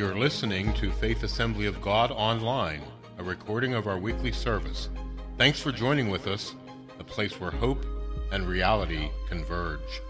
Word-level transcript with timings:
You're 0.00 0.16
listening 0.16 0.72
to 0.76 0.90
Faith 0.92 1.24
Assembly 1.24 1.66
of 1.66 1.82
God 1.82 2.10
Online, 2.10 2.80
a 3.18 3.22
recording 3.22 3.74
of 3.74 3.86
our 3.86 3.98
weekly 3.98 4.32
service. 4.32 4.88
Thanks 5.36 5.60
for 5.60 5.72
joining 5.72 6.08
with 6.08 6.26
us, 6.26 6.54
the 6.96 7.04
place 7.04 7.38
where 7.38 7.50
hope 7.50 7.84
and 8.32 8.48
reality 8.48 9.10
converge. 9.28 10.00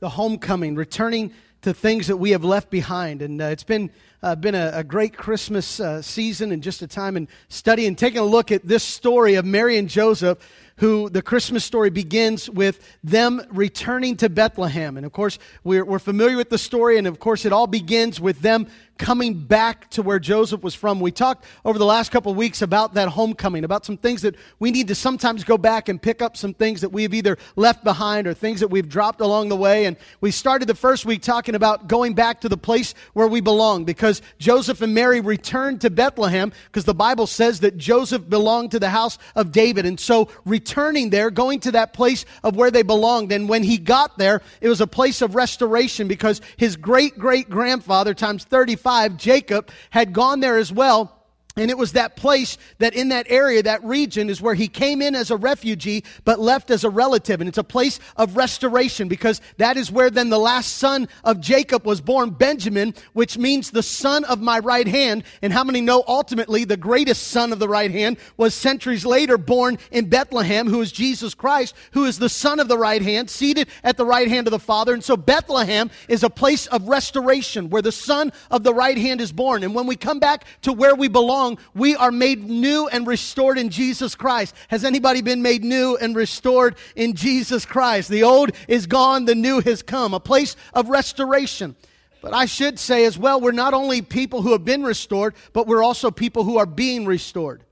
The 0.00 0.10
homecoming, 0.10 0.74
returning 0.74 1.32
to 1.62 1.72
things 1.72 2.08
that 2.08 2.18
we 2.18 2.32
have 2.32 2.44
left 2.44 2.68
behind. 2.68 3.22
And 3.22 3.40
uh, 3.40 3.46
it's 3.46 3.64
been, 3.64 3.90
uh, 4.22 4.34
been 4.34 4.54
a, 4.54 4.70
a, 4.74 4.84
great 4.84 5.16
Christmas 5.16 5.80
uh, 5.80 6.02
season 6.02 6.52
and 6.52 6.62
just 6.62 6.82
a 6.82 6.88
time 6.88 7.16
in 7.16 7.28
studying, 7.48 7.96
taking 7.96 8.18
a 8.18 8.24
look 8.24 8.52
at 8.52 8.66
this 8.66 8.82
story 8.82 9.36
of 9.36 9.44
Mary 9.44 9.78
and 9.78 9.88
Joseph 9.88 10.38
who 10.82 11.08
the 11.08 11.22
Christmas 11.22 11.64
story 11.64 11.90
begins 11.90 12.50
with 12.50 12.84
them 13.04 13.40
returning 13.52 14.16
to 14.16 14.28
Bethlehem. 14.28 14.96
And 14.96 15.06
of 15.06 15.12
course, 15.12 15.38
we're, 15.62 15.84
we're 15.84 16.00
familiar 16.00 16.36
with 16.36 16.50
the 16.50 16.58
story, 16.58 16.98
and 16.98 17.06
of 17.06 17.20
course, 17.20 17.44
it 17.44 17.52
all 17.52 17.68
begins 17.68 18.20
with 18.20 18.40
them 18.40 18.66
coming 18.98 19.34
back 19.34 19.90
to 19.90 20.02
where 20.02 20.18
Joseph 20.18 20.62
was 20.62 20.74
from. 20.74 21.00
We 21.00 21.10
talked 21.10 21.44
over 21.64 21.78
the 21.78 21.84
last 21.84 22.12
couple 22.12 22.30
of 22.30 22.38
weeks 22.38 22.62
about 22.62 22.94
that 22.94 23.08
homecoming, 23.08 23.64
about 23.64 23.84
some 23.84 23.96
things 23.96 24.22
that 24.22 24.36
we 24.58 24.70
need 24.70 24.88
to 24.88 24.94
sometimes 24.94 25.42
go 25.44 25.58
back 25.58 25.88
and 25.88 26.00
pick 26.00 26.22
up 26.22 26.36
some 26.36 26.54
things 26.54 26.82
that 26.82 26.90
we've 26.90 27.12
either 27.12 27.38
left 27.56 27.82
behind 27.82 28.26
or 28.26 28.34
things 28.34 28.60
that 28.60 28.68
we've 28.68 28.88
dropped 28.88 29.20
along 29.20 29.48
the 29.48 29.56
way. 29.56 29.86
And 29.86 29.96
we 30.20 30.30
started 30.30 30.66
the 30.68 30.74
first 30.74 31.04
week 31.04 31.22
talking 31.22 31.54
about 31.54 31.88
going 31.88 32.14
back 32.14 32.42
to 32.42 32.48
the 32.48 32.56
place 32.56 32.94
where 33.14 33.26
we 33.26 33.40
belong 33.40 33.84
because 33.84 34.22
Joseph 34.38 34.82
and 34.82 34.94
Mary 34.94 35.20
returned 35.20 35.80
to 35.80 35.90
Bethlehem 35.90 36.52
because 36.66 36.84
the 36.84 36.94
Bible 36.94 37.26
says 37.26 37.60
that 37.60 37.76
Joseph 37.76 38.28
belonged 38.28 38.70
to 38.72 38.78
the 38.78 38.90
house 38.90 39.18
of 39.34 39.52
David. 39.52 39.86
And 39.86 39.98
so 39.98 40.28
returning 40.44 41.10
there, 41.10 41.30
going 41.30 41.60
to 41.60 41.72
that 41.72 41.92
place 41.92 42.24
of 42.44 42.56
where 42.56 42.70
they 42.70 42.82
belonged. 42.82 43.32
And 43.32 43.48
when 43.48 43.62
he 43.62 43.78
got 43.78 44.18
there, 44.18 44.42
it 44.60 44.68
was 44.68 44.80
a 44.80 44.86
place 44.86 45.22
of 45.22 45.34
restoration 45.34 46.06
because 46.08 46.40
his 46.56 46.76
great 46.76 47.18
great 47.18 47.50
grandfather 47.50 48.14
times 48.14 48.44
35 48.44 48.91
5, 48.92 49.16
Jacob 49.16 49.70
had 49.88 50.12
gone 50.12 50.40
there 50.40 50.58
as 50.58 50.70
well 50.70 51.21
and 51.56 51.70
it 51.70 51.76
was 51.76 51.92
that 51.92 52.16
place 52.16 52.56
that 52.78 52.94
in 52.94 53.10
that 53.10 53.26
area, 53.28 53.62
that 53.62 53.84
region, 53.84 54.30
is 54.30 54.40
where 54.40 54.54
he 54.54 54.68
came 54.68 55.02
in 55.02 55.14
as 55.14 55.30
a 55.30 55.36
refugee, 55.36 56.02
but 56.24 56.40
left 56.40 56.70
as 56.70 56.82
a 56.82 56.88
relative. 56.88 57.40
And 57.40 57.48
it's 57.48 57.58
a 57.58 57.64
place 57.64 58.00
of 58.16 58.36
restoration 58.36 59.06
because 59.06 59.42
that 59.58 59.76
is 59.76 59.92
where 59.92 60.08
then 60.08 60.30
the 60.30 60.38
last 60.38 60.78
son 60.78 61.08
of 61.24 61.40
Jacob 61.40 61.84
was 61.84 62.00
born, 62.00 62.30
Benjamin, 62.30 62.94
which 63.12 63.36
means 63.36 63.70
the 63.70 63.82
son 63.82 64.24
of 64.24 64.40
my 64.40 64.60
right 64.60 64.88
hand. 64.88 65.24
And 65.42 65.52
how 65.52 65.62
many 65.62 65.82
know 65.82 66.02
ultimately 66.08 66.64
the 66.64 66.78
greatest 66.78 67.28
son 67.28 67.52
of 67.52 67.58
the 67.58 67.68
right 67.68 67.90
hand 67.90 68.16
was 68.38 68.54
centuries 68.54 69.04
later 69.04 69.36
born 69.36 69.76
in 69.90 70.08
Bethlehem, 70.08 70.68
who 70.68 70.80
is 70.80 70.90
Jesus 70.90 71.34
Christ, 71.34 71.74
who 71.92 72.06
is 72.06 72.18
the 72.18 72.30
son 72.30 72.60
of 72.60 72.68
the 72.68 72.78
right 72.78 73.02
hand, 73.02 73.28
seated 73.28 73.68
at 73.84 73.98
the 73.98 74.06
right 74.06 74.28
hand 74.28 74.46
of 74.46 74.52
the 74.52 74.58
Father. 74.58 74.94
And 74.94 75.04
so 75.04 75.18
Bethlehem 75.18 75.90
is 76.08 76.22
a 76.22 76.30
place 76.30 76.66
of 76.68 76.88
restoration 76.88 77.68
where 77.68 77.82
the 77.82 77.92
son 77.92 78.32
of 78.50 78.62
the 78.62 78.72
right 78.72 78.96
hand 78.96 79.20
is 79.20 79.32
born. 79.32 79.64
And 79.64 79.74
when 79.74 79.86
we 79.86 79.96
come 79.96 80.18
back 80.18 80.46
to 80.62 80.72
where 80.72 80.94
we 80.94 81.08
belong, 81.08 81.41
we 81.74 81.96
are 81.96 82.10
made 82.10 82.44
new 82.44 82.88
and 82.88 83.06
restored 83.06 83.58
in 83.58 83.68
Jesus 83.68 84.14
Christ. 84.14 84.54
Has 84.68 84.84
anybody 84.84 85.22
been 85.22 85.42
made 85.42 85.64
new 85.64 85.96
and 85.96 86.16
restored 86.16 86.76
in 86.96 87.14
Jesus 87.14 87.64
Christ? 87.64 88.08
The 88.08 88.22
old 88.22 88.50
is 88.68 88.86
gone, 88.86 89.24
the 89.24 89.34
new 89.34 89.60
has 89.60 89.82
come, 89.82 90.14
a 90.14 90.20
place 90.20 90.56
of 90.74 90.88
restoration. 90.88 91.76
But 92.22 92.34
I 92.34 92.46
should 92.46 92.78
say 92.78 93.04
as 93.04 93.18
well, 93.18 93.40
we're 93.40 93.52
not 93.52 93.74
only 93.74 94.00
people 94.00 94.42
who 94.42 94.52
have 94.52 94.64
been 94.64 94.84
restored, 94.84 95.34
but 95.52 95.66
we're 95.66 95.82
also 95.82 96.10
people 96.10 96.44
who 96.44 96.56
are 96.58 96.66
being 96.66 97.04
restored. 97.04 97.64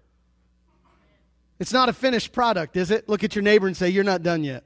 It's 1.61 1.73
not 1.73 1.89
a 1.89 1.93
finished 1.93 2.33
product, 2.33 2.77
is 2.77 2.91
it? 2.91 3.09
Look 3.09 3.23
at 3.23 3.37
your 3.37 3.43
neighbor 3.43 3.67
and 3.67 3.77
say, 3.77 3.91
You're 3.91 4.03
not 4.03 4.23
done 4.23 4.43
yet. 4.43 4.65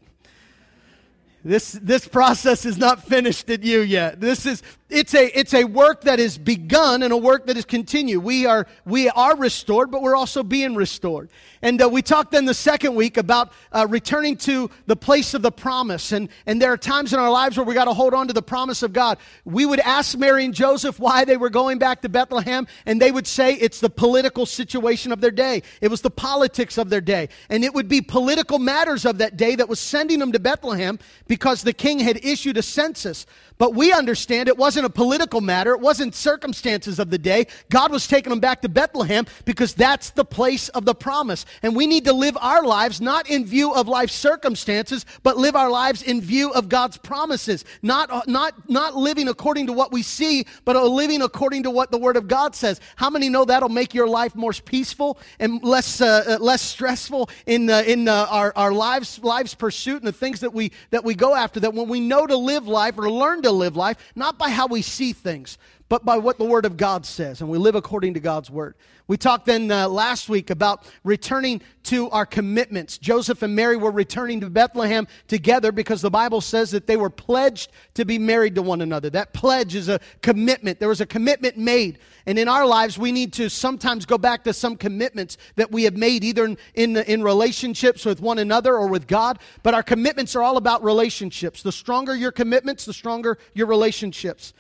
This, 1.45 1.73
this 1.73 2.09
process 2.09 2.65
is 2.65 2.79
not 2.79 3.05
finished 3.05 3.51
in 3.51 3.63
you 3.63 3.81
yet. 3.81 4.19
This 4.19 4.47
is, 4.47 4.63
it's 4.89 5.15
a, 5.15 5.39
it's 5.39 5.53
a 5.53 5.65
work 5.65 6.03
that 6.03 6.19
is 6.19 6.39
begun 6.39 7.03
and 7.03 7.13
a 7.13 7.17
work 7.17 7.47
that 7.49 7.59
is 7.59 7.67
continued. 7.67 8.21
We 8.21 8.47
are, 8.47 8.67
we 8.87 9.11
are 9.11 9.37
restored, 9.37 9.91
but 9.91 10.01
we're 10.01 10.17
also 10.17 10.43
being 10.43 10.75
restored. 10.75 11.29
And 11.61 11.83
uh, 11.83 11.89
we 11.89 12.01
talked 12.01 12.31
then 12.31 12.45
the 12.45 12.55
second 12.55 12.95
week 12.95 13.17
about 13.17 13.53
uh, 13.73 13.87
returning 13.91 14.37
to 14.39 14.71
the 14.87 14.97
place 14.97 15.35
of 15.35 15.43
the 15.43 15.51
promise. 15.51 16.13
And, 16.13 16.29
and 16.47 16.63
there 16.63 16.73
are 16.73 16.77
times 16.77 17.13
in 17.13 17.19
our 17.19 17.31
lives 17.31 17.57
where 17.57 17.67
we 17.67 17.75
got 17.75 17.87
to 17.87 17.95
hold 17.95 18.15
on 18.15 18.29
to 18.29 18.33
the 18.33 18.43
promise 18.43 18.83
of 18.83 18.93
God. 18.93 19.19
We 19.45 19.67
would 19.67 19.81
ask 19.81 20.17
Mary 20.17 20.45
and 20.45 20.55
Joseph 20.55 20.99
why 20.99 21.25
they 21.25 21.37
were 21.37 21.51
going 21.51 21.79
back 21.79 22.03
to 22.03 22.09
Bethlehem, 22.09 22.67
and 22.87 23.03
they 23.03 23.11
would 23.11 23.27
say 23.27 23.55
it's 23.55 23.81
the 23.81 23.91
political 23.91 24.47
situation 24.47 25.13
of 25.13 25.21
their 25.21 25.31
day. 25.31 25.63
It 25.81 25.89
was 25.89 26.03
the 26.03 26.11
politics 26.11 26.79
of 26.79 26.89
their 26.89 27.01
day. 27.01 27.29
And 27.51 27.65
it 27.65 27.75
would 27.75 27.89
be 27.89 28.01
political 28.01 28.59
matters 28.59 29.05
of 29.05 29.19
that 29.19 29.37
day 29.37 29.57
that 29.57 29.69
was 29.69 29.81
sending 29.81 30.19
them 30.19 30.33
to 30.33 30.39
Bethlehem 30.39 30.99
because 31.35 31.65
the 31.65 31.73
king 31.73 31.99
had 31.99 32.25
issued 32.25 32.57
a 32.57 32.63
census. 32.63 33.27
But 33.57 33.75
we 33.75 33.93
understand 33.93 34.49
it 34.49 34.59
wasn't 34.59 34.87
a 34.87 34.91
political 34.91 35.41
matter. 35.41 35.73
It 35.73 35.81
wasn't 35.81 36.15
circumstances 36.15 36.99
of 36.99 37.11
the 37.11 37.19
day. 37.19 37.47
God 37.71 37.93
was 37.93 38.09
taking 38.09 38.31
them 38.31 38.41
back 38.41 38.63
to 38.63 38.69
Bethlehem 38.69 39.27
because 39.45 39.75
that's 39.75 40.11
the 40.11 40.25
place 40.25 40.69
of 40.71 40.85
the 40.85 40.95
promise. 40.95 41.47
And 41.63 41.77
we 41.77 41.87
need 41.87 42.05
to 42.07 42.13
live 42.13 42.37
our 42.41 42.65
lives 42.65 43.01
not 43.01 43.31
in 43.31 43.47
view 43.47 43.73
of 43.73 43.87
life 43.87 44.11
circumstances, 44.11 45.07
but 45.23 45.37
live 45.37 45.55
our 45.55 45.71
lives 45.71 46.03
in 46.03 46.21
view 46.21 46.51
of 46.53 46.69
God's 46.69 46.97
promises. 46.97 47.65
Not, 47.81 48.27
not, 48.27 48.69
not 48.69 48.97
living 48.97 49.29
according 49.29 49.69
to 49.69 49.73
what 49.73 49.93
we 49.93 50.03
see, 50.03 50.47
but 50.65 50.75
living 50.83 51.23
according 51.23 51.63
to 51.63 51.71
what 51.71 51.93
the 51.93 51.99
Word 51.99 52.17
of 52.17 52.27
God 52.27 52.57
says. 52.57 52.81
How 52.97 53.09
many 53.09 53.29
know 53.29 53.45
that'll 53.45 53.69
make 53.69 53.95
your 53.95 54.09
life 54.09 54.35
more 54.35 54.53
peaceful 54.53 55.19
and 55.39 55.63
less, 55.63 56.01
uh, 56.01 56.39
less 56.41 56.61
stressful 56.61 57.31
in, 57.47 57.71
uh, 57.71 57.85
in 57.87 58.09
uh, 58.09 58.27
our, 58.31 58.53
our 58.57 58.73
lives, 58.73 59.21
lives 59.23 59.55
pursuit 59.55 59.99
and 59.99 60.09
the 60.09 60.13
things 60.13 60.41
that 60.41 60.53
we, 60.53 60.73
that 60.91 61.05
we 61.05 61.15
go 61.15 61.37
after? 61.37 61.61
That 61.61 61.73
when 61.73 61.89
we 61.89 62.01
know 62.01 62.27
to 62.27 62.37
live 62.37 62.67
life 62.67 62.99
or 62.99 63.09
learn 63.09 63.44
to 63.45 63.53
live 63.53 63.77
life, 63.77 63.97
not 64.15 64.39
by 64.39 64.51
how 64.51 64.67
we 64.67 64.83
see 64.83 65.13
things, 65.13 65.59
but 65.89 66.05
by 66.05 66.19
what 66.19 66.39
the 66.39 66.45
Word 66.45 66.65
of 66.65 66.77
God 66.77 67.05
says, 67.05 67.41
and 67.41 67.51
we 67.51 67.59
live 67.59 67.75
according 67.75 68.15
to 68.15 68.21
God's 68.21 68.51
Word. 68.51 68.75
We 69.07 69.19
talked 69.19 69.45
then 69.45 69.71
uh, 69.71 69.87
last 69.87 70.31
week 70.31 70.49
about 70.49 70.87
returning 71.05 71.61
to 71.85 72.09
our 72.09 72.25
commitments. 72.25 72.97
Joseph 72.97 73.43
and 73.43 73.55
Mary 73.55 73.77
were 73.77 73.91
returning 73.91 74.41
to 74.41 74.49
Bethlehem 74.49 75.07
together 75.29 75.73
because 75.73 76.01
the 76.01 76.11
Bible 76.11 76.41
says 76.41 76.71
that 76.71 76.87
they 76.87 76.97
were 76.97 77.11
pledged 77.11 77.71
to 77.95 78.07
be 78.07 78.19
married 78.19 78.55
to 78.55 78.63
one 78.63 78.81
another. 78.81 79.11
That 79.11 79.35
pledge 79.35 79.75
is 79.75 79.91
a 79.91 80.01
commitment. 80.23 80.81
There 80.81 80.89
was 80.89 81.03
a 81.03 81.07
commitment 81.07 81.59
made. 81.59 81.99
And 82.25 82.39
in 82.39 82.49
our 82.49 82.67
lives, 82.67 82.97
we 82.97 83.13
need 83.13 83.35
to 83.35 83.51
sometimes 83.51 84.07
go 84.07 84.17
back 84.17 84.45
to 84.45 84.55
some 84.55 84.77
commitments 84.77 85.37
that 85.57 85.71
we 85.71 85.85
have 85.85 85.99
made, 85.99 86.25
either 86.25 86.47
in, 86.47 86.59
in, 86.73 86.97
in 86.97 87.23
relationships 87.23 88.07
with 88.07 88.23
one 88.23 88.39
another 88.39 88.75
or 88.75 88.89
with 88.89 89.07
God. 89.07 89.39
But 89.63 89.75
our 89.75 89.83
commitments 89.83 90.35
are 90.35 90.43
all 90.43 90.57
about 90.57 90.83
relationships. 90.83 91.63
The 91.63 91.73
stronger 91.73 92.17
your 92.17 92.33
commitments, 92.33 92.87
the 92.87 92.95
stronger 92.95 93.37
your 93.53 93.67
relationships. 93.67 94.55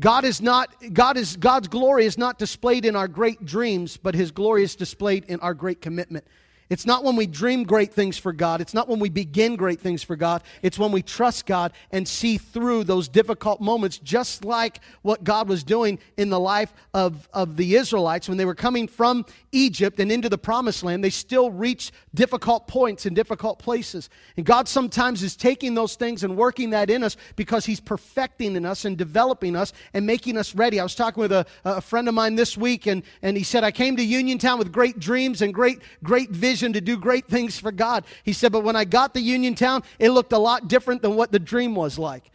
God 0.00 0.24
is 0.24 0.40
not, 0.40 0.74
God 0.92 1.16
is, 1.16 1.36
God's 1.36 1.68
glory 1.68 2.06
is 2.06 2.16
not 2.16 2.38
displayed 2.38 2.84
in 2.84 2.96
our 2.96 3.08
great 3.08 3.44
dreams, 3.44 3.96
but 3.96 4.14
his 4.14 4.30
glory 4.30 4.62
is 4.62 4.74
displayed 4.74 5.24
in 5.26 5.38
our 5.40 5.54
great 5.54 5.80
commitment. 5.80 6.26
It's 6.72 6.86
not 6.86 7.04
when 7.04 7.16
we 7.16 7.26
dream 7.26 7.64
great 7.64 7.92
things 7.92 8.16
for 8.16 8.32
God. 8.32 8.62
It's 8.62 8.72
not 8.72 8.88
when 8.88 8.98
we 8.98 9.10
begin 9.10 9.56
great 9.56 9.78
things 9.78 10.02
for 10.02 10.16
God. 10.16 10.42
It's 10.62 10.78
when 10.78 10.90
we 10.90 11.02
trust 11.02 11.44
God 11.44 11.74
and 11.90 12.08
see 12.08 12.38
through 12.38 12.84
those 12.84 13.08
difficult 13.08 13.60
moments, 13.60 13.98
just 13.98 14.42
like 14.42 14.80
what 15.02 15.22
God 15.22 15.50
was 15.50 15.64
doing 15.64 15.98
in 16.16 16.30
the 16.30 16.40
life 16.40 16.72
of, 16.94 17.28
of 17.34 17.58
the 17.58 17.74
Israelites 17.74 18.26
when 18.26 18.38
they 18.38 18.46
were 18.46 18.54
coming 18.54 18.88
from 18.88 19.26
Egypt 19.52 20.00
and 20.00 20.10
into 20.10 20.30
the 20.30 20.38
promised 20.38 20.82
land. 20.82 21.04
They 21.04 21.10
still 21.10 21.50
reached 21.50 21.92
difficult 22.14 22.66
points 22.68 23.04
and 23.04 23.14
difficult 23.14 23.58
places. 23.58 24.08
And 24.38 24.46
God 24.46 24.66
sometimes 24.66 25.22
is 25.22 25.36
taking 25.36 25.74
those 25.74 25.94
things 25.94 26.24
and 26.24 26.38
working 26.38 26.70
that 26.70 26.88
in 26.88 27.04
us 27.04 27.18
because 27.36 27.66
He's 27.66 27.80
perfecting 27.80 28.56
in 28.56 28.64
us 28.64 28.86
and 28.86 28.96
developing 28.96 29.56
us 29.56 29.74
and 29.92 30.06
making 30.06 30.38
us 30.38 30.54
ready. 30.54 30.80
I 30.80 30.84
was 30.84 30.94
talking 30.94 31.20
with 31.20 31.32
a, 31.32 31.44
a 31.66 31.82
friend 31.82 32.08
of 32.08 32.14
mine 32.14 32.34
this 32.34 32.56
week, 32.56 32.86
and, 32.86 33.02
and 33.20 33.36
he 33.36 33.42
said, 33.44 33.62
I 33.62 33.72
came 33.72 33.94
to 33.96 34.02
Uniontown 34.02 34.58
with 34.58 34.72
great 34.72 34.98
dreams 34.98 35.42
and 35.42 35.52
great, 35.52 35.82
great 36.02 36.30
vision 36.30 36.61
vision 36.62 36.72
to 36.74 36.80
do 36.80 36.96
great 36.96 37.26
things 37.26 37.58
for 37.58 37.72
God. 37.72 38.04
He 38.22 38.32
said, 38.32 38.52
but 38.52 38.62
when 38.62 38.76
I 38.76 38.84
got 38.84 39.14
to 39.14 39.20
Uniontown, 39.20 39.82
it 39.98 40.10
looked 40.10 40.32
a 40.32 40.38
lot 40.38 40.68
different 40.68 41.02
than 41.02 41.16
what 41.16 41.32
the 41.32 41.40
dream 41.40 41.74
was 41.74 41.98
like. 41.98 42.30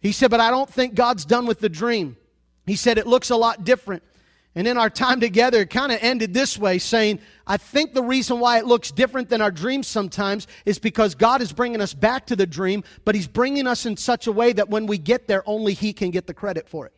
He 0.00 0.12
said, 0.12 0.30
but 0.30 0.40
I 0.40 0.50
don't 0.50 0.68
think 0.68 0.94
God's 0.94 1.24
done 1.24 1.46
with 1.46 1.60
the 1.60 1.68
dream. 1.68 2.16
He 2.66 2.74
said, 2.74 2.98
it 2.98 3.06
looks 3.06 3.30
a 3.30 3.36
lot 3.36 3.64
different. 3.64 4.02
And 4.56 4.66
in 4.66 4.76
our 4.76 4.90
time 4.90 5.20
together, 5.20 5.60
it 5.60 5.70
kind 5.70 5.92
of 5.92 5.98
ended 6.02 6.34
this 6.34 6.58
way, 6.58 6.78
saying, 6.78 7.20
I 7.46 7.56
think 7.56 7.94
the 7.94 8.02
reason 8.02 8.40
why 8.40 8.58
it 8.58 8.66
looks 8.66 8.90
different 8.90 9.28
than 9.28 9.40
our 9.40 9.52
dreams 9.52 9.86
sometimes 9.86 10.48
is 10.66 10.80
because 10.80 11.14
God 11.14 11.40
is 11.40 11.52
bringing 11.52 11.80
us 11.80 11.94
back 11.94 12.26
to 12.26 12.34
the 12.34 12.46
dream, 12.46 12.82
but 13.04 13.14
He's 13.14 13.28
bringing 13.28 13.68
us 13.68 13.86
in 13.86 13.96
such 13.96 14.26
a 14.26 14.32
way 14.32 14.52
that 14.52 14.68
when 14.68 14.86
we 14.86 14.98
get 14.98 15.28
there, 15.28 15.48
only 15.48 15.74
He 15.74 15.92
can 15.92 16.10
get 16.10 16.26
the 16.26 16.34
credit 16.34 16.68
for 16.68 16.86
it. 16.86 16.92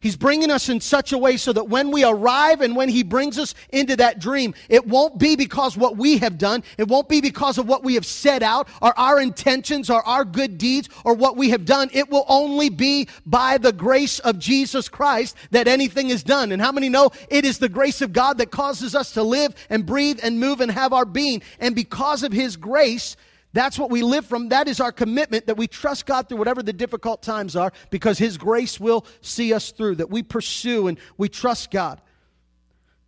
He's 0.00 0.16
bringing 0.16 0.50
us 0.50 0.70
in 0.70 0.80
such 0.80 1.12
a 1.12 1.18
way 1.18 1.36
so 1.36 1.52
that 1.52 1.68
when 1.68 1.90
we 1.90 2.04
arrive 2.04 2.62
and 2.62 2.74
when 2.74 2.88
He 2.88 3.02
brings 3.02 3.38
us 3.38 3.54
into 3.68 3.96
that 3.96 4.18
dream, 4.18 4.54
it 4.70 4.86
won't 4.86 5.18
be 5.18 5.36
because 5.36 5.76
what 5.76 5.98
we 5.98 6.16
have 6.18 6.38
done. 6.38 6.62
It 6.78 6.88
won't 6.88 7.08
be 7.08 7.20
because 7.20 7.58
of 7.58 7.68
what 7.68 7.84
we 7.84 7.94
have 7.94 8.06
set 8.06 8.42
out 8.42 8.68
or 8.80 8.98
our 8.98 9.20
intentions 9.20 9.90
or 9.90 10.02
our 10.06 10.24
good 10.24 10.56
deeds 10.56 10.88
or 11.04 11.12
what 11.12 11.36
we 11.36 11.50
have 11.50 11.66
done. 11.66 11.90
It 11.92 12.10
will 12.10 12.24
only 12.28 12.70
be 12.70 13.08
by 13.26 13.58
the 13.58 13.72
grace 13.72 14.20
of 14.20 14.38
Jesus 14.38 14.88
Christ 14.88 15.36
that 15.50 15.68
anything 15.68 16.08
is 16.08 16.22
done. 16.22 16.50
And 16.50 16.62
how 16.62 16.72
many 16.72 16.88
know 16.88 17.10
it 17.28 17.44
is 17.44 17.58
the 17.58 17.68
grace 17.68 18.00
of 18.00 18.14
God 18.14 18.38
that 18.38 18.50
causes 18.50 18.94
us 18.94 19.12
to 19.12 19.22
live 19.22 19.54
and 19.68 19.84
breathe 19.84 20.20
and 20.22 20.40
move 20.40 20.62
and 20.62 20.70
have 20.70 20.94
our 20.94 21.04
being? 21.04 21.42
And 21.58 21.74
because 21.74 22.22
of 22.22 22.32
His 22.32 22.56
grace, 22.56 23.16
That's 23.52 23.78
what 23.78 23.90
we 23.90 24.02
live 24.02 24.26
from. 24.26 24.50
That 24.50 24.68
is 24.68 24.80
our 24.80 24.92
commitment 24.92 25.46
that 25.46 25.56
we 25.56 25.66
trust 25.66 26.06
God 26.06 26.28
through 26.28 26.38
whatever 26.38 26.62
the 26.62 26.72
difficult 26.72 27.22
times 27.22 27.56
are 27.56 27.72
because 27.90 28.18
His 28.18 28.38
grace 28.38 28.78
will 28.78 29.04
see 29.22 29.52
us 29.52 29.72
through, 29.72 29.96
that 29.96 30.10
we 30.10 30.22
pursue 30.22 30.86
and 30.86 30.98
we 31.16 31.28
trust 31.28 31.70
God. 31.70 32.00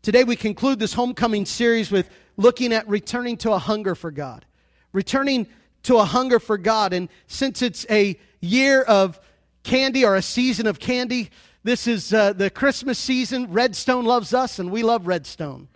Today, 0.03 0.25
we 0.25 0.35
conclude 0.35 0.81
this 0.81 0.95
homecoming 0.95 1.47
series 1.47 1.93
with 1.93 2.11
looking 2.37 2.73
at 2.73 2.89
returning 2.89 3.37
to 3.39 3.53
a 3.53 3.59
hunger 3.59 3.95
for 3.95 4.11
God. 4.11 4.45
Returning 4.93 5.47
to 5.85 5.99
a 5.99 6.05
hunger 6.05 6.41
for 6.41 6.59
God. 6.59 6.93
And 6.93 7.09
since 7.29 7.63
it's 7.63 7.87
a 7.89 8.19
year 8.41 8.83
of 8.83 9.21
candy 9.63 10.05
or 10.05 10.17
a 10.17 10.23
season 10.23 10.67
of 10.67 10.81
candy, 10.81 11.31
this 11.63 11.87
is 11.87 12.13
uh, 12.13 12.33
the 12.33 12.51
Christmas 12.51 12.99
season. 12.99 13.53
Redstone 13.53 14.05
loves 14.05 14.35
us, 14.35 14.59
and 14.59 14.73
we 14.73 14.83
love 14.83 15.07
Redstone. 15.07 15.69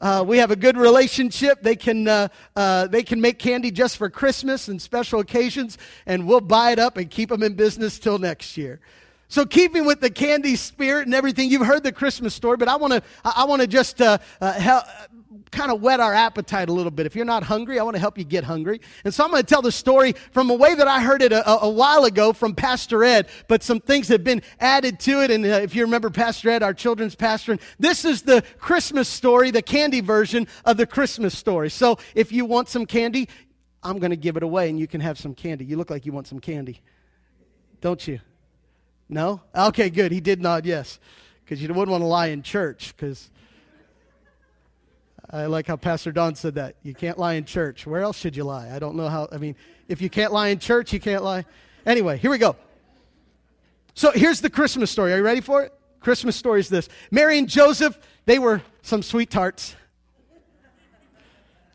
Uh, 0.00 0.24
we 0.26 0.38
have 0.38 0.50
a 0.50 0.56
good 0.56 0.76
relationship. 0.76 1.62
They 1.62 1.76
can, 1.76 2.08
uh, 2.08 2.28
uh, 2.56 2.86
they 2.88 3.02
can 3.02 3.20
make 3.20 3.38
candy 3.38 3.70
just 3.70 3.96
for 3.96 4.10
Christmas 4.10 4.68
and 4.68 4.80
special 4.80 5.20
occasions, 5.20 5.78
and 6.06 6.26
we'll 6.26 6.40
buy 6.40 6.72
it 6.72 6.78
up 6.78 6.96
and 6.96 7.10
keep 7.10 7.28
them 7.28 7.42
in 7.42 7.54
business 7.54 7.98
till 7.98 8.18
next 8.18 8.56
year. 8.56 8.80
So, 9.28 9.46
keeping 9.46 9.86
with 9.86 10.00
the 10.00 10.10
candy 10.10 10.56
spirit 10.56 11.06
and 11.06 11.14
everything, 11.14 11.50
you've 11.50 11.66
heard 11.66 11.82
the 11.82 11.92
Christmas 11.92 12.34
story, 12.34 12.56
but 12.56 12.68
I 12.68 12.76
want 12.76 12.92
to 12.92 13.02
I 13.24 13.44
want 13.44 13.62
to 13.62 13.66
just 13.66 14.00
uh, 14.00 14.18
uh, 14.40 14.52
help, 14.52 14.84
kind 15.54 15.70
of 15.70 15.80
whet 15.80 16.00
our 16.00 16.12
appetite 16.12 16.68
a 16.68 16.72
little 16.72 16.90
bit. 16.90 17.06
If 17.06 17.16
you're 17.16 17.24
not 17.24 17.42
hungry, 17.42 17.78
I 17.78 17.82
want 17.82 17.94
to 17.94 18.00
help 18.00 18.18
you 18.18 18.24
get 18.24 18.44
hungry. 18.44 18.80
And 19.04 19.14
so 19.14 19.24
I'm 19.24 19.30
going 19.30 19.42
to 19.42 19.46
tell 19.46 19.62
the 19.62 19.72
story 19.72 20.12
from 20.32 20.50
a 20.50 20.54
way 20.54 20.74
that 20.74 20.88
I 20.88 21.00
heard 21.00 21.22
it 21.22 21.32
a, 21.32 21.48
a, 21.48 21.68
while 21.68 22.04
ago 22.04 22.32
from 22.32 22.54
Pastor 22.54 23.04
Ed, 23.04 23.28
but 23.48 23.62
some 23.62 23.80
things 23.80 24.08
have 24.08 24.24
been 24.24 24.42
added 24.60 25.00
to 25.00 25.22
it. 25.22 25.30
And 25.30 25.44
uh, 25.44 25.48
if 25.48 25.74
you 25.74 25.82
remember 25.82 26.10
Pastor 26.10 26.50
Ed, 26.50 26.62
our 26.62 26.74
children's 26.74 27.14
pastor, 27.14 27.52
and 27.52 27.60
this 27.78 28.04
is 28.04 28.22
the 28.22 28.42
Christmas 28.58 29.08
story, 29.08 29.50
the 29.50 29.62
candy 29.62 30.00
version 30.00 30.46
of 30.64 30.76
the 30.76 30.86
Christmas 30.86 31.36
story. 31.36 31.70
So 31.70 31.98
if 32.14 32.32
you 32.32 32.44
want 32.44 32.68
some 32.68 32.84
candy, 32.86 33.28
I'm 33.82 33.98
going 33.98 34.10
to 34.10 34.16
give 34.16 34.36
it 34.36 34.42
away 34.42 34.68
and 34.68 34.78
you 34.78 34.86
can 34.86 35.00
have 35.00 35.18
some 35.18 35.34
candy. 35.34 35.64
You 35.64 35.76
look 35.76 35.90
like 35.90 36.06
you 36.06 36.12
want 36.12 36.26
some 36.26 36.40
candy, 36.40 36.80
don't 37.80 38.06
you? 38.06 38.20
No? 39.08 39.40
Okay, 39.54 39.90
good. 39.90 40.12
He 40.12 40.20
did 40.20 40.40
nod 40.40 40.66
yes. 40.66 40.98
Because 41.44 41.62
you 41.62 41.68
wouldn't 41.68 41.88
want 41.88 42.02
to 42.02 42.06
lie 42.06 42.28
in 42.28 42.42
church, 42.42 42.94
because 42.96 43.30
I 45.30 45.46
like 45.46 45.66
how 45.66 45.76
Pastor 45.76 46.10
Don 46.10 46.34
said 46.34 46.54
that. 46.54 46.76
You 46.82 46.94
can't 46.94 47.18
lie 47.18 47.34
in 47.34 47.44
church. 47.44 47.86
Where 47.86 48.00
else 48.00 48.18
should 48.18 48.34
you 48.34 48.44
lie? 48.44 48.70
I 48.74 48.78
don't 48.78 48.96
know 48.96 49.08
how. 49.08 49.28
I 49.30 49.36
mean, 49.36 49.56
if 49.88 50.00
you 50.00 50.08
can't 50.08 50.32
lie 50.32 50.48
in 50.48 50.58
church, 50.58 50.92
you 50.92 51.00
can't 51.00 51.22
lie. 51.22 51.44
Anyway, 51.84 52.16
here 52.16 52.30
we 52.30 52.38
go. 52.38 52.56
So 53.94 54.10
here's 54.10 54.40
the 54.40 54.50
Christmas 54.50 54.90
story. 54.90 55.12
Are 55.12 55.18
you 55.18 55.22
ready 55.22 55.40
for 55.40 55.62
it? 55.62 55.72
Christmas 56.00 56.36
story 56.36 56.60
is 56.60 56.68
this 56.68 56.88
Mary 57.10 57.38
and 57.38 57.48
Joseph, 57.48 57.98
they 58.26 58.38
were 58.38 58.62
some 58.82 59.02
sweet 59.02 59.30
tarts. 59.30 59.74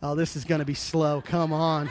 Oh, 0.01 0.15
this 0.15 0.35
is 0.35 0.45
going 0.45 0.59
to 0.59 0.65
be 0.65 0.75
slow. 0.75 1.21
Come 1.21 1.51
on. 1.51 1.89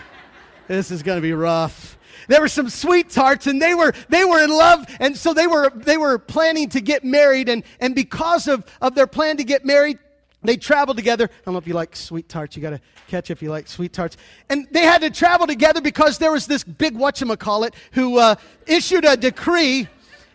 This 0.66 0.90
is 0.90 1.02
going 1.02 1.18
to 1.18 1.22
be 1.22 1.32
rough. 1.32 1.97
There 2.26 2.40
were 2.40 2.48
some 2.48 2.68
sweet 2.68 3.10
tarts 3.10 3.46
and 3.46 3.62
they 3.62 3.74
were, 3.74 3.92
they 4.08 4.24
were 4.24 4.42
in 4.42 4.50
love. 4.50 4.86
And 5.00 5.16
so 5.16 5.32
they 5.32 5.46
were, 5.46 5.70
they 5.74 5.96
were 5.96 6.18
planning 6.18 6.68
to 6.70 6.80
get 6.80 7.04
married. 7.04 7.48
And, 7.48 7.62
and 7.80 7.94
because 7.94 8.48
of, 8.48 8.64
of 8.80 8.94
their 8.94 9.06
plan 9.06 9.36
to 9.36 9.44
get 9.44 9.64
married, 9.64 9.98
they 10.42 10.56
traveled 10.56 10.96
together. 10.96 11.24
I 11.24 11.44
don't 11.44 11.54
know 11.54 11.58
if 11.58 11.66
you 11.66 11.74
like 11.74 11.96
sweet 11.96 12.28
tarts. 12.28 12.56
You 12.56 12.62
got 12.62 12.70
to 12.70 12.80
catch 13.08 13.30
if 13.30 13.42
you 13.42 13.50
like 13.50 13.66
sweet 13.66 13.92
tarts. 13.92 14.16
And 14.48 14.68
they 14.70 14.82
had 14.82 15.00
to 15.02 15.10
travel 15.10 15.46
together 15.46 15.80
because 15.80 16.18
there 16.18 16.30
was 16.30 16.46
this 16.46 16.62
big 16.62 16.96
whatchamacallit 16.96 17.74
who 17.92 18.18
uh, 18.18 18.36
issued 18.66 19.04
a 19.04 19.16
decree 19.16 19.88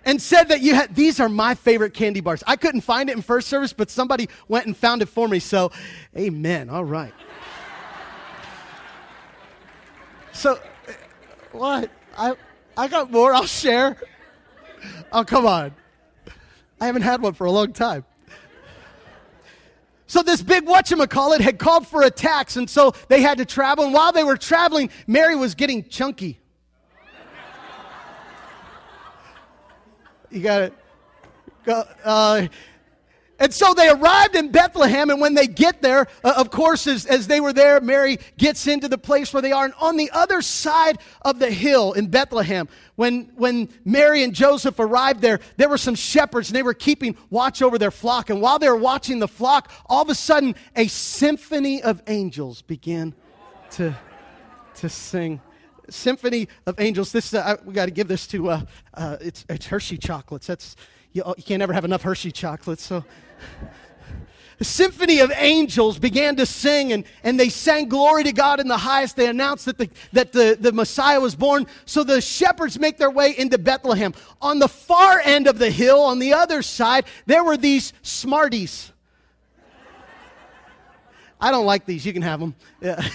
and 0.06 0.21
said 0.21 0.50
that 0.50 0.62
you 0.62 0.75
had 0.75 0.94
these 0.95 1.19
are 1.19 1.30
my 1.30 1.56
favorite 1.56 1.94
candy 1.94 2.19
bars. 2.19 2.44
I 2.45 2.57
couldn't 2.57 2.81
find 2.81 3.09
it 3.09 3.15
in 3.15 3.21
first 3.21 3.47
service, 3.47 3.71
but 3.71 3.89
somebody 3.89 4.27
went 4.47 4.65
and 4.65 4.75
found 4.75 5.01
it 5.01 5.07
for 5.07 5.27
me. 5.27 5.39
So, 5.39 5.71
amen. 6.18 6.69
All 6.69 6.83
right. 6.83 7.13
so, 10.33 10.59
what? 11.53 11.89
I 12.17 12.35
I 12.75 12.88
got 12.88 13.11
more. 13.11 13.33
I'll 13.33 13.45
share. 13.45 13.97
Oh, 15.11 15.23
come 15.23 15.45
on. 15.45 15.73
I 16.81 16.85
haven't 16.88 17.03
had 17.03 17.21
one 17.21 17.33
for 17.33 17.45
a 17.45 17.51
long 17.51 17.71
time. 17.71 18.03
So 20.07 20.21
this 20.21 20.41
big 20.41 20.65
whatchamacallit 20.65 21.39
had 21.39 21.57
called 21.57 21.88
for 21.88 22.03
a 22.03 22.11
tax, 22.11 22.55
and 22.55 22.69
so 22.69 22.94
they 23.07 23.21
had 23.21 23.38
to 23.38 23.45
travel. 23.45 23.85
And 23.85 23.94
while 23.94 24.11
they 24.11 24.23
were 24.23 24.38
traveling, 24.38 24.89
Mary 25.07 25.35
was 25.35 25.55
getting 25.55 25.88
chunky. 25.88 26.39
You 30.29 30.41
got 30.41 30.61
it. 30.63 30.73
Uh, 32.03 32.47
and 33.39 33.53
so 33.53 33.74
they 33.74 33.89
arrived 33.89 34.35
in 34.35 34.51
Bethlehem, 34.51 35.09
and 35.09 35.19
when 35.19 35.33
they 35.33 35.47
get 35.47 35.81
there, 35.81 36.07
uh, 36.24 36.33
of 36.38 36.51
course, 36.51 36.85
as, 36.88 37.06
as 37.06 37.27
they 37.27 37.41
were 37.41 37.51
there, 37.51 37.81
Mary 37.81 38.19
gets 38.38 38.68
into 38.68 38.88
the 38.88 38.97
place 38.97 39.33
where 39.33 39.41
they 39.41 39.51
are. 39.51 39.65
And 39.65 39.74
on 39.80 39.97
the 39.97 40.12
other 40.12 40.41
side 40.41 41.00
of 41.24 41.39
the 41.39 41.50
hill 41.50 41.94
in 41.94 42.07
Bethlehem, 42.07 42.69
when, 42.95 43.31
when 43.35 43.69
Mary 43.83 44.24
and 44.24 44.33
Joseph 44.33 44.80
arrived 44.80 45.21
there, 45.21 45.39
there 45.57 45.68
were 45.68 45.80
some 45.80 45.95
shepherds, 45.95 46.50
and 46.50 46.56
they 46.56 46.63
were 46.63 46.75
keeping 46.75 47.18
watch 47.31 47.62
over 47.62 47.77
their 47.80 47.91
flock. 47.91 48.30
And 48.30 48.39
while 48.41 48.59
they 48.59 48.69
were 48.69 48.75
watching 48.75 49.19
the 49.19 49.27
flock, 49.27 49.71
all 49.88 50.03
of 50.03 50.09
a 50.09 50.15
sudden, 50.15 50.56
a 50.75 50.88
symphony 50.88 51.81
of 51.81 52.01
angels 52.07 52.62
began 52.62 53.15
to, 53.71 53.97
to 54.75 54.89
sing 54.89 55.41
symphony 55.89 56.47
of 56.65 56.80
angels. 56.80 57.12
This 57.12 57.33
uh, 57.33 57.57
we 57.65 57.74
got 57.74 57.85
to 57.85 57.91
give 57.91 58.07
this 58.07 58.25
to 58.27 58.50
uh, 58.50 58.62
uh, 58.94 59.18
it's, 59.19 59.45
it's 59.50 59.65
Hershey 59.65 59.97
chocolates. 59.97 60.47
That's 60.47 60.75
you, 61.13 61.21
oh, 61.24 61.36
you 61.38 61.44
can't 61.44 61.62
ever 61.62 61.74
have 61.74 61.86
enough 61.86 62.01
Hershey 62.01 62.31
chocolates. 62.31 62.83
So 62.83 63.06
a 64.60 64.63
symphony 64.63 65.19
of 65.19 65.31
angels 65.36 66.00
began 66.00 66.36
to 66.38 66.45
sing 66.45 66.92
and, 66.92 67.06
and 67.24 67.39
they 67.39 67.50
sang 67.50 67.88
glory 67.88 68.24
to 68.24 68.31
God 68.31 68.60
in 68.60 68.68
the 68.68 68.77
highest. 68.77 69.15
They 69.15 69.27
announced 69.27 69.65
that, 69.65 69.77
the, 69.77 69.89
that 70.13 70.31
the, 70.31 70.57
the 70.60 70.71
Messiah 70.71 71.19
was 71.19 71.36
born. 71.36 71.68
So 71.86 72.04
the 72.04 72.19
shepherds 72.19 72.80
make 72.80 72.98
their 72.98 73.12
way 73.12 73.38
into 73.38 73.57
Bethlehem. 73.57 74.13
On 74.42 74.60
the 74.60 74.68
far 74.68 75.19
end 75.19 75.48
of 75.48 75.60
the 75.60 75.69
hill, 75.69 76.01
on 76.01 76.19
the 76.19 76.33
other 76.33 76.62
side, 76.62 77.06
there 77.25 77.44
were 77.44 77.57
these 77.57 77.94
smarties. 78.01 78.92
I 81.39 81.51
don't 81.51 81.66
like 81.66 81.86
these. 81.86 82.06
You 82.06 82.13
can 82.13 82.21
have 82.21 82.39
them. 82.39 82.56
Yeah. 82.81 83.06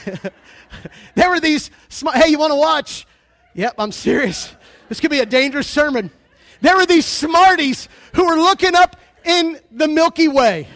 there 1.14 1.30
were 1.30 1.40
these, 1.40 1.70
sm- 1.88 2.08
hey, 2.14 2.28
you 2.28 2.38
want 2.38 2.52
to 2.52 2.58
watch? 2.58 3.06
Yep, 3.54 3.74
I'm 3.78 3.90
serious. 3.90 4.54
This 4.88 5.00
could 5.00 5.10
be 5.10 5.20
a 5.20 5.26
dangerous 5.26 5.66
sermon. 5.66 6.10
There 6.60 6.76
were 6.76 6.86
these 6.86 7.06
smarties 7.06 7.88
who 8.14 8.26
were 8.26 8.36
looking 8.36 8.74
up 8.74 8.96
in 9.24 9.58
the 9.70 9.88
Milky 9.88 10.28
Way. 10.28 10.68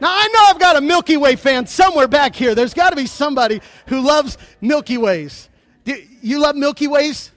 Now, 0.00 0.08
I 0.10 0.28
know 0.34 0.40
I've 0.46 0.58
got 0.58 0.76
a 0.76 0.80
Milky 0.80 1.16
Way 1.16 1.36
fan 1.36 1.66
somewhere 1.66 2.08
back 2.08 2.34
here. 2.34 2.54
There's 2.54 2.74
got 2.74 2.90
to 2.90 2.96
be 2.96 3.06
somebody 3.06 3.60
who 3.86 4.00
loves 4.00 4.36
Milky 4.60 4.98
Ways. 4.98 5.48
Do 5.84 5.96
you 6.20 6.40
love 6.40 6.56
Milky 6.56 6.88
Ways? 6.88 7.30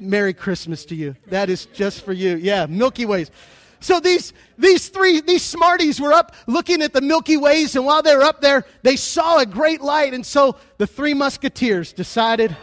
Merry 0.00 0.32
Christmas 0.32 0.84
to 0.86 0.94
you. 0.94 1.16
That 1.26 1.50
is 1.50 1.66
just 1.66 2.04
for 2.04 2.12
you. 2.12 2.36
Yeah, 2.36 2.66
Milky 2.66 3.04
Ways. 3.04 3.30
So 3.80 4.00
these, 4.00 4.32
these 4.56 4.88
three, 4.88 5.20
these 5.20 5.42
smarties 5.42 6.00
were 6.00 6.12
up 6.12 6.34
looking 6.46 6.82
at 6.82 6.92
the 6.92 7.00
Milky 7.00 7.36
Ways, 7.36 7.76
and 7.76 7.84
while 7.84 8.02
they 8.02 8.16
were 8.16 8.24
up 8.24 8.40
there, 8.40 8.64
they 8.82 8.96
saw 8.96 9.38
a 9.38 9.46
great 9.46 9.80
light. 9.80 10.14
And 10.14 10.24
so 10.24 10.56
the 10.78 10.86
three 10.86 11.14
musketeers 11.14 11.92
decided 11.92 12.56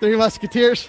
Three 0.00 0.16
Musketeers. 0.16 0.88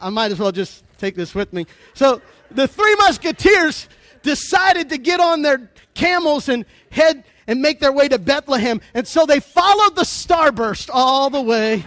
I 0.00 0.10
might 0.10 0.32
as 0.32 0.38
well 0.38 0.52
just 0.52 0.84
take 0.98 1.14
this 1.14 1.34
with 1.34 1.52
me. 1.52 1.66
So 1.94 2.20
the 2.50 2.68
Three 2.68 2.94
Musketeers 2.96 3.88
decided 4.22 4.88
to 4.90 4.98
get 4.98 5.20
on 5.20 5.42
their 5.42 5.70
camels 5.94 6.48
and 6.48 6.64
head 6.90 7.24
and 7.46 7.62
make 7.62 7.80
their 7.80 7.92
way 7.92 8.08
to 8.08 8.18
Bethlehem. 8.18 8.80
And 8.94 9.06
so 9.06 9.26
they 9.26 9.40
followed 9.40 9.96
the 9.96 10.02
starburst 10.02 10.90
all 10.92 11.30
the 11.30 11.40
way 11.40 11.84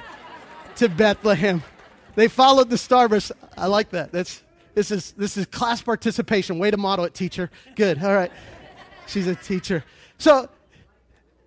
to 0.77 0.89
Bethlehem. 0.89 1.63
They 2.15 2.27
followed 2.27 2.69
the 2.69 2.75
starburst. 2.75 3.31
I 3.57 3.67
like 3.67 3.89
that. 3.91 4.11
That's 4.11 4.43
this 4.75 4.91
is 4.91 5.11
this 5.13 5.35
is 5.35 5.45
class 5.47 5.81
participation. 5.81 6.59
Way 6.59 6.71
to 6.71 6.77
model 6.77 7.05
it, 7.05 7.13
teacher. 7.13 7.49
Good. 7.75 8.01
All 8.03 8.13
right. 8.13 8.31
She's 9.07 9.27
a 9.27 9.35
teacher. 9.35 9.83
So 10.17 10.49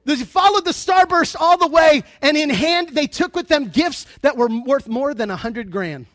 they 0.05 0.17
followed 0.17 0.65
the 0.65 0.73
starburst 0.73 1.37
all 1.39 1.57
the 1.57 1.69
way, 1.69 2.03
and 2.21 2.37
in 2.37 2.51
hand, 2.51 2.91
they 2.91 3.07
took 3.07 3.37
with 3.37 3.49
them 3.49 3.69
gifts 3.69 4.07
that 4.23 4.37
were 4.37 4.49
worth 4.49 4.89
more 4.89 5.15
than 5.15 5.31
a 5.31 5.37
hundred 5.37 5.71
grand. 5.71 6.07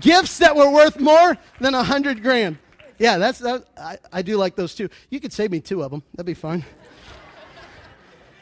gifts 0.00 0.38
that 0.38 0.56
were 0.56 0.70
worth 0.70 0.98
more 0.98 1.36
than 1.60 1.74
a 1.74 1.82
hundred 1.82 2.22
grand. 2.22 2.58
Yeah, 2.98 3.18
that's 3.18 3.38
that, 3.40 3.66
I, 3.76 3.98
I 4.10 4.22
do 4.22 4.36
like 4.36 4.56
those 4.56 4.74
too. 4.74 4.88
You 5.10 5.20
could 5.20 5.32
save 5.32 5.50
me 5.50 5.60
two 5.60 5.82
of 5.82 5.90
them. 5.90 6.02
That'd 6.14 6.26
be 6.26 6.34
fine. 6.34 6.64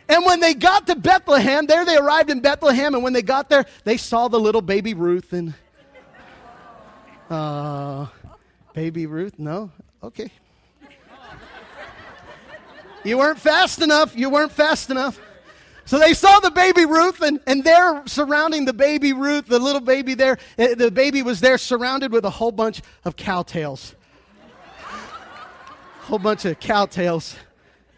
And 0.08 0.24
when 0.24 0.38
they 0.38 0.54
got 0.54 0.86
to 0.88 0.96
Bethlehem, 0.96 1.66
there 1.66 1.84
they 1.84 1.96
arrived 1.96 2.30
in 2.30 2.40
Bethlehem, 2.40 2.94
and 2.94 3.02
when 3.02 3.14
they 3.14 3.22
got 3.22 3.48
there, 3.48 3.64
they 3.84 3.96
saw 3.96 4.28
the 4.28 4.38
little 4.38 4.60
baby 4.60 4.94
Ruth 4.94 5.32
and 5.32 5.54
uh, 7.30 8.06
baby 8.74 9.06
Ruth. 9.06 9.38
No, 9.38 9.72
okay, 10.02 10.30
you 13.04 13.18
weren't 13.18 13.38
fast 13.38 13.82
enough. 13.82 14.16
You 14.16 14.30
weren't 14.30 14.52
fast 14.52 14.90
enough. 14.90 15.20
So 15.86 15.98
they 15.98 16.14
saw 16.14 16.40
the 16.40 16.50
baby 16.50 16.86
Ruth, 16.86 17.20
and, 17.20 17.40
and 17.46 17.62
there 17.62 18.02
surrounding 18.06 18.64
the 18.64 18.72
baby 18.72 19.12
Ruth, 19.12 19.46
the 19.46 19.58
little 19.58 19.82
baby 19.82 20.14
there, 20.14 20.38
eh, 20.56 20.74
the 20.74 20.90
baby 20.90 21.22
was 21.22 21.40
there 21.40 21.58
surrounded 21.58 22.10
with 22.10 22.24
a 22.24 22.30
whole 22.30 22.52
bunch 22.52 22.80
of 23.04 23.16
cowtails. 23.16 23.94
whole 26.02 26.18
bunch 26.18 26.46
of 26.46 26.58
cowtails. 26.58 27.36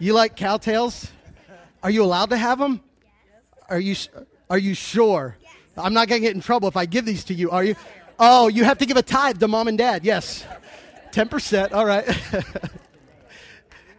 You 0.01 0.15
like 0.15 0.37
cowtails? 0.37 1.11
Are 1.83 1.91
you 1.91 2.03
allowed 2.03 2.31
to 2.31 2.37
have 2.37 2.59
them? 2.59 2.81
Are 3.69 3.79
you 3.79 3.95
are 4.51 4.59
you 4.59 4.75
sure? 4.75 5.37
I'm 5.77 5.93
not 5.93 6.09
going 6.09 6.23
to 6.23 6.27
get 6.27 6.35
in 6.35 6.41
trouble 6.41 6.69
if 6.69 6.77
I 6.77 6.87
give 6.87 7.05
these 7.05 7.25
to 7.25 7.35
you, 7.35 7.51
are 7.51 7.63
you? 7.63 7.77
Oh, 8.19 8.49
you 8.49 8.65
have 8.65 8.79
to 8.79 8.87
give 8.87 8.97
a 8.97 9.03
tithe 9.03 9.39
to 9.41 9.49
mom 9.49 9.69
and 9.69 9.77
dad. 9.77 10.05
Yes. 10.05 10.45
10%. 11.13 11.73
All 11.73 11.85
right. 11.85 12.07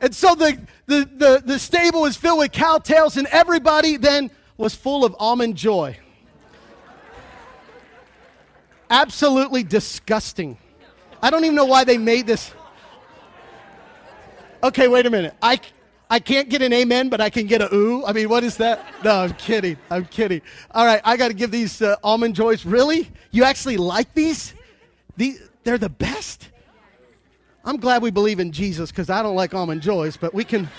and 0.02 0.16
so 0.16 0.36
the, 0.36 0.60
the, 0.86 1.10
the, 1.16 1.44
the 1.46 1.60
stable 1.60 2.02
was 2.02 2.16
filled 2.16 2.40
with 2.40 2.52
cowtails, 2.52 3.18
and 3.18 3.28
everybody 3.28 3.98
then 3.98 4.32
was 4.58 4.76
full 4.76 5.06
of 5.06 5.16
almond 5.20 5.56
joy. 5.56 5.98
Absolutely 8.90 9.64
disgusting. 9.64 10.58
I 11.22 11.30
don't 11.30 11.44
even 11.44 11.56
know 11.56 11.66
why 11.66 11.84
they 11.84 11.98
made 11.98 12.28
this. 12.28 12.54
Okay, 14.64 14.88
wait 14.88 15.06
a 15.06 15.10
minute. 15.10 15.36
I, 15.42 15.60
I 16.10 16.20
can't 16.20 16.50
get 16.50 16.62
an 16.62 16.74
amen, 16.74 17.10
but 17.10 17.20
I 17.20 17.30
can 17.30 17.48
get 17.48 17.62
a 17.62 17.74
ooh. 17.74 18.06
I 18.06 18.14
mean, 18.14 18.30
what 18.30 18.44
is 18.44 18.58
that? 18.58 18.86
No, 19.04 19.12
I'm 19.22 19.34
kidding. 19.34 19.78
I'm 19.92 20.06
kidding. 20.06 20.42
All 20.72 20.86
right, 20.86 21.02
I 21.04 21.18
got 21.18 21.28
to 21.28 21.34
give 21.34 21.52
these 21.52 21.82
uh, 21.82 21.96
almond 22.04 22.36
joys. 22.36 22.66
Really? 22.66 23.10
You 23.32 23.44
actually 23.44 23.78
like 23.78 24.14
these? 24.14 24.54
these? 25.18 25.42
They're 25.64 25.78
the 25.78 25.90
best. 25.90 26.50
I'm 27.68 27.76
glad 27.76 28.02
we 28.02 28.12
believe 28.12 28.40
in 28.40 28.54
Jesus 28.54 28.92
because 28.92 29.10
I 29.10 29.22
don't 29.22 29.36
like 29.36 29.54
almond 29.54 29.82
joys, 29.82 30.16
but 30.16 30.34
we 30.34 30.46
can, 30.46 30.70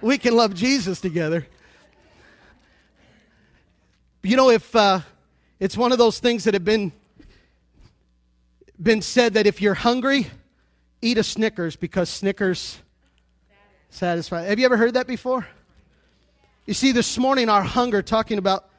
we 0.00 0.16
can 0.16 0.34
love 0.34 0.54
Jesus 0.54 0.98
together. 0.98 1.46
You 4.22 4.34
know, 4.38 4.48
if 4.48 4.74
uh, 4.74 5.00
it's 5.60 5.76
one 5.76 5.92
of 5.92 5.98
those 5.98 6.20
things 6.20 6.44
that 6.44 6.54
have 6.54 6.64
been 6.64 6.92
been 8.82 9.02
said 9.02 9.34
that 9.34 9.46
if 9.46 9.60
you're 9.60 9.74
hungry, 9.74 10.26
eat 11.02 11.18
a 11.18 11.22
Snickers 11.22 11.76
because 11.76 12.08
Snickers 12.08 12.78
satisfy. 13.90 14.44
Have 14.44 14.58
you 14.58 14.64
ever 14.64 14.78
heard 14.78 14.94
that 14.94 15.06
before? 15.06 15.46
You 16.64 16.72
see, 16.72 16.92
this 16.92 17.18
morning 17.18 17.50
our 17.50 17.62
hunger 17.62 18.00
talking 18.00 18.38
about 18.38 18.70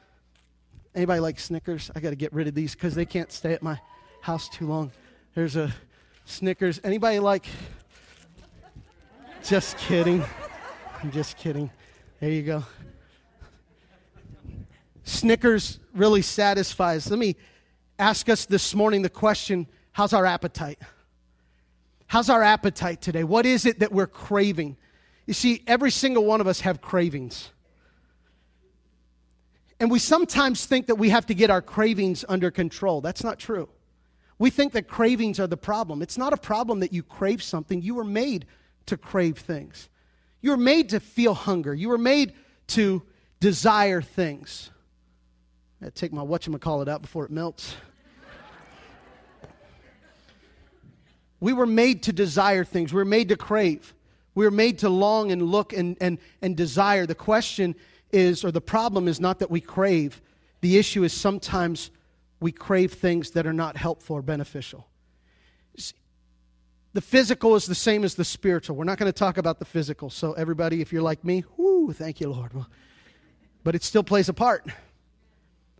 anybody 0.96 1.20
like 1.20 1.38
Snickers? 1.38 1.92
I 1.94 2.00
got 2.00 2.10
to 2.10 2.16
get 2.16 2.32
rid 2.32 2.48
of 2.48 2.56
these 2.56 2.74
because 2.74 2.96
they 2.96 3.06
can't 3.06 3.30
stay 3.30 3.52
at 3.52 3.62
my 3.62 3.78
house 4.20 4.48
too 4.48 4.66
long. 4.66 4.90
There's 5.36 5.54
a 5.54 5.72
Snickers. 6.26 6.80
Anybody 6.82 7.20
like? 7.20 7.46
Just 9.44 9.78
kidding. 9.78 10.22
I'm 11.02 11.12
just 11.12 11.36
kidding. 11.38 11.70
There 12.20 12.30
you 12.30 12.42
go. 12.42 12.64
Snickers 15.04 15.78
really 15.94 16.22
satisfies. 16.22 17.08
Let 17.08 17.20
me 17.20 17.36
ask 17.98 18.28
us 18.28 18.44
this 18.44 18.74
morning 18.74 19.02
the 19.02 19.08
question 19.08 19.68
how's 19.92 20.12
our 20.12 20.26
appetite? 20.26 20.80
How's 22.08 22.28
our 22.28 22.42
appetite 22.42 23.00
today? 23.00 23.22
What 23.24 23.46
is 23.46 23.64
it 23.64 23.78
that 23.78 23.92
we're 23.92 24.08
craving? 24.08 24.76
You 25.26 25.34
see, 25.34 25.62
every 25.66 25.92
single 25.92 26.24
one 26.24 26.40
of 26.40 26.48
us 26.48 26.60
have 26.60 26.80
cravings. 26.80 27.50
And 29.78 29.90
we 29.92 30.00
sometimes 30.00 30.66
think 30.66 30.86
that 30.86 30.96
we 30.96 31.10
have 31.10 31.26
to 31.26 31.34
get 31.34 31.50
our 31.50 31.62
cravings 31.62 32.24
under 32.28 32.50
control. 32.50 33.00
That's 33.00 33.22
not 33.22 33.38
true. 33.38 33.68
We 34.38 34.50
think 34.50 34.72
that 34.72 34.88
cravings 34.88 35.40
are 35.40 35.46
the 35.46 35.56
problem. 35.56 36.02
It's 36.02 36.18
not 36.18 36.32
a 36.32 36.36
problem 36.36 36.80
that 36.80 36.92
you 36.92 37.02
crave 37.02 37.42
something. 37.42 37.80
You 37.80 37.94
were 37.94 38.04
made 38.04 38.46
to 38.86 38.96
crave 38.96 39.38
things. 39.38 39.88
You 40.42 40.50
were 40.50 40.56
made 40.56 40.90
to 40.90 41.00
feel 41.00 41.34
hunger. 41.34 41.74
You 41.74 41.88
were 41.88 41.98
made 41.98 42.34
to 42.68 43.02
desire 43.40 44.02
things. 44.02 44.70
I 45.84 45.90
take 45.90 46.12
my 46.12 46.22
whatchamacallit 46.22 46.88
out 46.88 47.02
before 47.02 47.24
it 47.24 47.30
melts. 47.30 47.74
we 51.40 51.52
were 51.52 51.66
made 51.66 52.02
to 52.04 52.12
desire 52.12 52.64
things. 52.64 52.92
We 52.92 52.98
were 52.98 53.04
made 53.04 53.28
to 53.30 53.36
crave. 53.36 53.94
We 54.34 54.46
are 54.46 54.50
made 54.50 54.78
to 54.80 54.88
long 54.88 55.32
and 55.32 55.42
look 55.42 55.72
and, 55.72 55.96
and, 56.00 56.18
and 56.42 56.56
desire. 56.56 57.06
The 57.06 57.14
question 57.14 57.74
is, 58.12 58.44
or 58.44 58.52
the 58.52 58.60
problem 58.60 59.08
is 59.08 59.18
not 59.20 59.38
that 59.38 59.50
we 59.50 59.60
crave. 59.60 60.20
The 60.60 60.78
issue 60.78 61.04
is 61.04 61.12
sometimes 61.12 61.90
we 62.40 62.52
crave 62.52 62.92
things 62.92 63.30
that 63.32 63.46
are 63.46 63.52
not 63.52 63.76
helpful 63.76 64.16
or 64.16 64.22
beneficial. 64.22 64.86
The 66.92 67.00
physical 67.02 67.56
is 67.56 67.66
the 67.66 67.74
same 67.74 68.04
as 68.04 68.14
the 68.14 68.24
spiritual. 68.24 68.76
We're 68.76 68.84
not 68.84 68.98
going 68.98 69.12
to 69.12 69.18
talk 69.18 69.36
about 69.36 69.58
the 69.58 69.66
physical. 69.66 70.08
So, 70.08 70.32
everybody, 70.32 70.80
if 70.80 70.92
you're 70.92 71.02
like 71.02 71.24
me, 71.24 71.44
whoo, 71.56 71.92
thank 71.92 72.20
you, 72.20 72.30
Lord. 72.30 72.52
But 73.64 73.74
it 73.74 73.84
still 73.84 74.02
plays 74.02 74.30
a 74.30 74.32
part. 74.32 74.66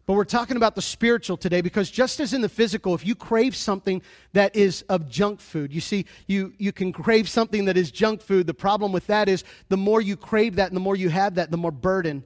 But 0.06 0.12
we're 0.12 0.24
talking 0.24 0.56
about 0.56 0.76
the 0.76 0.82
spiritual 0.82 1.36
today 1.36 1.62
because 1.62 1.90
just 1.90 2.20
as 2.20 2.32
in 2.32 2.40
the 2.40 2.48
physical, 2.48 2.94
if 2.94 3.04
you 3.04 3.16
crave 3.16 3.56
something 3.56 4.02
that 4.34 4.54
is 4.54 4.82
of 4.82 5.08
junk 5.08 5.40
food, 5.40 5.72
you 5.72 5.80
see, 5.80 6.06
you, 6.28 6.52
you 6.58 6.70
can 6.70 6.92
crave 6.92 7.28
something 7.28 7.64
that 7.64 7.76
is 7.76 7.90
junk 7.90 8.22
food. 8.22 8.46
The 8.46 8.54
problem 8.54 8.92
with 8.92 9.08
that 9.08 9.28
is 9.28 9.42
the 9.68 9.76
more 9.76 10.00
you 10.00 10.16
crave 10.16 10.56
that 10.56 10.68
and 10.68 10.76
the 10.76 10.80
more 10.80 10.94
you 10.94 11.08
have 11.08 11.34
that, 11.34 11.50
the 11.50 11.56
more 11.56 11.72
burden 11.72 12.24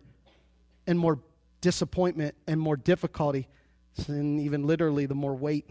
and 0.87 0.99
more 0.99 1.21
disappointment 1.63 2.35
and 2.47 2.61
more 2.61 2.77
difficulty, 2.77 3.49
and 4.09 4.41
even 4.41 4.67
literally, 4.67 5.07
the 5.07 5.15
more 5.15 5.35
weight 5.35 5.69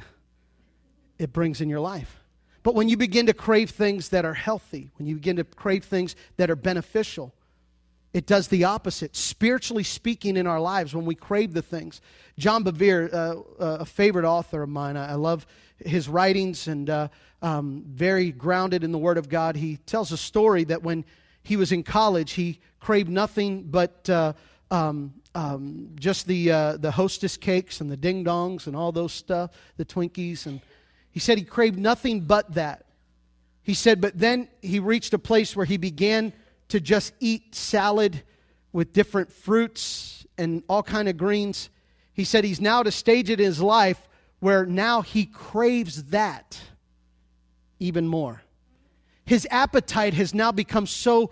it 1.17 1.33
brings 1.33 1.61
in 1.61 1.69
your 1.69 1.79
life. 1.79 2.23
But 2.63 2.75
when 2.75 2.89
you 2.89 2.97
begin 2.97 3.25
to 3.27 3.33
crave 3.33 3.69
things 3.69 4.09
that 4.09 4.25
are 4.25 4.33
healthy, 4.33 4.91
when 4.97 5.07
you 5.07 5.15
begin 5.15 5.38
to 5.38 5.43
crave 5.43 5.85
things 5.85 6.15
that 6.38 6.49
are 6.49 6.55
beneficial, 6.55 7.33
it 8.13 8.25
does 8.25 8.47
the 8.47 8.63
opposite, 8.63 9.15
spiritually 9.15 9.83
speaking, 9.83 10.35
in 10.35 10.47
our 10.47 10.59
lives 10.59 10.95
when 10.95 11.05
we 11.05 11.15
crave 11.15 11.53
the 11.53 11.61
things. 11.61 12.01
John 12.38 12.63
Bevere, 12.63 13.13
uh, 13.13 13.15
uh, 13.15 13.77
a 13.81 13.85
favorite 13.85 14.25
author 14.25 14.63
of 14.63 14.69
mine, 14.69 14.97
I, 14.97 15.11
I 15.11 15.13
love 15.13 15.45
his 15.77 16.09
writings 16.09 16.67
and 16.67 16.89
uh, 16.89 17.07
um, 17.41 17.83
very 17.88 18.31
grounded 18.31 18.83
in 18.83 18.91
the 18.91 18.97
Word 18.97 19.17
of 19.17 19.29
God. 19.29 19.55
He 19.55 19.77
tells 19.77 20.11
a 20.11 20.17
story 20.17 20.63
that 20.65 20.81
when 20.81 21.05
he 21.43 21.55
was 21.55 21.71
in 21.71 21.83
college, 21.83 22.31
he 22.33 22.59
craved 22.79 23.09
nothing 23.09 23.63
but 23.63 24.09
uh, 24.09 24.33
um, 24.71 25.13
um, 25.35 25.89
just 25.99 26.27
the, 26.27 26.51
uh, 26.51 26.77
the 26.77 26.91
hostess 26.91 27.38
cakes 27.38 27.81
and 27.81 27.91
the 27.91 27.97
ding 27.97 28.23
dongs 28.23 28.67
and 28.67 28.75
all 28.75 28.91
those 28.91 29.13
stuff, 29.13 29.51
the 29.77 29.85
Twinkies. 29.85 30.45
And 30.45 30.61
he 31.11 31.19
said 31.19 31.38
he 31.38 31.43
craved 31.43 31.79
nothing 31.79 32.21
but 32.21 32.53
that. 32.53 32.85
He 33.63 33.73
said, 33.73 34.01
but 34.01 34.17
then 34.17 34.47
he 34.61 34.79
reached 34.79 35.13
a 35.13 35.19
place 35.19 35.55
where 35.55 35.65
he 35.65 35.77
began 35.77 36.33
to 36.69 36.79
just 36.79 37.13
eat 37.19 37.55
salad 37.55 38.23
with 38.71 38.93
different 38.93 39.31
fruits 39.31 40.25
and 40.38 40.63
all 40.69 40.83
kind 40.83 41.09
of 41.09 41.17
greens. 41.17 41.69
He 42.13 42.23
said 42.23 42.43
he's 42.43 42.61
now 42.61 42.81
at 42.81 42.88
a 42.88 42.91
stage 42.91 43.29
in 43.29 43.39
his 43.39 43.61
life 43.61 44.07
where 44.39 44.65
now 44.65 45.01
he 45.01 45.25
craves 45.25 46.05
that 46.05 46.59
even 47.79 48.07
more. 48.07 48.41
His 49.25 49.47
appetite 49.51 50.13
has 50.15 50.33
now 50.33 50.51
become 50.51 50.88
so 50.88 51.31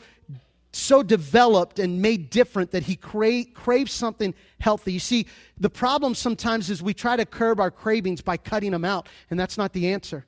so 0.78 1.04
developed 1.04 1.80
and 1.80 2.02
made 2.02 2.30
different 2.30 2.72
that 2.72 2.84
he 2.84 2.96
cra- 2.96 3.46
craves 3.54 3.92
something 3.92 4.34
healthy. 4.60 4.94
You 4.94 5.00
see, 5.00 5.28
the 5.60 5.70
problem 5.70 6.16
sometimes 6.16 6.70
is 6.70 6.82
we 6.82 6.94
try 6.94 7.16
to 7.16 7.26
curb 7.26 7.60
our 7.60 7.72
cravings 7.72 8.22
by 8.22 8.38
cutting 8.38 8.72
them 8.72 8.86
out, 8.86 9.10
and 9.30 9.40
that's 9.40 9.58
not 9.58 9.74
the 9.74 9.90
answer. 9.90 10.26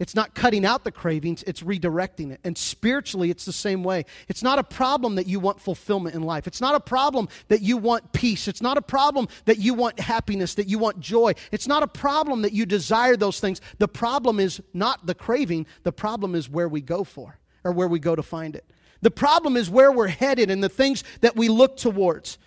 It's 0.00 0.14
not 0.14 0.34
cutting 0.34 0.66
out 0.66 0.82
the 0.82 0.90
cravings, 0.90 1.44
it's 1.44 1.62
redirecting 1.62 2.32
it. 2.32 2.40
And 2.42 2.58
spiritually, 2.58 3.30
it's 3.30 3.44
the 3.44 3.52
same 3.52 3.84
way. 3.84 4.04
It's 4.26 4.42
not 4.42 4.58
a 4.58 4.64
problem 4.64 5.14
that 5.14 5.28
you 5.28 5.38
want 5.38 5.60
fulfillment 5.60 6.16
in 6.16 6.22
life. 6.22 6.48
It's 6.48 6.60
not 6.60 6.74
a 6.74 6.80
problem 6.80 7.28
that 7.46 7.62
you 7.62 7.76
want 7.76 8.12
peace. 8.12 8.48
It's 8.48 8.60
not 8.60 8.76
a 8.76 8.82
problem 8.82 9.28
that 9.44 9.58
you 9.58 9.72
want 9.72 10.00
happiness, 10.00 10.56
that 10.56 10.66
you 10.66 10.78
want 10.80 10.98
joy. 10.98 11.34
It's 11.52 11.68
not 11.68 11.84
a 11.84 11.86
problem 11.86 12.42
that 12.42 12.52
you 12.52 12.66
desire 12.66 13.16
those 13.16 13.38
things. 13.38 13.60
The 13.78 13.86
problem 13.86 14.40
is 14.40 14.60
not 14.72 15.06
the 15.06 15.14
craving, 15.14 15.66
the 15.84 15.92
problem 15.92 16.34
is 16.34 16.50
where 16.50 16.68
we 16.68 16.80
go 16.80 17.04
for 17.04 17.38
or 17.62 17.70
where 17.70 17.88
we 17.88 18.00
go 18.00 18.16
to 18.16 18.22
find 18.22 18.56
it. 18.56 18.64
The 19.04 19.10
problem 19.10 19.58
is 19.58 19.68
where 19.68 19.92
we're 19.92 20.08
headed 20.08 20.50
and 20.50 20.64
the 20.64 20.70
things 20.70 21.04
that 21.20 21.36
we 21.36 21.50
look 21.50 21.76
towards. 21.76 22.38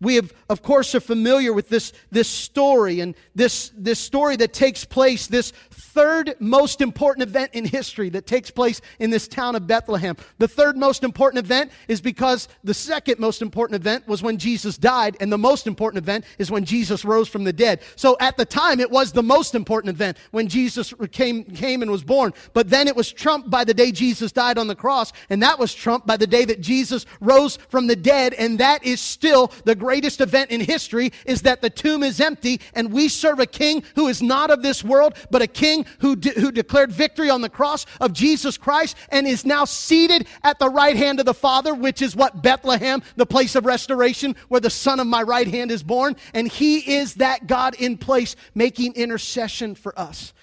We 0.00 0.14
have, 0.14 0.32
of 0.48 0.62
course, 0.62 0.94
are 0.94 1.00
familiar 1.00 1.52
with 1.52 1.68
this, 1.68 1.92
this 2.10 2.28
story 2.28 3.00
and 3.00 3.14
this, 3.34 3.72
this 3.76 3.98
story 3.98 4.36
that 4.36 4.52
takes 4.52 4.84
place, 4.84 5.26
this 5.26 5.52
third 5.70 6.36
most 6.38 6.80
important 6.80 7.28
event 7.28 7.50
in 7.54 7.64
history 7.64 8.08
that 8.10 8.24
takes 8.24 8.50
place 8.50 8.80
in 9.00 9.10
this 9.10 9.26
town 9.26 9.56
of 9.56 9.66
Bethlehem. 9.66 10.16
The 10.38 10.46
third 10.46 10.76
most 10.76 11.02
important 11.02 11.44
event 11.44 11.72
is 11.88 12.00
because 12.00 12.46
the 12.62 12.74
second 12.74 13.18
most 13.18 13.42
important 13.42 13.80
event 13.80 14.06
was 14.06 14.22
when 14.22 14.38
Jesus 14.38 14.78
died, 14.78 15.16
and 15.18 15.32
the 15.32 15.38
most 15.38 15.66
important 15.66 16.04
event 16.04 16.24
is 16.38 16.50
when 16.50 16.64
Jesus 16.64 17.04
rose 17.04 17.28
from 17.28 17.42
the 17.42 17.52
dead. 17.52 17.82
So 17.96 18.16
at 18.20 18.36
the 18.36 18.44
time, 18.44 18.78
it 18.78 18.92
was 18.92 19.10
the 19.10 19.22
most 19.24 19.56
important 19.56 19.92
event 19.92 20.18
when 20.30 20.46
Jesus 20.46 20.94
came, 21.10 21.42
came 21.42 21.82
and 21.82 21.90
was 21.90 22.04
born. 22.04 22.32
But 22.52 22.70
then 22.70 22.86
it 22.86 22.94
was 22.94 23.10
trumped 23.10 23.50
by 23.50 23.64
the 23.64 23.74
day 23.74 23.90
Jesus 23.90 24.30
died 24.30 24.58
on 24.58 24.68
the 24.68 24.76
cross, 24.76 25.12
and 25.30 25.42
that 25.42 25.58
was 25.58 25.74
trumped 25.74 26.06
by 26.06 26.16
the 26.16 26.26
day 26.28 26.44
that 26.44 26.60
Jesus 26.60 27.06
rose 27.20 27.56
from 27.68 27.88
the 27.88 27.96
dead, 27.96 28.34
and 28.34 28.60
that 28.60 28.84
is 28.84 29.00
still 29.00 29.50
the 29.64 29.74
greatest 29.88 30.20
event 30.20 30.50
in 30.50 30.60
history 30.60 31.10
is 31.24 31.40
that 31.40 31.62
the 31.62 31.70
tomb 31.70 32.02
is 32.02 32.20
empty 32.20 32.60
and 32.74 32.92
we 32.92 33.08
serve 33.08 33.38
a 33.40 33.46
king 33.46 33.82
who 33.94 34.06
is 34.06 34.20
not 34.20 34.50
of 34.50 34.62
this 34.62 34.84
world, 34.84 35.14
but 35.30 35.40
a 35.40 35.46
king 35.46 35.86
who, 36.00 36.14
de- 36.14 36.38
who 36.38 36.52
declared 36.52 36.92
victory 36.92 37.30
on 37.30 37.40
the 37.40 37.48
cross 37.48 37.86
of 37.98 38.12
Jesus 38.12 38.58
Christ 38.58 38.98
and 39.08 39.26
is 39.26 39.46
now 39.46 39.64
seated 39.64 40.26
at 40.44 40.58
the 40.58 40.68
right 40.68 40.94
hand 40.94 41.20
of 41.20 41.24
the 41.24 41.32
Father, 41.32 41.72
which 41.72 42.02
is 42.02 42.14
what 42.14 42.42
Bethlehem, 42.42 43.02
the 43.16 43.24
place 43.24 43.54
of 43.54 43.64
restoration, 43.64 44.36
where 44.48 44.60
the 44.60 44.68
son 44.68 45.00
of 45.00 45.06
my 45.06 45.22
right 45.22 45.48
hand 45.48 45.70
is 45.70 45.82
born. 45.82 46.16
And 46.34 46.48
he 46.48 46.98
is 46.98 47.14
that 47.14 47.46
God 47.46 47.74
in 47.76 47.96
place 47.96 48.36
making 48.54 48.92
intercession 48.92 49.74
for 49.74 49.98
us. 49.98 50.34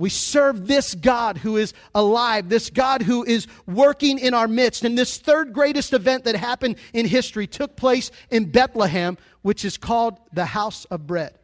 We 0.00 0.08
serve 0.08 0.66
this 0.66 0.94
God 0.94 1.36
who 1.36 1.56
is 1.56 1.74
alive, 1.94 2.48
this 2.48 2.70
God 2.70 3.02
who 3.02 3.22
is 3.22 3.46
working 3.66 4.18
in 4.18 4.34
our 4.34 4.48
midst. 4.48 4.84
And 4.84 4.96
this 4.96 5.18
third 5.18 5.52
greatest 5.52 5.92
event 5.92 6.24
that 6.24 6.34
happened 6.34 6.76
in 6.92 7.06
history 7.06 7.46
took 7.46 7.76
place 7.76 8.10
in 8.30 8.50
Bethlehem, 8.50 9.18
which 9.42 9.64
is 9.64 9.76
called 9.76 10.18
the 10.32 10.46
house 10.46 10.86
of 10.86 11.06
bread. 11.06 11.34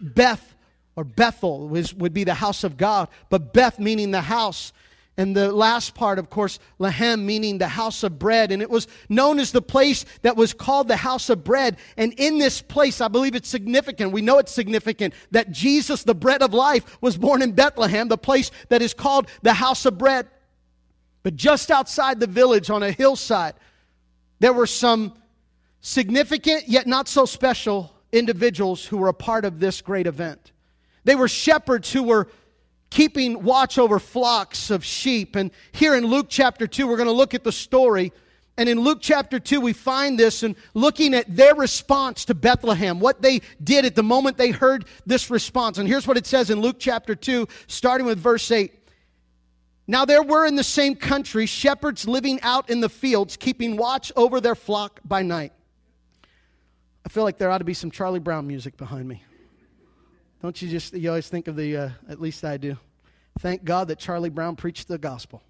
Beth 0.00 0.54
or 0.96 1.04
Bethel 1.04 1.68
was, 1.68 1.94
would 1.94 2.12
be 2.12 2.24
the 2.24 2.34
house 2.34 2.64
of 2.64 2.76
God, 2.76 3.08
but 3.30 3.52
Beth 3.52 3.78
meaning 3.78 4.10
the 4.10 4.20
house. 4.20 4.72
And 5.18 5.36
the 5.36 5.52
last 5.52 5.94
part, 5.94 6.18
of 6.18 6.30
course, 6.30 6.58
Lahem, 6.80 7.24
meaning 7.24 7.58
the 7.58 7.68
house 7.68 8.02
of 8.02 8.18
bread. 8.18 8.50
And 8.50 8.62
it 8.62 8.70
was 8.70 8.88
known 9.10 9.38
as 9.38 9.52
the 9.52 9.60
place 9.60 10.06
that 10.22 10.36
was 10.36 10.54
called 10.54 10.88
the 10.88 10.96
house 10.96 11.28
of 11.28 11.44
bread. 11.44 11.76
And 11.98 12.14
in 12.14 12.38
this 12.38 12.62
place, 12.62 13.00
I 13.00 13.08
believe 13.08 13.34
it's 13.34 13.48
significant. 13.48 14.12
We 14.12 14.22
know 14.22 14.38
it's 14.38 14.52
significant 14.52 15.12
that 15.30 15.52
Jesus, 15.52 16.04
the 16.04 16.14
bread 16.14 16.42
of 16.42 16.54
life, 16.54 16.96
was 17.02 17.18
born 17.18 17.42
in 17.42 17.52
Bethlehem, 17.52 18.08
the 18.08 18.16
place 18.16 18.50
that 18.70 18.80
is 18.80 18.94
called 18.94 19.28
the 19.42 19.52
house 19.52 19.84
of 19.84 19.98
bread. 19.98 20.28
But 21.22 21.36
just 21.36 21.70
outside 21.70 22.18
the 22.18 22.26
village 22.26 22.70
on 22.70 22.82
a 22.82 22.90
hillside, 22.90 23.54
there 24.40 24.54
were 24.54 24.66
some 24.66 25.14
significant 25.82 26.68
yet 26.68 26.86
not 26.86 27.06
so 27.06 27.26
special 27.26 27.92
individuals 28.12 28.84
who 28.84 28.96
were 28.96 29.08
a 29.08 29.14
part 29.14 29.44
of 29.44 29.60
this 29.60 29.82
great 29.82 30.06
event. 30.06 30.52
They 31.04 31.16
were 31.16 31.28
shepherds 31.28 31.92
who 31.92 32.02
were 32.04 32.28
keeping 32.92 33.42
watch 33.42 33.78
over 33.78 33.98
flocks 33.98 34.70
of 34.70 34.84
sheep. 34.84 35.34
And 35.34 35.50
here 35.72 35.94
in 35.94 36.04
Luke 36.04 36.26
chapter 36.28 36.66
2, 36.66 36.86
we're 36.86 36.98
going 36.98 37.06
to 37.08 37.12
look 37.12 37.32
at 37.32 37.42
the 37.42 37.50
story. 37.50 38.12
And 38.58 38.68
in 38.68 38.78
Luke 38.80 38.98
chapter 39.00 39.40
2, 39.40 39.62
we 39.62 39.72
find 39.72 40.18
this 40.18 40.42
and 40.42 40.54
looking 40.74 41.14
at 41.14 41.34
their 41.34 41.54
response 41.54 42.26
to 42.26 42.34
Bethlehem, 42.34 43.00
what 43.00 43.22
they 43.22 43.40
did 43.64 43.86
at 43.86 43.94
the 43.94 44.02
moment 44.02 44.36
they 44.36 44.50
heard 44.50 44.84
this 45.06 45.30
response. 45.30 45.78
And 45.78 45.88
here's 45.88 46.06
what 46.06 46.18
it 46.18 46.26
says 46.26 46.50
in 46.50 46.60
Luke 46.60 46.76
chapter 46.78 47.14
2, 47.14 47.48
starting 47.66 48.06
with 48.06 48.18
verse 48.18 48.50
8. 48.50 48.70
Now 49.86 50.04
there 50.04 50.22
were 50.22 50.44
in 50.44 50.56
the 50.56 50.62
same 50.62 50.94
country 50.94 51.46
shepherds 51.46 52.06
living 52.06 52.42
out 52.42 52.68
in 52.68 52.80
the 52.80 52.90
fields, 52.90 53.38
keeping 53.38 53.78
watch 53.78 54.12
over 54.16 54.38
their 54.38 54.54
flock 54.54 55.00
by 55.02 55.22
night. 55.22 55.54
I 57.06 57.08
feel 57.08 57.24
like 57.24 57.38
there 57.38 57.50
ought 57.50 57.58
to 57.58 57.64
be 57.64 57.74
some 57.74 57.90
Charlie 57.90 58.20
Brown 58.20 58.46
music 58.46 58.76
behind 58.76 59.08
me. 59.08 59.22
Don't 60.42 60.60
you 60.60 60.68
just, 60.68 60.92
you 60.92 61.08
always 61.08 61.28
think 61.28 61.46
of 61.46 61.54
the, 61.54 61.76
uh, 61.76 61.90
at 62.08 62.20
least 62.20 62.44
I 62.44 62.56
do. 62.56 62.76
Thank 63.38 63.62
God 63.62 63.86
that 63.88 64.00
Charlie 64.00 64.28
Brown 64.28 64.56
preached 64.56 64.88
the 64.88 64.98
gospel. 64.98 65.40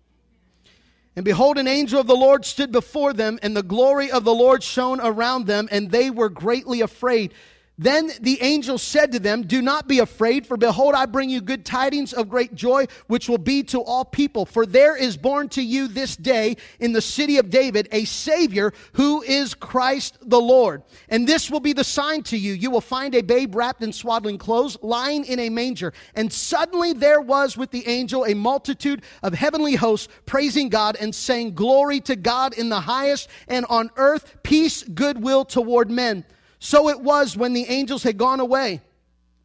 And 1.16 1.24
behold, 1.24 1.56
an 1.56 1.66
angel 1.66 1.98
of 1.98 2.06
the 2.06 2.14
Lord 2.14 2.44
stood 2.44 2.70
before 2.70 3.14
them, 3.14 3.38
and 3.42 3.56
the 3.56 3.62
glory 3.62 4.10
of 4.10 4.24
the 4.24 4.34
Lord 4.34 4.62
shone 4.62 5.00
around 5.00 5.46
them, 5.46 5.66
and 5.70 5.90
they 5.90 6.10
were 6.10 6.28
greatly 6.28 6.82
afraid. 6.82 7.32
Then 7.78 8.10
the 8.20 8.40
angel 8.42 8.76
said 8.76 9.12
to 9.12 9.18
them, 9.18 9.42
Do 9.42 9.62
not 9.62 9.88
be 9.88 9.98
afraid, 9.98 10.46
for 10.46 10.58
behold, 10.58 10.94
I 10.94 11.06
bring 11.06 11.30
you 11.30 11.40
good 11.40 11.64
tidings 11.64 12.12
of 12.12 12.28
great 12.28 12.54
joy, 12.54 12.86
which 13.06 13.30
will 13.30 13.38
be 13.38 13.62
to 13.64 13.80
all 13.80 14.04
people. 14.04 14.44
For 14.44 14.66
there 14.66 14.94
is 14.94 15.16
born 15.16 15.48
to 15.50 15.62
you 15.62 15.88
this 15.88 16.14
day 16.14 16.56
in 16.80 16.92
the 16.92 17.00
city 17.00 17.38
of 17.38 17.48
David 17.48 17.88
a 17.90 18.04
Savior 18.04 18.74
who 18.92 19.22
is 19.22 19.54
Christ 19.54 20.18
the 20.20 20.40
Lord. 20.40 20.82
And 21.08 21.26
this 21.26 21.50
will 21.50 21.60
be 21.60 21.72
the 21.72 21.82
sign 21.82 22.22
to 22.24 22.36
you. 22.36 22.52
You 22.52 22.70
will 22.70 22.82
find 22.82 23.14
a 23.14 23.22
babe 23.22 23.54
wrapped 23.56 23.82
in 23.82 23.92
swaddling 23.92 24.38
clothes, 24.38 24.76
lying 24.82 25.24
in 25.24 25.38
a 25.38 25.48
manger. 25.48 25.94
And 26.14 26.30
suddenly 26.30 26.92
there 26.92 27.22
was 27.22 27.56
with 27.56 27.70
the 27.70 27.88
angel 27.88 28.26
a 28.26 28.34
multitude 28.34 29.02
of 29.22 29.32
heavenly 29.32 29.76
hosts 29.76 30.08
praising 30.26 30.68
God 30.68 30.98
and 31.00 31.14
saying, 31.14 31.54
Glory 31.54 32.00
to 32.00 32.16
God 32.16 32.52
in 32.52 32.68
the 32.68 32.80
highest, 32.80 33.30
and 33.48 33.64
on 33.70 33.90
earth 33.96 34.36
peace, 34.42 34.82
goodwill 34.82 35.46
toward 35.46 35.90
men. 35.90 36.26
So 36.64 36.88
it 36.88 37.00
was 37.00 37.36
when 37.36 37.54
the 37.54 37.64
angels 37.64 38.04
had 38.04 38.16
gone 38.16 38.38
away 38.38 38.82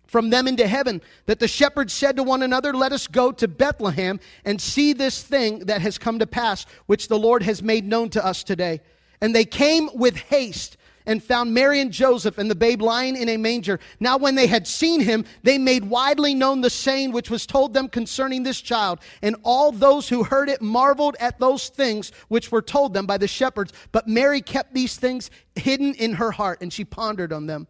from 0.05 0.29
them 0.29 0.47
into 0.47 0.67
heaven 0.67 1.01
that 1.25 1.39
the 1.39 1.47
shepherds 1.47 1.91
said 1.91 2.15
to 2.17 2.23
one 2.23 2.43
another, 2.43 2.75
Let 2.75 2.91
us 2.91 3.07
go 3.07 3.31
to 3.31 3.47
Bethlehem 3.47 4.19
and 4.45 4.61
see 4.61 4.93
this 4.93 5.23
thing 5.23 5.65
that 5.65 5.81
has 5.81 5.97
come 5.97 6.19
to 6.19 6.27
pass, 6.27 6.67
which 6.85 7.07
the 7.07 7.17
Lord 7.17 7.41
has 7.41 7.63
made 7.63 7.87
known 7.87 8.11
to 8.11 8.23
us 8.23 8.43
today. 8.43 8.81
And 9.19 9.33
they 9.33 9.45
came 9.45 9.89
with 9.95 10.15
haste 10.15 10.77
and 11.07 11.23
found 11.23 11.53
Mary 11.53 11.79
and 11.79 11.91
Joseph 11.91 12.37
and 12.37 12.51
the 12.51 12.55
babe 12.55 12.81
lying 12.81 13.15
in 13.15 13.29
a 13.29 13.37
manger. 13.37 13.79
Now, 13.99 14.17
when 14.17 14.35
they 14.35 14.45
had 14.45 14.67
seen 14.67 14.99
him, 14.99 15.25
they 15.41 15.57
made 15.57 15.85
widely 15.85 16.35
known 16.35 16.61
the 16.61 16.69
saying 16.69 17.13
which 17.13 17.31
was 17.31 17.47
told 17.47 17.73
them 17.73 17.87
concerning 17.87 18.43
this 18.43 18.61
child. 18.61 18.99
And 19.23 19.37
all 19.43 19.71
those 19.71 20.09
who 20.09 20.23
heard 20.23 20.49
it 20.49 20.61
marveled 20.61 21.15
at 21.19 21.39
those 21.39 21.69
things 21.69 22.11
which 22.27 22.51
were 22.51 22.61
told 22.61 22.93
them 22.93 23.05
by 23.05 23.17
the 23.17 23.27
shepherds. 23.27 23.71
But 23.93 24.07
Mary 24.07 24.41
kept 24.41 24.73
these 24.73 24.97
things 24.97 25.31
hidden 25.55 25.93
in 25.95 26.13
her 26.15 26.31
heart, 26.31 26.61
and 26.61 26.71
she 26.71 26.83
pondered 26.83 27.31
on 27.31 27.47
them. 27.47 27.67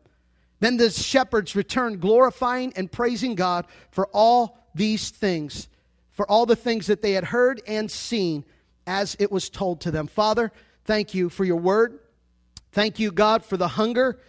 Then 0.59 0.77
the 0.77 0.89
shepherds 0.89 1.55
returned, 1.55 2.01
glorifying 2.01 2.73
and 2.75 2.91
praising 2.91 3.35
God 3.35 3.67
for 3.91 4.07
all 4.07 4.57
these 4.73 5.11
things, 5.11 5.69
for 6.11 6.29
all 6.29 6.47
the 6.47 6.55
things 6.55 6.87
that 6.87 7.03
they 7.03 7.11
had 7.11 7.25
heard 7.25 7.61
and 7.67 7.89
seen 7.89 8.43
as 8.87 9.15
it 9.19 9.31
was 9.31 9.49
told 9.51 9.81
to 9.81 9.91
them. 9.91 10.07
Father, 10.07 10.51
thank 10.85 11.13
you 11.13 11.29
for 11.29 11.45
your 11.45 11.57
word. 11.57 11.99
Thank 12.77 12.99
you, 12.99 13.11
God, 13.11 13.43
for 13.43 13.57
the 13.57 13.67
hunger 13.67 14.19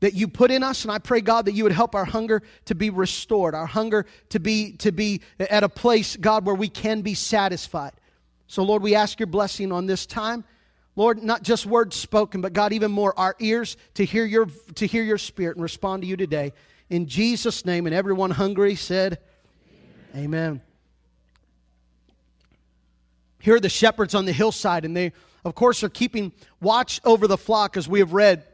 that 0.00 0.12
you 0.12 0.26
put 0.26 0.50
in 0.50 0.64
us 0.64 0.82
and 0.82 0.90
i 0.90 0.98
pray 0.98 1.20
god 1.20 1.44
that 1.44 1.52
you 1.52 1.62
would 1.62 1.70
help 1.70 1.94
our 1.94 2.04
hunger 2.04 2.42
to 2.64 2.74
be 2.74 2.90
restored 2.90 3.54
our 3.54 3.66
hunger 3.66 4.04
to 4.30 4.40
be 4.40 4.72
to 4.78 4.90
be 4.90 5.20
at 5.38 5.62
a 5.62 5.68
place 5.68 6.16
god 6.16 6.44
where 6.44 6.56
we 6.56 6.68
can 6.68 7.02
be 7.02 7.14
satisfied. 7.14 7.92
So 8.48 8.64
lord 8.64 8.82
we 8.82 8.96
ask 8.96 9.20
your 9.20 9.28
blessing 9.28 9.70
on 9.70 9.86
this 9.86 10.04
time. 10.04 10.42
Lord 10.96 11.22
not 11.22 11.44
just 11.44 11.64
words 11.64 11.94
spoken 11.94 12.40
but 12.40 12.52
god 12.52 12.72
even 12.72 12.90
more 12.90 13.16
our 13.16 13.36
ears 13.38 13.76
to 13.94 14.04
hear 14.04 14.24
your 14.24 14.46
to 14.74 14.84
hear 14.88 15.04
your 15.04 15.18
spirit 15.18 15.56
and 15.56 15.62
respond 15.62 16.02
to 16.02 16.08
you 16.08 16.16
today. 16.16 16.54
In 16.90 17.06
jesus 17.06 17.64
name 17.64 17.86
and 17.86 17.94
everyone 17.94 18.32
hungry 18.32 18.74
said 18.74 19.20
amen, 20.12 20.24
amen. 20.24 20.62
here 23.38 23.54
are 23.54 23.60
the 23.60 23.68
shepherds 23.68 24.16
on 24.16 24.24
the 24.24 24.32
hillside 24.32 24.84
and 24.84 24.96
they 24.96 25.12
of 25.44 25.54
course, 25.54 25.82
are 25.82 25.88
keeping 25.88 26.32
watch 26.60 27.00
over 27.04 27.26
the 27.26 27.38
flock, 27.38 27.76
as 27.76 27.88
we 27.88 27.98
have 27.98 28.12
read. 28.12 28.44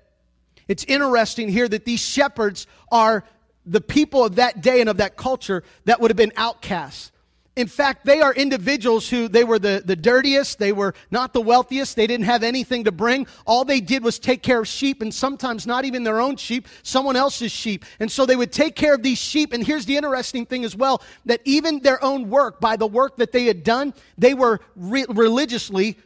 It's 0.68 0.84
interesting 0.84 1.48
here 1.48 1.68
that 1.68 1.84
these 1.84 2.00
shepherds 2.00 2.66
are 2.90 3.24
the 3.64 3.80
people 3.80 4.24
of 4.24 4.36
that 4.36 4.62
day 4.62 4.80
and 4.80 4.88
of 4.88 4.98
that 4.98 5.16
culture 5.16 5.62
that 5.84 6.00
would 6.00 6.10
have 6.10 6.16
been 6.16 6.32
outcasts. 6.36 7.12
In 7.58 7.66
fact, 7.66 8.04
they 8.04 8.20
are 8.20 8.32
individuals 8.32 9.08
who 9.08 9.26
they 9.26 9.42
were 9.42 9.58
the, 9.58 9.82
the 9.84 9.96
dirtiest, 9.96 10.60
they 10.60 10.70
were 10.70 10.94
not 11.10 11.32
the 11.32 11.40
wealthiest, 11.40 11.96
they 11.96 12.06
didn't 12.06 12.26
have 12.26 12.44
anything 12.44 12.84
to 12.84 12.92
bring. 12.92 13.26
All 13.48 13.64
they 13.64 13.80
did 13.80 14.04
was 14.04 14.20
take 14.20 14.44
care 14.44 14.60
of 14.60 14.68
sheep, 14.68 15.02
and 15.02 15.12
sometimes 15.12 15.66
not 15.66 15.84
even 15.84 16.04
their 16.04 16.20
own 16.20 16.36
sheep, 16.36 16.68
someone 16.84 17.16
else's 17.16 17.50
sheep. 17.50 17.84
And 17.98 18.12
so 18.12 18.26
they 18.26 18.36
would 18.36 18.52
take 18.52 18.76
care 18.76 18.94
of 18.94 19.02
these 19.02 19.18
sheep. 19.18 19.52
And 19.52 19.66
here's 19.66 19.86
the 19.86 19.96
interesting 19.96 20.46
thing 20.46 20.64
as 20.64 20.76
well 20.76 21.02
that 21.24 21.40
even 21.44 21.80
their 21.80 22.02
own 22.02 22.30
work, 22.30 22.60
by 22.60 22.76
the 22.76 22.86
work 22.86 23.16
that 23.16 23.32
they 23.32 23.46
had 23.46 23.64
done, 23.64 23.92
they 24.16 24.34
were 24.34 24.60
re- 24.76 25.06
religiously 25.08 25.98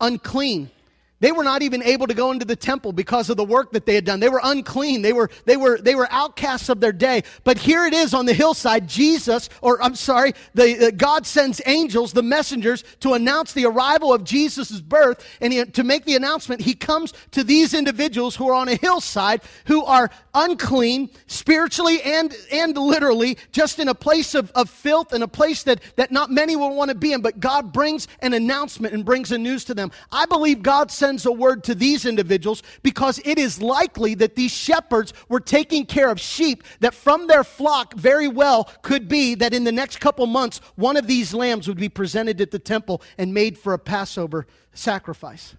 unclean. 0.00 0.70
They 1.18 1.32
were 1.32 1.44
not 1.44 1.62
even 1.62 1.82
able 1.82 2.06
to 2.08 2.14
go 2.14 2.30
into 2.30 2.44
the 2.44 2.56
temple 2.56 2.92
because 2.92 3.30
of 3.30 3.38
the 3.38 3.44
work 3.44 3.72
that 3.72 3.86
they 3.86 3.94
had 3.94 4.04
done. 4.04 4.20
They 4.20 4.28
were 4.28 4.40
unclean. 4.42 5.00
They 5.00 5.14
were, 5.14 5.30
they 5.46 5.56
were, 5.56 5.78
they 5.78 5.94
were 5.94 6.06
outcasts 6.10 6.68
of 6.68 6.80
their 6.80 6.92
day. 6.92 7.22
But 7.42 7.56
here 7.56 7.86
it 7.86 7.94
is 7.94 8.12
on 8.12 8.26
the 8.26 8.34
hillside. 8.34 8.86
Jesus, 8.86 9.48
or 9.62 9.82
I'm 9.82 9.94
sorry, 9.94 10.34
the, 10.52 10.88
uh, 10.88 10.90
God 10.90 11.26
sends 11.26 11.62
angels, 11.64 12.12
the 12.12 12.22
messengers, 12.22 12.84
to 13.00 13.14
announce 13.14 13.54
the 13.54 13.64
arrival 13.64 14.12
of 14.12 14.24
Jesus' 14.24 14.78
birth. 14.82 15.26
And 15.40 15.54
he, 15.54 15.64
to 15.64 15.84
make 15.84 16.04
the 16.04 16.16
announcement, 16.16 16.60
he 16.60 16.74
comes 16.74 17.14
to 17.30 17.42
these 17.42 17.72
individuals 17.72 18.36
who 18.36 18.50
are 18.50 18.54
on 18.54 18.68
a 18.68 18.76
hillside 18.76 19.40
who 19.64 19.84
are 19.86 20.10
unclean, 20.34 21.08
spiritually 21.28 22.02
and, 22.02 22.36
and 22.52 22.76
literally, 22.76 23.38
just 23.52 23.78
in 23.78 23.88
a 23.88 23.94
place 23.94 24.34
of, 24.34 24.50
of 24.52 24.68
filth 24.68 25.14
and 25.14 25.24
a 25.24 25.28
place 25.28 25.62
that, 25.62 25.80
that 25.96 26.12
not 26.12 26.30
many 26.30 26.56
will 26.56 26.74
want 26.76 26.90
to 26.90 26.94
be 26.94 27.14
in. 27.14 27.22
But 27.22 27.40
God 27.40 27.72
brings 27.72 28.06
an 28.20 28.34
announcement 28.34 28.92
and 28.92 29.02
brings 29.02 29.32
a 29.32 29.38
news 29.38 29.64
to 29.64 29.74
them. 29.74 29.90
I 30.12 30.26
believe 30.26 30.62
God 30.62 30.90
sends 30.90 31.05
sends 31.06 31.24
a 31.24 31.30
word 31.30 31.62
to 31.62 31.72
these 31.72 32.04
individuals 32.04 32.64
because 32.82 33.20
it 33.24 33.38
is 33.38 33.62
likely 33.62 34.16
that 34.16 34.34
these 34.34 34.50
shepherds 34.50 35.12
were 35.28 35.38
taking 35.38 35.86
care 35.86 36.10
of 36.10 36.18
sheep 36.18 36.64
that 36.80 36.92
from 36.92 37.28
their 37.28 37.44
flock 37.44 37.94
very 37.94 38.26
well 38.26 38.64
could 38.82 39.06
be 39.06 39.36
that 39.36 39.54
in 39.54 39.62
the 39.62 39.70
next 39.70 40.00
couple 40.00 40.26
months 40.26 40.60
one 40.74 40.96
of 40.96 41.06
these 41.06 41.32
lambs 41.32 41.68
would 41.68 41.76
be 41.76 41.88
presented 41.88 42.40
at 42.40 42.50
the 42.50 42.58
temple 42.58 43.00
and 43.18 43.32
made 43.32 43.56
for 43.56 43.72
a 43.72 43.78
Passover 43.78 44.48
sacrifice. 44.74 45.54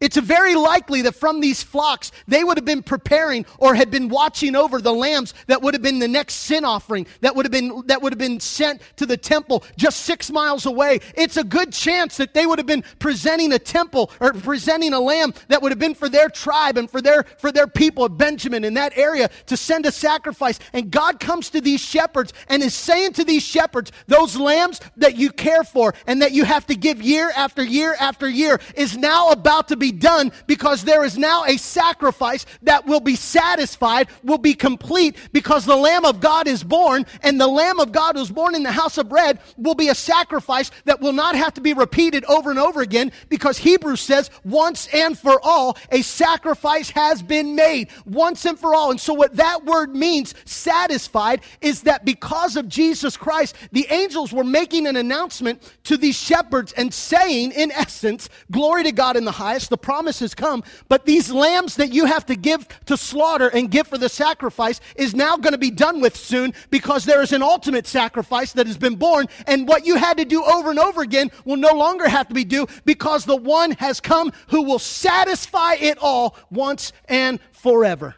It's 0.00 0.16
very 0.16 0.54
likely 0.54 1.02
that 1.02 1.14
from 1.14 1.40
these 1.40 1.62
flocks, 1.62 2.12
they 2.28 2.44
would 2.44 2.56
have 2.56 2.64
been 2.64 2.82
preparing 2.82 3.44
or 3.58 3.74
had 3.74 3.90
been 3.90 4.08
watching 4.08 4.54
over 4.54 4.80
the 4.80 4.92
lambs 4.92 5.34
that 5.48 5.60
would 5.60 5.74
have 5.74 5.82
been 5.82 5.98
the 5.98 6.08
next 6.08 6.34
sin 6.34 6.64
offering 6.64 7.06
that 7.20 7.34
would 7.34 7.44
have 7.44 7.52
been, 7.52 7.82
that 7.86 8.00
would 8.00 8.12
have 8.12 8.18
been 8.18 8.38
sent 8.38 8.80
to 8.96 9.06
the 9.06 9.16
temple 9.16 9.64
just 9.76 10.00
six 10.00 10.30
miles 10.30 10.66
away. 10.66 11.00
It's 11.16 11.36
a 11.36 11.42
good 11.42 11.72
chance 11.72 12.16
that 12.18 12.32
they 12.32 12.46
would 12.46 12.58
have 12.58 12.66
been 12.66 12.84
presenting 13.00 13.52
a 13.52 13.58
temple 13.58 14.12
or 14.20 14.32
presenting 14.32 14.92
a 14.92 15.00
lamb 15.00 15.34
that 15.48 15.62
would 15.62 15.72
have 15.72 15.80
been 15.80 15.94
for 15.94 16.08
their 16.08 16.28
tribe 16.28 16.78
and 16.78 16.88
for 16.88 17.00
their, 17.00 17.24
for 17.38 17.50
their 17.50 17.66
people 17.66 18.04
of 18.04 18.16
Benjamin 18.16 18.62
in 18.64 18.74
that 18.74 18.96
area 18.96 19.28
to 19.46 19.56
send 19.56 19.84
a 19.84 19.92
sacrifice. 19.92 20.60
And 20.72 20.92
God 20.92 21.18
comes 21.18 21.50
to 21.50 21.60
these 21.60 21.80
shepherds 21.80 22.32
and 22.48 22.62
is 22.62 22.74
saying 22.74 23.14
to 23.14 23.24
these 23.24 23.42
shepherds, 23.42 23.90
those 24.06 24.36
lambs 24.36 24.80
that 24.96 25.16
you 25.16 25.30
care 25.30 25.64
for 25.64 25.94
and 26.06 26.22
that 26.22 26.32
you 26.32 26.44
have 26.44 26.66
to 26.66 26.76
give 26.76 27.02
year 27.02 27.32
after 27.34 27.64
year 27.64 27.96
after 27.98 28.28
year 28.28 28.60
is 28.76 28.96
now 28.96 29.30
about 29.30 29.68
to 29.68 29.76
be 29.76 29.87
done 29.92 30.32
because 30.46 30.84
there 30.84 31.04
is 31.04 31.18
now 31.18 31.44
a 31.44 31.56
sacrifice 31.56 32.46
that 32.62 32.86
will 32.86 33.00
be 33.00 33.16
satisfied, 33.16 34.08
will 34.22 34.38
be 34.38 34.54
complete 34.54 35.16
because 35.32 35.64
the 35.64 35.76
Lamb 35.76 36.04
of 36.04 36.20
God 36.20 36.46
is 36.46 36.62
born 36.62 37.06
and 37.22 37.40
the 37.40 37.46
Lamb 37.46 37.80
of 37.80 37.92
God 37.92 38.16
who's 38.16 38.30
born 38.30 38.54
in 38.54 38.62
the 38.62 38.72
house 38.72 38.98
of 38.98 39.08
bread 39.08 39.40
will 39.56 39.74
be 39.74 39.88
a 39.88 39.94
sacrifice 39.94 40.70
that 40.84 41.00
will 41.00 41.12
not 41.12 41.34
have 41.34 41.54
to 41.54 41.60
be 41.60 41.72
repeated 41.72 42.24
over 42.24 42.50
and 42.50 42.58
over 42.58 42.80
again 42.80 43.12
because 43.28 43.58
Hebrews 43.58 44.00
says 44.00 44.30
once 44.44 44.88
and 44.92 45.18
for 45.18 45.40
all 45.42 45.76
a 45.90 46.02
sacrifice 46.02 46.90
has 46.90 47.22
been 47.22 47.54
made 47.54 47.88
once 48.04 48.44
and 48.44 48.58
for 48.58 48.74
all. 48.74 48.90
And 48.90 49.00
so 49.00 49.14
what 49.14 49.36
that 49.36 49.64
word 49.64 49.94
means, 49.94 50.34
satisfied, 50.44 51.40
is 51.60 51.82
that 51.82 52.04
because 52.04 52.56
of 52.56 52.68
Jesus 52.68 53.16
Christ, 53.16 53.56
the 53.72 53.86
angels 53.90 54.32
were 54.32 54.44
making 54.44 54.86
an 54.86 54.96
announcement 54.96 55.74
to 55.84 55.96
these 55.96 56.16
shepherds 56.16 56.72
and 56.72 56.92
saying, 56.92 57.52
in 57.52 57.70
essence, 57.72 58.28
glory 58.50 58.84
to 58.84 58.92
God 58.92 59.16
in 59.16 59.24
the 59.24 59.32
highest, 59.32 59.70
the 59.80 60.34
come, 60.36 60.62
but 60.88 61.06
these 61.06 61.30
lambs 61.30 61.76
that 61.76 61.92
you 61.92 62.06
have 62.06 62.26
to 62.26 62.36
give 62.36 62.66
to 62.86 62.96
slaughter 62.96 63.48
and 63.48 63.70
give 63.70 63.86
for 63.86 63.98
the 63.98 64.08
sacrifice 64.08 64.80
is 64.96 65.14
now 65.14 65.36
going 65.36 65.52
to 65.52 65.58
be 65.58 65.70
done 65.70 66.00
with 66.00 66.16
soon 66.16 66.52
because 66.70 67.04
there 67.04 67.22
is 67.22 67.32
an 67.32 67.42
ultimate 67.42 67.86
sacrifice 67.86 68.52
that 68.52 68.66
has 68.66 68.76
been 68.76 68.96
born, 68.96 69.26
and 69.46 69.68
what 69.68 69.86
you 69.86 69.96
had 69.96 70.18
to 70.18 70.24
do 70.24 70.42
over 70.44 70.70
and 70.70 70.78
over 70.78 71.02
again 71.02 71.30
will 71.44 71.56
no 71.56 71.72
longer 71.72 72.08
have 72.08 72.28
to 72.28 72.34
be 72.34 72.44
due 72.44 72.66
because 72.84 73.24
the 73.24 73.36
one 73.36 73.72
has 73.72 74.00
come 74.00 74.32
who 74.48 74.62
will 74.62 74.78
satisfy 74.78 75.74
it 75.74 75.98
all 76.00 76.36
once 76.50 76.92
and 77.06 77.40
forever. 77.52 78.14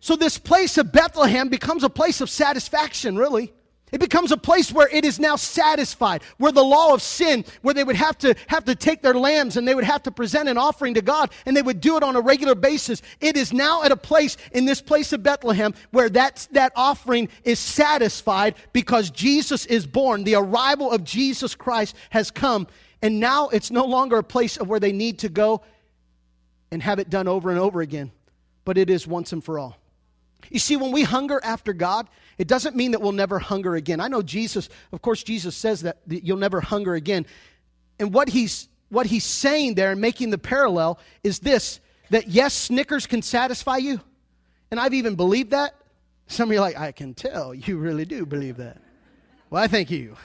So, 0.00 0.16
this 0.16 0.38
place 0.38 0.78
of 0.78 0.92
Bethlehem 0.92 1.50
becomes 1.50 1.84
a 1.84 1.90
place 1.90 2.22
of 2.22 2.30
satisfaction, 2.30 3.16
really. 3.16 3.52
It 3.92 4.00
becomes 4.00 4.30
a 4.32 4.36
place 4.36 4.72
where 4.72 4.88
it 4.88 5.04
is 5.04 5.18
now 5.18 5.36
satisfied, 5.36 6.22
where 6.38 6.52
the 6.52 6.62
law 6.62 6.94
of 6.94 7.02
sin, 7.02 7.44
where 7.62 7.74
they 7.74 7.84
would 7.84 7.96
have 7.96 8.16
to 8.18 8.34
have 8.46 8.64
to 8.66 8.74
take 8.74 9.02
their 9.02 9.14
lambs 9.14 9.56
and 9.56 9.66
they 9.66 9.74
would 9.74 9.84
have 9.84 10.02
to 10.04 10.10
present 10.10 10.48
an 10.48 10.58
offering 10.58 10.94
to 10.94 11.02
God 11.02 11.32
and 11.46 11.56
they 11.56 11.62
would 11.62 11.80
do 11.80 11.96
it 11.96 12.02
on 12.02 12.16
a 12.16 12.20
regular 12.20 12.54
basis. 12.54 13.02
It 13.20 13.36
is 13.36 13.52
now 13.52 13.82
at 13.82 13.92
a 13.92 13.96
place 13.96 14.36
in 14.52 14.64
this 14.64 14.80
place 14.80 15.12
of 15.12 15.22
Bethlehem 15.22 15.74
where 15.90 16.08
that, 16.10 16.46
that 16.52 16.72
offering 16.76 17.28
is 17.44 17.58
satisfied 17.58 18.54
because 18.72 19.10
Jesus 19.10 19.66
is 19.66 19.86
born. 19.86 20.24
The 20.24 20.36
arrival 20.36 20.92
of 20.92 21.04
Jesus 21.04 21.54
Christ 21.54 21.96
has 22.10 22.30
come. 22.30 22.66
And 23.02 23.18
now 23.18 23.48
it's 23.48 23.70
no 23.70 23.86
longer 23.86 24.18
a 24.18 24.22
place 24.22 24.56
of 24.56 24.68
where 24.68 24.80
they 24.80 24.92
need 24.92 25.20
to 25.20 25.28
go 25.28 25.62
and 26.70 26.82
have 26.82 26.98
it 26.98 27.10
done 27.10 27.26
over 27.26 27.50
and 27.50 27.58
over 27.58 27.80
again, 27.80 28.12
but 28.64 28.78
it 28.78 28.90
is 28.90 29.06
once 29.06 29.32
and 29.32 29.42
for 29.42 29.58
all. 29.58 29.79
You 30.50 30.58
see, 30.58 30.76
when 30.76 30.92
we 30.92 31.02
hunger 31.02 31.40
after 31.42 31.72
God, 31.72 32.08
it 32.38 32.48
doesn't 32.48 32.74
mean 32.76 32.92
that 32.92 33.02
we'll 33.02 33.12
never 33.12 33.38
hunger 33.38 33.74
again. 33.74 34.00
I 34.00 34.08
know 34.08 34.22
Jesus, 34.22 34.68
of 34.92 35.02
course, 35.02 35.22
Jesus 35.22 35.56
says 35.56 35.82
that, 35.82 35.98
that 36.06 36.24
you'll 36.24 36.38
never 36.38 36.60
hunger 36.60 36.94
again. 36.94 37.26
And 37.98 38.14
what 38.14 38.28
he's, 38.28 38.68
what 38.88 39.06
he's 39.06 39.24
saying 39.24 39.74
there 39.74 39.92
and 39.92 40.00
making 40.00 40.30
the 40.30 40.38
parallel 40.38 40.98
is 41.22 41.40
this 41.40 41.80
that 42.10 42.28
yes, 42.28 42.54
Snickers 42.54 43.06
can 43.06 43.22
satisfy 43.22 43.76
you. 43.76 44.00
And 44.70 44.80
I've 44.80 44.94
even 44.94 45.14
believed 45.14 45.50
that. 45.50 45.74
Some 46.26 46.48
of 46.48 46.52
you 46.52 46.58
are 46.58 46.62
like, 46.62 46.78
I 46.78 46.92
can 46.92 47.14
tell 47.14 47.54
you 47.54 47.78
really 47.78 48.04
do 48.04 48.24
believe 48.26 48.56
that. 48.58 48.78
Well, 49.50 49.62
I 49.62 49.66
thank 49.66 49.90
you. 49.90 50.16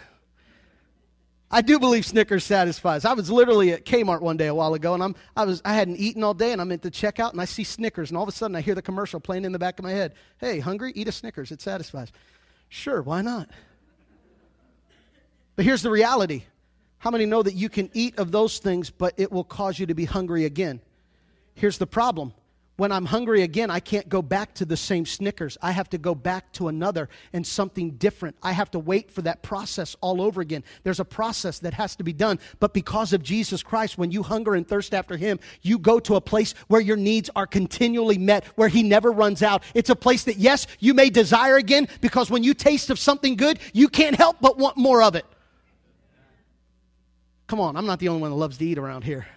I 1.52 1.62
do 1.62 1.80
believe 1.80 2.06
Snickers 2.06 2.44
satisfies. 2.44 3.06
I 3.06 3.14
was 3.14 3.30
literally 3.30 3.72
at 3.72 3.86
Kmart 3.86 4.22
one 4.22 4.36
day 4.36 4.48
a 4.48 4.56
while 4.56 4.74
ago, 4.74 4.94
and 4.94 5.04
I'm, 5.04 5.16
I, 5.38 5.46
was, 5.46 5.62
I 5.64 5.74
hadn't 5.74 5.98
eaten 5.98 6.24
all 6.24 6.34
day, 6.34 6.52
and 6.52 6.60
I'm 6.60 6.72
at 6.72 6.82
the 6.82 6.90
checkout, 6.90 7.32
and 7.32 7.42
I 7.42 7.46
see 7.46 7.64
Snickers, 7.64 8.10
and 8.10 8.18
all 8.18 8.24
of 8.24 8.30
a 8.30 8.32
sudden 8.32 8.56
I 8.56 8.62
hear 8.62 8.76
the 8.76 8.82
commercial 8.82 9.20
playing 9.20 9.46
in 9.46 9.52
the 9.52 9.60
back 9.60 9.78
of 9.80 9.84
my 9.84 9.92
head. 9.92 10.16
Hey, 10.40 10.60
hungry? 10.60 10.92
Eat 10.96 11.08
a 11.08 11.12
Snickers. 11.12 11.52
It 11.52 11.62
satisfies. 11.62 12.12
Sure, 12.70 13.02
why 13.02 13.22
not? 13.22 13.50
But 15.56 15.66
here's 15.66 15.84
the 15.84 15.92
reality. 15.92 16.44
How 16.98 17.12
many 17.12 17.26
know 17.26 17.44
that 17.44 17.54
you 17.54 17.70
can 17.70 17.90
eat 17.94 18.18
of 18.18 18.32
those 18.32 18.58
things, 18.58 18.90
but 18.90 19.14
it 19.18 19.32
will 19.32 19.44
cause 19.44 19.78
you 19.78 19.86
to 19.86 19.94
be 19.94 20.06
hungry 20.06 20.46
again? 20.46 20.82
Here's 21.54 21.78
the 21.78 21.88
problem 21.88 22.34
when 22.78 22.92
I'm 22.92 23.06
hungry 23.06 23.42
again, 23.44 23.72
I 23.72 23.80
can't 23.80 24.10
go 24.10 24.22
back 24.22 24.54
to 24.56 24.66
the 24.66 24.76
same 24.76 25.06
Snickers. 25.06 25.58
I 25.62 25.72
have 25.72 25.90
to 25.92 25.98
go 25.98 26.14
back 26.14 26.52
to 26.54 26.68
another 26.68 27.08
and 27.32 27.48
something 27.48 27.92
different. 27.92 28.36
I 28.44 28.52
have 28.52 28.70
to 28.72 28.80
wait 28.80 29.10
for 29.10 29.22
that 29.22 29.42
process 29.42 29.96
all 30.02 30.22
over 30.22 30.42
again. 30.42 30.64
There's 30.84 31.00
a 31.00 31.06
process 31.06 31.60
that 31.60 31.74
has 31.74 31.96
to 31.96 32.04
be 32.04 32.12
done. 32.12 32.40
But 32.60 32.74
because 32.74 33.14
of 33.14 33.24
Jesus 33.24 33.64
Christ, 33.64 33.98
when 33.98 34.12
you 34.12 34.24
hunger 34.24 34.56
and 34.56 34.68
thirst 34.68 34.94
after 34.94 35.16
Him, 35.16 35.40
you 35.62 35.80
go 35.80 36.00
to 36.02 36.16
a 36.16 36.22
place 36.22 36.54
where 36.68 36.82
your 36.82 36.98
needs 36.98 37.30
are 37.36 37.48
continually 37.48 38.18
met, 38.18 38.46
where 38.56 38.70
He 38.70 38.84
never 38.84 39.12
runs 39.12 39.42
out. 39.42 39.64
It's 39.74 39.90
a 39.90 39.96
place 39.96 40.26
that, 40.26 40.38
yes, 40.38 40.68
you 40.80 40.94
may 40.94 41.10
desire 41.10 41.56
again 41.56 41.88
because 42.02 42.30
when 42.30 42.44
you 42.44 42.54
taste 42.54 42.90
of 42.90 43.00
something 43.00 43.38
good, 43.38 43.60
you 43.74 43.88
can't 43.88 44.16
help 44.16 44.38
but 44.42 44.58
want 44.58 44.76
more 44.76 45.02
of 45.02 45.16
it. 45.16 45.26
Come 47.48 47.60
on, 47.62 47.78
I'm 47.78 47.86
not 47.86 48.00
the 48.00 48.10
only 48.10 48.22
one 48.22 48.32
that 48.32 48.38
loves 48.38 48.58
to 48.58 48.66
eat 48.66 48.78
around 48.78 49.04
here. 49.04 49.28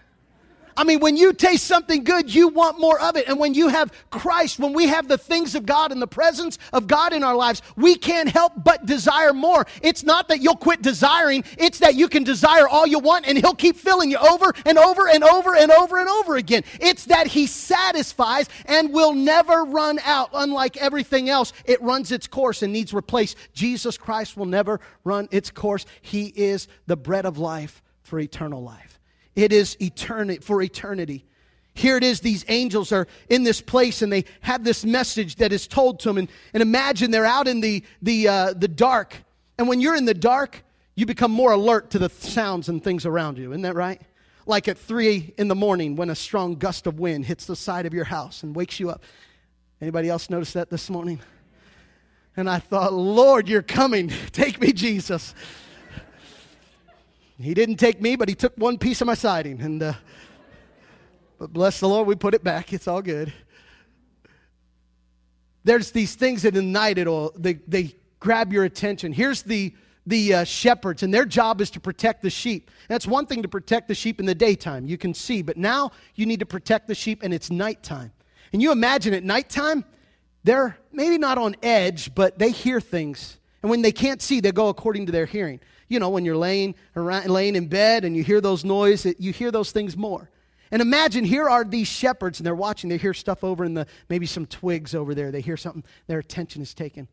I 0.79 0.85
mean, 0.85 1.01
when 1.01 1.17
you 1.17 1.33
taste 1.33 1.67
something 1.67 2.05
good, 2.05 2.33
you 2.33 2.47
want 2.47 2.79
more 2.79 2.97
of 3.01 3.17
it. 3.17 3.27
And 3.27 3.37
when 3.37 3.53
you 3.53 3.67
have 3.67 3.91
Christ, 4.11 4.59
when 4.59 4.71
we 4.71 4.87
have 4.87 5.09
the 5.09 5.17
things 5.17 5.53
of 5.53 5.65
God 5.65 5.91
and 5.91 6.01
the 6.01 6.07
presence 6.07 6.57
of 6.71 6.87
God 6.87 7.11
in 7.11 7.21
our 7.21 7.35
lives, 7.35 7.61
we 7.75 7.97
can't 7.97 8.29
help 8.29 8.53
but 8.63 8.85
desire 8.85 9.33
more. 9.33 9.67
It's 9.81 10.05
not 10.05 10.29
that 10.29 10.39
you'll 10.39 10.55
quit 10.55 10.81
desiring, 10.81 11.43
it's 11.57 11.79
that 11.79 11.95
you 11.95 12.07
can 12.07 12.23
desire 12.23 12.65
all 12.65 12.87
you 12.87 12.99
want 12.99 13.27
and 13.27 13.37
He'll 13.37 13.55
keep 13.55 13.75
filling 13.75 14.09
you 14.09 14.19
over 14.19 14.53
and 14.65 14.77
over 14.77 15.09
and 15.09 15.21
over 15.21 15.53
and 15.53 15.69
over 15.69 15.97
and 15.99 16.07
over 16.07 16.37
again. 16.37 16.63
It's 16.79 17.03
that 17.05 17.27
He 17.27 17.45
satisfies 17.45 18.47
and 18.65 18.93
will 18.93 19.13
never 19.13 19.65
run 19.65 19.99
out. 20.05 20.29
Unlike 20.33 20.77
everything 20.77 21.27
else, 21.27 21.51
it 21.65 21.81
runs 21.81 22.13
its 22.13 22.25
course 22.25 22.61
and 22.61 22.71
needs 22.71 22.93
replaced. 22.93 23.35
Jesus 23.51 23.97
Christ 23.97 24.37
will 24.37 24.45
never 24.45 24.79
run 25.03 25.27
its 25.31 25.51
course. 25.51 25.85
He 26.01 26.27
is 26.27 26.69
the 26.87 26.95
bread 26.95 27.25
of 27.25 27.37
life 27.37 27.81
for 28.01 28.17
eternal 28.17 28.63
life. 28.63 28.98
It 29.39 29.53
is 29.53 29.77
eternity 29.79 30.41
for 30.41 30.61
eternity. 30.61 31.23
Here 31.73 31.95
it 31.95 32.03
is, 32.03 32.19
these 32.19 32.43
angels 32.49 32.91
are 32.91 33.07
in 33.29 33.43
this 33.43 33.61
place 33.61 34.01
and 34.01 34.11
they 34.11 34.25
have 34.41 34.65
this 34.65 34.83
message 34.83 35.37
that 35.37 35.53
is 35.53 35.65
told 35.65 36.01
to 36.01 36.09
them. 36.09 36.17
And, 36.17 36.29
and 36.53 36.61
imagine 36.61 37.09
they're 37.09 37.25
out 37.25 37.47
in 37.47 37.61
the, 37.61 37.85
the, 38.01 38.27
uh, 38.27 38.53
the 38.53 38.67
dark. 38.67 39.15
And 39.57 39.69
when 39.69 39.79
you're 39.79 39.95
in 39.95 40.03
the 40.03 40.13
dark, 40.13 40.61
you 40.95 41.05
become 41.05 41.31
more 41.31 41.53
alert 41.53 41.91
to 41.91 41.99
the 41.99 42.09
sounds 42.09 42.67
and 42.67 42.83
things 42.83 43.05
around 43.05 43.37
you. 43.37 43.51
Isn't 43.51 43.61
that 43.61 43.75
right? 43.75 44.01
Like 44.45 44.67
at 44.67 44.77
three 44.77 45.33
in 45.37 45.47
the 45.47 45.55
morning 45.55 45.95
when 45.95 46.09
a 46.09 46.15
strong 46.15 46.55
gust 46.55 46.85
of 46.85 46.99
wind 46.99 47.23
hits 47.23 47.45
the 47.45 47.55
side 47.55 47.85
of 47.85 47.93
your 47.93 48.03
house 48.03 48.43
and 48.43 48.53
wakes 48.53 48.77
you 48.77 48.89
up. 48.89 49.03
Anybody 49.79 50.09
else 50.09 50.29
notice 50.29 50.51
that 50.51 50.69
this 50.69 50.89
morning? 50.89 51.21
And 52.35 52.49
I 52.49 52.59
thought, 52.59 52.91
Lord, 52.91 53.47
you're 53.47 53.61
coming. 53.61 54.11
Take 54.33 54.59
me, 54.59 54.73
Jesus. 54.73 55.33
He 57.41 57.53
didn't 57.53 57.77
take 57.77 58.01
me, 58.01 58.15
but 58.15 58.27
he 58.27 58.35
took 58.35 58.57
one 58.57 58.77
piece 58.77 59.01
of 59.01 59.07
my 59.07 59.13
siding. 59.13 59.61
And, 59.61 59.81
uh, 59.81 59.93
but 61.37 61.53
bless 61.53 61.79
the 61.79 61.87
Lord, 61.87 62.05
we 62.07 62.15
put 62.15 62.33
it 62.33 62.43
back. 62.43 62.73
It's 62.73 62.87
all 62.87 63.01
good. 63.01 63.31
There's 65.63 65.91
these 65.91 66.15
things 66.15 66.41
that 66.43 66.53
night 66.53 66.97
it'll 66.97 67.31
they, 67.37 67.53
they 67.67 67.95
grab 68.19 68.51
your 68.51 68.63
attention. 68.65 69.13
Here's 69.13 69.43
the 69.43 69.73
the 70.05 70.33
uh, 70.33 70.43
shepherds, 70.43 71.03
and 71.03 71.13
their 71.13 71.25
job 71.25 71.61
is 71.61 71.69
to 71.71 71.79
protect 71.79 72.23
the 72.23 72.29
sheep. 72.29 72.71
That's 72.87 73.05
one 73.05 73.27
thing 73.27 73.43
to 73.43 73.47
protect 73.47 73.87
the 73.87 73.93
sheep 73.93 74.19
in 74.19 74.25
the 74.25 74.33
daytime. 74.33 74.87
You 74.87 74.97
can 74.97 75.13
see, 75.13 75.41
but 75.41 75.55
now 75.55 75.91
you 76.15 76.25
need 76.25 76.39
to 76.39 76.45
protect 76.45 76.87
the 76.87 76.95
sheep, 76.95 77.21
and 77.21 77.33
it's 77.33 77.51
nighttime. 77.51 78.11
And 78.51 78.61
you 78.61 78.71
imagine 78.71 79.13
at 79.13 79.23
nighttime, 79.23 79.85
they're 80.43 80.77
maybe 80.91 81.19
not 81.19 81.37
on 81.37 81.55
edge, 81.61 82.15
but 82.15 82.39
they 82.39 82.49
hear 82.49 82.81
things. 82.81 83.38
And 83.61 83.69
when 83.69 83.81
they 83.81 83.91
can't 83.91 84.21
see, 84.21 84.39
they 84.39 84.51
go 84.51 84.69
according 84.69 85.07
to 85.07 85.11
their 85.11 85.25
hearing 85.25 85.59
you 85.89 85.99
know, 85.99 86.09
when 86.09 86.23
you're 86.23 86.37
laying 86.37 86.75
around, 86.95 87.27
laying 87.27 87.55
in 87.55 87.67
bed 87.67 88.05
and 88.05 88.15
you 88.15 88.23
hear 88.23 88.39
those 88.39 88.63
noises, 88.63 89.15
you 89.19 89.33
hear 89.33 89.51
those 89.51 89.71
things 89.71 89.97
more. 89.97 90.29
And 90.71 90.83
imagine 90.83 91.25
here 91.25 91.49
are 91.49 91.63
these 91.63 91.87
shepherds 91.87 92.39
and 92.39 92.45
they're 92.45 92.55
watching. 92.55 92.89
They 92.91 92.97
hear 92.97 93.15
stuff 93.15 93.43
over 93.43 93.65
in 93.65 93.73
the 93.73 93.87
maybe 94.07 94.27
some 94.27 94.45
twigs 94.45 94.93
over 94.93 95.15
there. 95.15 95.31
They 95.31 95.41
hear 95.41 95.57
something. 95.57 95.83
Their 96.05 96.19
attention 96.19 96.61
is 96.61 96.75
taken. 96.75 97.07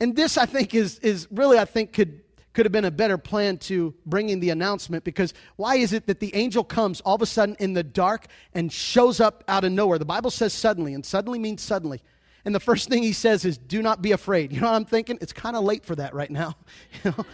And 0.00 0.16
this, 0.16 0.38
I 0.38 0.46
think, 0.46 0.74
is 0.74 0.98
is 1.00 1.28
really 1.30 1.58
I 1.58 1.66
think 1.66 1.92
could 1.92 2.22
could 2.54 2.64
have 2.64 2.72
been 2.72 2.86
a 2.86 2.90
better 2.90 3.18
plan 3.18 3.58
to 3.58 3.94
bringing 4.06 4.40
the 4.40 4.48
announcement 4.48 5.04
because 5.04 5.34
why 5.56 5.76
is 5.76 5.92
it 5.92 6.06
that 6.06 6.20
the 6.20 6.34
angel 6.34 6.64
comes 6.64 7.02
all 7.02 7.14
of 7.14 7.20
a 7.20 7.26
sudden 7.26 7.54
in 7.58 7.74
the 7.74 7.82
dark 7.82 8.28
and 8.54 8.72
shows 8.72 9.20
up 9.20 9.44
out 9.46 9.64
of 9.64 9.72
nowhere? 9.72 9.98
The 9.98 10.06
Bible 10.06 10.30
says 10.30 10.54
suddenly, 10.54 10.94
and 10.94 11.04
suddenly 11.04 11.38
means 11.38 11.60
suddenly. 11.60 12.00
And 12.46 12.54
the 12.54 12.60
first 12.60 12.88
thing 12.88 13.02
he 13.02 13.12
says 13.12 13.44
is, 13.44 13.58
"Do 13.58 13.82
not 13.82 14.00
be 14.00 14.12
afraid." 14.12 14.52
You 14.52 14.60
know 14.60 14.68
what 14.68 14.76
I'm 14.76 14.84
thinking? 14.86 15.18
It's 15.20 15.32
kind 15.32 15.56
of 15.56 15.64
late 15.64 15.84
for 15.84 15.96
that 15.96 16.14
right 16.14 16.30
now. 16.30 16.56
You 17.04 17.10
know? 17.10 17.26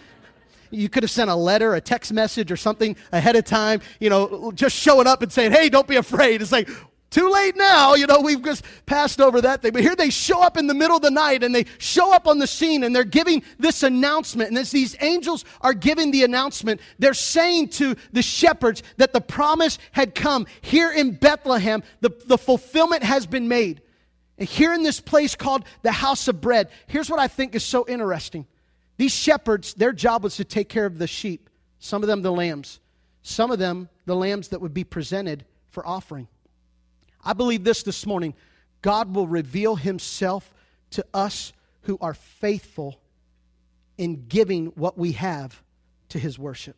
You 0.74 0.88
could 0.88 1.02
have 1.02 1.10
sent 1.10 1.28
a 1.28 1.34
letter, 1.34 1.74
a 1.74 1.82
text 1.82 2.14
message, 2.14 2.50
or 2.50 2.56
something 2.56 2.96
ahead 3.12 3.36
of 3.36 3.44
time, 3.44 3.82
you 4.00 4.08
know, 4.08 4.52
just 4.54 4.74
showing 4.74 5.06
up 5.06 5.20
and 5.20 5.30
saying, 5.30 5.52
hey, 5.52 5.68
don't 5.68 5.86
be 5.86 5.96
afraid. 5.96 6.40
It's 6.40 6.50
like, 6.50 6.66
too 7.10 7.30
late 7.30 7.56
now. 7.56 7.92
You 7.92 8.06
know, 8.06 8.20
we've 8.20 8.42
just 8.42 8.64
passed 8.86 9.20
over 9.20 9.42
that 9.42 9.60
thing. 9.60 9.72
But 9.72 9.82
here 9.82 9.94
they 9.94 10.08
show 10.08 10.40
up 10.40 10.56
in 10.56 10.66
the 10.66 10.74
middle 10.74 10.96
of 10.96 11.02
the 11.02 11.10
night 11.10 11.44
and 11.44 11.54
they 11.54 11.66
show 11.76 12.12
up 12.14 12.26
on 12.26 12.38
the 12.38 12.46
scene 12.46 12.82
and 12.82 12.96
they're 12.96 13.04
giving 13.04 13.42
this 13.58 13.82
announcement. 13.82 14.48
And 14.48 14.58
as 14.58 14.70
these 14.70 14.96
angels 15.00 15.44
are 15.60 15.74
giving 15.74 16.10
the 16.10 16.24
announcement, 16.24 16.80
they're 16.98 17.12
saying 17.12 17.68
to 17.68 17.94
the 18.12 18.22
shepherds 18.22 18.82
that 18.96 19.12
the 19.12 19.20
promise 19.20 19.78
had 19.92 20.14
come. 20.14 20.46
Here 20.62 20.90
in 20.90 21.12
Bethlehem, 21.12 21.82
the, 22.00 22.10
the 22.24 22.38
fulfillment 22.38 23.02
has 23.02 23.26
been 23.26 23.46
made. 23.46 23.81
Here 24.42 24.72
in 24.72 24.82
this 24.82 25.00
place 25.00 25.34
called 25.34 25.64
the 25.82 25.92
house 25.92 26.28
of 26.28 26.40
bread, 26.40 26.68
here's 26.86 27.10
what 27.10 27.20
I 27.20 27.28
think 27.28 27.54
is 27.54 27.64
so 27.64 27.84
interesting. 27.86 28.46
These 28.96 29.12
shepherds, 29.12 29.74
their 29.74 29.92
job 29.92 30.22
was 30.22 30.36
to 30.36 30.44
take 30.44 30.68
care 30.68 30.86
of 30.86 30.98
the 30.98 31.06
sheep, 31.06 31.48
some 31.78 32.02
of 32.02 32.08
them 32.08 32.22
the 32.22 32.32
lambs, 32.32 32.80
some 33.22 33.50
of 33.50 33.58
them 33.58 33.88
the 34.06 34.16
lambs 34.16 34.48
that 34.48 34.60
would 34.60 34.74
be 34.74 34.84
presented 34.84 35.44
for 35.70 35.86
offering. 35.86 36.28
I 37.24 37.32
believe 37.32 37.64
this 37.64 37.82
this 37.82 38.04
morning 38.06 38.34
God 38.82 39.14
will 39.14 39.26
reveal 39.26 39.76
himself 39.76 40.52
to 40.90 41.04
us 41.14 41.52
who 41.82 41.98
are 42.00 42.14
faithful 42.14 43.00
in 43.96 44.26
giving 44.26 44.66
what 44.68 44.98
we 44.98 45.12
have 45.12 45.62
to 46.10 46.18
his 46.18 46.38
worship. 46.38 46.76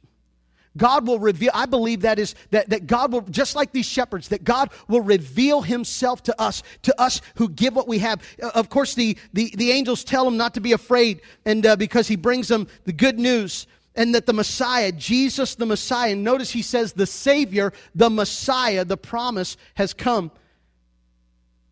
God 0.77 1.07
will 1.07 1.19
reveal, 1.19 1.51
I 1.55 1.67
believe 1.67 2.01
that 2.01 2.19
is 2.19 2.35
that, 2.51 2.71
that 2.71 2.87
God 2.87 3.13
will, 3.13 3.21
just 3.23 3.55
like 3.55 3.73
these 3.73 3.87
shepherds, 3.87 4.29
that 4.29 4.43
God 4.43 4.71
will 4.89 5.03
reveal 5.03 5.63
himself 5.63 6.23
to 6.25 6.41
us, 6.41 6.63
to 6.83 7.01
us 7.01 7.21
who 7.37 7.49
give 7.49 7.77
what 7.77 7.87
we 7.87 7.99
have. 8.01 8.21
Uh, 8.43 8.51
of 8.55 8.71
course, 8.71 8.95
the, 8.95 9.17
the, 9.33 9.53
the 9.57 9.71
angels 9.71 10.03
tell 10.03 10.27
him 10.27 10.37
not 10.37 10.55
to 10.55 10.61
be 10.61 10.73
afraid, 10.73 11.21
and 11.45 11.65
uh, 11.65 11.77
because 11.77 12.09
he 12.09 12.17
brings 12.17 12.49
them 12.49 12.67
the 12.85 12.93
good 12.93 13.19
news 13.19 13.67
and 13.95 14.15
that 14.15 14.27
the 14.27 14.33
Messiah, 14.33 14.91
Jesus 14.93 15.55
the 15.55 15.67
Messiah, 15.67 16.17
notice 16.17 16.51
he 16.51 16.63
says 16.63 16.93
the 16.93 17.07
Savior, 17.07 17.73
the 17.95 18.11
Messiah, 18.11 18.85
the 18.85 18.97
promise 18.97 19.57
has 19.75 19.95
come. 19.95 20.31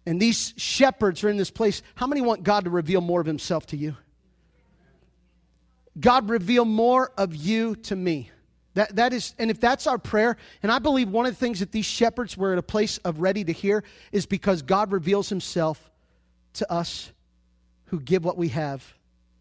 And 0.07 0.21
these 0.21 0.55
shepherds 0.57 1.23
are 1.25 1.29
in 1.29 1.37
this 1.37 1.51
place. 1.51 1.83
How 1.95 2.07
many 2.07 2.21
want 2.21 2.43
God 2.43 2.65
to 2.65 2.71
reveal 2.71 3.01
more 3.01 3.21
of 3.21 3.27
himself 3.27 3.67
to 3.67 3.77
you? 3.77 3.97
God, 5.99 6.29
reveal 6.29 6.65
more 6.65 7.13
of 7.17 7.37
you 7.37 7.77
to 7.77 7.97
me. 7.97 8.31
That, 8.75 8.97
that 8.97 9.13
is, 9.13 9.35
and 9.39 9.51
if 9.51 9.61
that's 9.61 9.87
our 9.87 9.99
prayer, 9.99 10.37
and 10.63 10.73
I 10.73 10.79
believe 10.79 11.09
one 11.09 11.27
of 11.27 11.33
the 11.33 11.39
things 11.39 11.61
that 11.61 11.73
these 11.73 11.85
shepherds 11.85 12.37
were 12.37 12.53
at 12.53 12.59
a 12.59 12.63
place 12.63 12.99
of 12.99 13.21
ready 13.21 13.45
to 13.45 13.53
hear 13.53 13.85
is 14.13 14.25
because 14.25 14.63
God 14.63 14.93
reveals 14.93 15.29
himself 15.29 15.91
to 16.55 16.73
us 16.73 17.11
who 17.87 18.01
give 18.01 18.25
what 18.25 18.39
we 18.39 18.49
have 18.49 18.95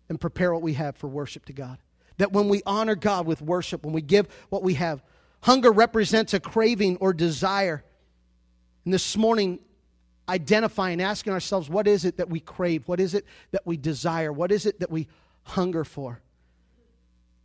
and 0.10 0.20
prepare 0.20 0.52
what 0.52 0.62
we 0.62 0.74
have 0.74 0.98
for 0.98 1.08
worship 1.08 1.46
to 1.46 1.54
God. 1.54 1.78
That 2.18 2.34
when 2.34 2.50
we 2.50 2.62
honor 2.66 2.96
God 2.96 3.26
with 3.26 3.42
worship, 3.42 3.86
when 3.86 3.94
we 3.94 4.02
give 4.02 4.28
what 4.50 4.64
we 4.64 4.74
have, 4.74 5.02
hunger 5.42 5.72
represents 5.72 6.34
a 6.34 6.40
craving 6.40 6.98
or 6.98 7.14
desire. 7.14 7.84
And 8.84 8.94
this 8.94 9.16
morning, 9.16 9.60
identifying, 10.28 11.02
asking 11.02 11.32
ourselves, 11.32 11.70
what 11.70 11.88
is 11.88 12.04
it 12.04 12.18
that 12.18 12.30
we 12.30 12.42
crave? 12.42 12.88
What 12.88 13.00
is 13.00 13.14
it 13.14 13.26
that 13.52 13.66
we 13.66 13.78
desire? 13.78 14.34
What 14.34 14.52
is 14.52 14.66
it 14.66 14.82
that 14.82 14.92
we 14.92 15.08
hunger 15.44 15.86
for? 15.86 16.20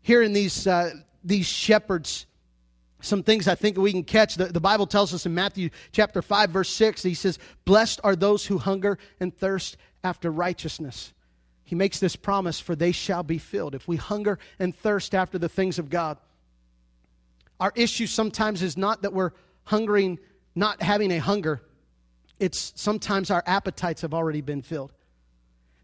Here 0.02 0.22
in 0.22 0.32
these, 0.32 0.66
uh, 0.66 0.90
these 1.26 1.46
shepherds, 1.46 2.26
some 3.00 3.22
things 3.22 3.48
I 3.48 3.54
think 3.54 3.76
we 3.76 3.92
can 3.92 4.04
catch. 4.04 4.36
The, 4.36 4.46
the 4.46 4.60
Bible 4.60 4.86
tells 4.86 5.12
us 5.12 5.26
in 5.26 5.34
Matthew 5.34 5.70
chapter 5.92 6.22
5, 6.22 6.50
verse 6.50 6.70
6, 6.70 7.02
he 7.02 7.14
says, 7.14 7.38
Blessed 7.64 8.00
are 8.04 8.16
those 8.16 8.46
who 8.46 8.58
hunger 8.58 8.98
and 9.20 9.36
thirst 9.36 9.76
after 10.02 10.30
righteousness 10.30 11.12
he 11.66 11.74
makes 11.74 11.98
this 11.98 12.14
promise, 12.14 12.60
for 12.60 12.76
they 12.76 12.92
shall 12.92 13.24
be 13.24 13.38
filled. 13.38 13.74
If 13.74 13.88
we 13.88 13.96
hunger 13.96 14.38
and 14.60 14.74
thirst 14.74 15.16
after 15.16 15.36
the 15.36 15.48
things 15.48 15.80
of 15.80 15.90
God, 15.90 16.16
our 17.58 17.72
issue 17.74 18.06
sometimes 18.06 18.62
is 18.62 18.76
not 18.76 19.02
that 19.02 19.12
we're 19.12 19.32
hungering, 19.64 20.20
not 20.54 20.80
having 20.80 21.10
a 21.10 21.18
hunger. 21.18 21.60
It's 22.38 22.72
sometimes 22.76 23.32
our 23.32 23.42
appetites 23.46 24.02
have 24.02 24.14
already 24.14 24.42
been 24.42 24.62
filled. 24.62 24.92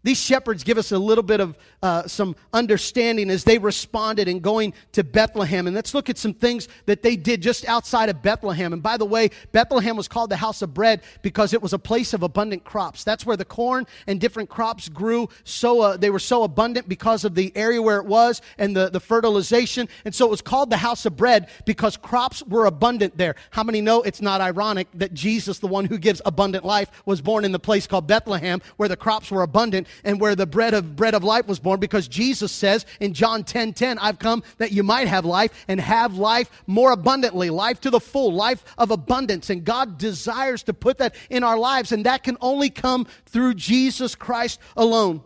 These 0.03 0.19
shepherds 0.19 0.63
give 0.65 0.77
us 0.77 0.91
a 0.91 0.99
little 0.99 1.23
bit 1.23 1.39
of 1.39 1.57
uh, 1.81 2.07
some 2.07 2.35
understanding 2.51 3.29
as 3.29 3.45
they 3.45 3.57
responded 3.57 4.27
in 4.27 4.41
going 4.41 4.73
to 4.91 5.03
Bethlehem. 5.03 5.65
And 5.65 5.75
let's 5.75 5.93
look 5.93 6.09
at 6.09 6.17
some 6.17 6.33
things 6.33 6.67
that 6.87 7.01
they 7.01 7.15
did 7.15 7.41
just 7.41 7.65
outside 7.65 8.09
of 8.09 8.21
Bethlehem. 8.21 8.73
And 8.73 8.83
by 8.83 8.97
the 8.97 9.05
way, 9.05 9.29
Bethlehem 9.53 9.95
was 9.95 10.09
called 10.09 10.29
the 10.29 10.35
house 10.35 10.61
of 10.61 10.73
bread 10.73 11.01
because 11.21 11.53
it 11.53 11.61
was 11.61 11.71
a 11.71 11.79
place 11.79 12.13
of 12.13 12.21
abundant 12.21 12.65
crops. 12.65 13.05
That's 13.05 13.25
where 13.25 13.37
the 13.37 13.45
corn 13.45 13.87
and 14.05 14.19
different 14.19 14.49
crops 14.49 14.89
grew. 14.89 15.29
So 15.45 15.81
uh, 15.81 15.97
they 15.97 16.09
were 16.09 16.19
so 16.19 16.43
abundant 16.43 16.89
because 16.89 17.23
of 17.23 17.33
the 17.33 17.53
area 17.55 17.81
where 17.81 17.97
it 17.97 18.05
was 18.05 18.41
and 18.57 18.75
the, 18.75 18.89
the 18.89 18.99
fertilization. 18.99 19.87
And 20.03 20.13
so 20.13 20.25
it 20.25 20.31
was 20.31 20.41
called 20.41 20.69
the 20.69 20.77
house 20.77 21.05
of 21.05 21.15
bread 21.15 21.47
because 21.65 21.95
crops 21.95 22.43
were 22.43 22.65
abundant 22.65 23.17
there. 23.17 23.35
How 23.51 23.63
many 23.63 23.79
know 23.79 24.01
it's 24.01 24.21
not 24.21 24.41
ironic 24.41 24.89
that 24.95 25.13
Jesus, 25.13 25.59
the 25.59 25.67
one 25.67 25.85
who 25.85 25.97
gives 25.97 26.21
abundant 26.25 26.65
life, 26.65 26.91
was 27.05 27.21
born 27.21 27.45
in 27.45 27.53
the 27.53 27.59
place 27.59 27.87
called 27.87 28.05
Bethlehem 28.05 28.61
where 28.75 28.89
the 28.89 28.97
crops 28.97 29.31
were 29.31 29.43
abundant 29.43 29.87
and 30.03 30.19
where 30.19 30.35
the 30.35 30.45
bread 30.45 30.73
of 30.73 30.95
bread 30.95 31.13
of 31.13 31.23
life 31.23 31.47
was 31.47 31.59
born 31.59 31.79
because 31.79 32.07
Jesus 32.07 32.51
says 32.51 32.85
in 32.99 33.13
John 33.13 33.43
10 33.43 33.73
10, 33.73 33.99
I've 33.99 34.19
come 34.19 34.43
that 34.57 34.71
you 34.71 34.83
might 34.83 35.07
have 35.07 35.25
life 35.25 35.65
and 35.67 35.79
have 35.79 36.15
life 36.15 36.49
more 36.67 36.91
abundantly, 36.91 37.49
life 37.49 37.81
to 37.81 37.89
the 37.89 37.99
full, 37.99 38.33
life 38.33 38.63
of 38.77 38.91
abundance. 38.91 39.49
And 39.49 39.63
God 39.63 39.97
desires 39.97 40.63
to 40.63 40.73
put 40.73 40.97
that 40.97 41.15
in 41.29 41.43
our 41.43 41.57
lives, 41.57 41.91
and 41.91 42.05
that 42.05 42.23
can 42.23 42.37
only 42.41 42.69
come 42.69 43.07
through 43.25 43.55
Jesus 43.55 44.15
Christ 44.15 44.59
alone. 44.75 45.21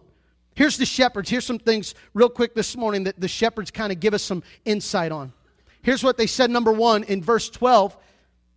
Here's 0.55 0.77
the 0.77 0.85
shepherds. 0.85 1.29
Here's 1.29 1.45
some 1.45 1.59
things 1.59 1.93
real 2.15 2.29
quick 2.29 2.55
this 2.55 2.75
morning 2.75 3.03
that 3.03 3.19
the 3.19 3.27
shepherds 3.27 3.69
kind 3.69 3.91
of 3.91 3.99
give 3.99 4.15
us 4.15 4.23
some 4.23 4.41
insight 4.65 5.11
on. 5.11 5.31
Here's 5.83 6.03
what 6.03 6.17
they 6.17 6.27
said, 6.27 6.49
number 6.49 6.71
one, 6.71 7.03
in 7.03 7.21
verse 7.21 7.49
12 7.49 7.95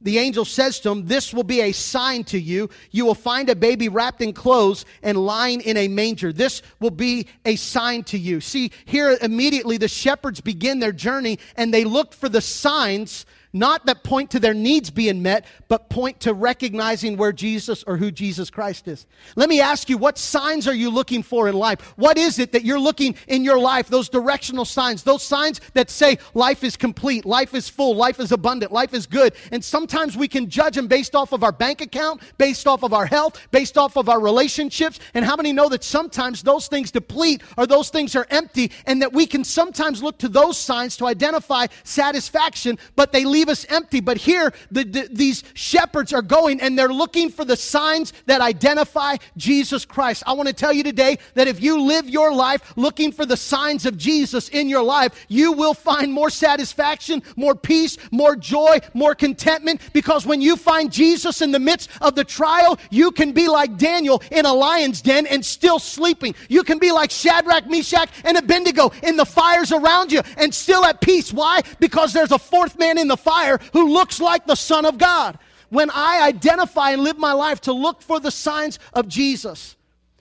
the 0.00 0.18
angel 0.18 0.44
says 0.44 0.80
to 0.80 0.90
him, 0.90 1.06
This 1.06 1.34
will 1.34 1.44
be 1.44 1.60
a 1.60 1.72
sign 1.72 2.24
to 2.24 2.40
you. 2.40 2.70
You 2.90 3.04
will 3.04 3.14
find 3.14 3.48
a 3.48 3.56
baby 3.56 3.88
wrapped 3.88 4.22
in 4.22 4.32
clothes 4.32 4.84
and 5.02 5.18
lying 5.18 5.60
in 5.60 5.76
a 5.76 5.88
manger. 5.88 6.32
This 6.32 6.62
will 6.80 6.90
be 6.90 7.26
a 7.44 7.56
sign 7.56 8.04
to 8.04 8.18
you. 8.18 8.40
See, 8.40 8.72
here 8.84 9.18
immediately 9.20 9.76
the 9.76 9.88
shepherds 9.88 10.40
begin 10.40 10.78
their 10.78 10.92
journey 10.92 11.38
and 11.56 11.72
they 11.72 11.84
look 11.84 12.14
for 12.14 12.28
the 12.28 12.40
signs 12.40 13.26
not 13.52 13.86
that 13.86 14.04
point 14.04 14.30
to 14.30 14.40
their 14.40 14.54
needs 14.54 14.90
being 14.90 15.22
met, 15.22 15.44
but 15.68 15.90
point 15.90 16.20
to 16.20 16.34
recognizing 16.34 17.16
where 17.16 17.32
Jesus 17.32 17.82
or 17.84 17.96
who 17.96 18.10
Jesus 18.10 18.50
Christ 18.50 18.86
is. 18.86 19.06
Let 19.36 19.48
me 19.48 19.60
ask 19.60 19.88
you, 19.88 19.98
what 19.98 20.18
signs 20.18 20.68
are 20.68 20.74
you 20.74 20.90
looking 20.90 21.22
for 21.22 21.48
in 21.48 21.54
life? 21.54 21.80
What 21.96 22.16
is 22.18 22.38
it 22.38 22.52
that 22.52 22.64
you're 22.64 22.78
looking 22.78 23.16
in 23.26 23.44
your 23.44 23.58
life? 23.58 23.88
Those 23.88 24.08
directional 24.08 24.64
signs, 24.64 25.02
those 25.02 25.22
signs 25.22 25.60
that 25.74 25.90
say 25.90 26.18
life 26.34 26.62
is 26.62 26.76
complete, 26.76 27.24
life 27.24 27.54
is 27.54 27.68
full, 27.68 27.94
life 27.96 28.20
is 28.20 28.32
abundant, 28.32 28.72
life 28.72 28.94
is 28.94 29.06
good. 29.06 29.34
And 29.50 29.64
sometimes 29.64 30.16
we 30.16 30.28
can 30.28 30.48
judge 30.48 30.76
them 30.76 30.86
based 30.86 31.14
off 31.14 31.32
of 31.32 31.42
our 31.42 31.52
bank 31.52 31.80
account, 31.80 32.22
based 32.38 32.66
off 32.66 32.82
of 32.82 32.92
our 32.92 33.06
health, 33.06 33.48
based 33.50 33.76
off 33.76 33.96
of 33.96 34.08
our 34.08 34.20
relationships. 34.20 35.00
And 35.14 35.24
how 35.24 35.36
many 35.36 35.52
know 35.52 35.68
that 35.70 35.82
sometimes 35.82 36.42
those 36.42 36.68
things 36.68 36.90
deplete 36.90 37.42
or 37.56 37.66
those 37.66 37.90
things 37.90 38.14
are 38.14 38.26
empty 38.30 38.70
and 38.86 39.02
that 39.02 39.12
we 39.12 39.26
can 39.26 39.44
sometimes 39.44 40.02
look 40.02 40.18
to 40.18 40.28
those 40.28 40.58
signs 40.58 40.96
to 40.98 41.06
identify 41.06 41.66
satisfaction, 41.84 42.78
but 42.96 43.12
they 43.12 43.24
leave 43.24 43.39
leave 43.40 43.48
us 43.48 43.64
empty. 43.70 44.00
But 44.00 44.18
here, 44.18 44.52
the, 44.70 44.84
the, 44.84 45.08
these 45.10 45.42
shepherds 45.54 46.12
are 46.12 46.20
going 46.20 46.60
and 46.60 46.78
they're 46.78 46.92
looking 46.92 47.30
for 47.30 47.42
the 47.42 47.56
signs 47.56 48.12
that 48.26 48.42
identify 48.42 49.16
Jesus 49.38 49.86
Christ. 49.86 50.22
I 50.26 50.34
want 50.34 50.48
to 50.48 50.52
tell 50.52 50.74
you 50.74 50.82
today 50.82 51.16
that 51.34 51.48
if 51.48 51.62
you 51.62 51.80
live 51.80 52.06
your 52.06 52.34
life 52.34 52.74
looking 52.76 53.12
for 53.12 53.24
the 53.24 53.38
signs 53.38 53.86
of 53.86 53.96
Jesus 53.96 54.50
in 54.50 54.68
your 54.68 54.82
life, 54.82 55.24
you 55.28 55.52
will 55.52 55.72
find 55.72 56.12
more 56.12 56.28
satisfaction, 56.28 57.22
more 57.34 57.54
peace, 57.54 57.96
more 58.10 58.36
joy, 58.36 58.80
more 58.92 59.14
contentment. 59.14 59.80
Because 59.94 60.26
when 60.26 60.42
you 60.42 60.56
find 60.56 60.92
Jesus 60.92 61.40
in 61.40 61.50
the 61.50 61.58
midst 61.58 61.88
of 62.02 62.14
the 62.14 62.24
trial, 62.24 62.78
you 62.90 63.10
can 63.10 63.32
be 63.32 63.48
like 63.48 63.78
Daniel 63.78 64.22
in 64.30 64.44
a 64.44 64.52
lion's 64.52 65.00
den 65.00 65.26
and 65.26 65.42
still 65.42 65.78
sleeping. 65.78 66.34
You 66.50 66.62
can 66.62 66.78
be 66.78 66.92
like 66.92 67.10
Shadrach, 67.10 67.66
Meshach, 67.70 68.10
and 68.22 68.36
Abednego 68.36 68.92
in 69.02 69.16
the 69.16 69.24
fires 69.24 69.72
around 69.72 70.12
you 70.12 70.20
and 70.36 70.54
still 70.54 70.84
at 70.84 71.00
peace. 71.00 71.32
Why? 71.32 71.62
Because 71.78 72.12
there's 72.12 72.32
a 72.32 72.38
fourth 72.38 72.78
man 72.78 72.98
in 72.98 73.08
the 73.08 73.16
fire 73.16 73.29
fire 73.30 73.58
who 73.72 73.92
looks 73.92 74.20
like 74.20 74.46
the 74.46 74.56
Son 74.56 74.84
of 74.84 74.98
God. 74.98 75.38
When 75.68 75.88
I 75.90 76.22
identify 76.22 76.90
and 76.90 77.02
live 77.04 77.16
my 77.16 77.32
life 77.32 77.60
to 77.62 77.72
look 77.72 78.02
for 78.02 78.18
the 78.18 78.32
signs 78.32 78.80
of 78.92 79.06
Jesus. 79.06 79.76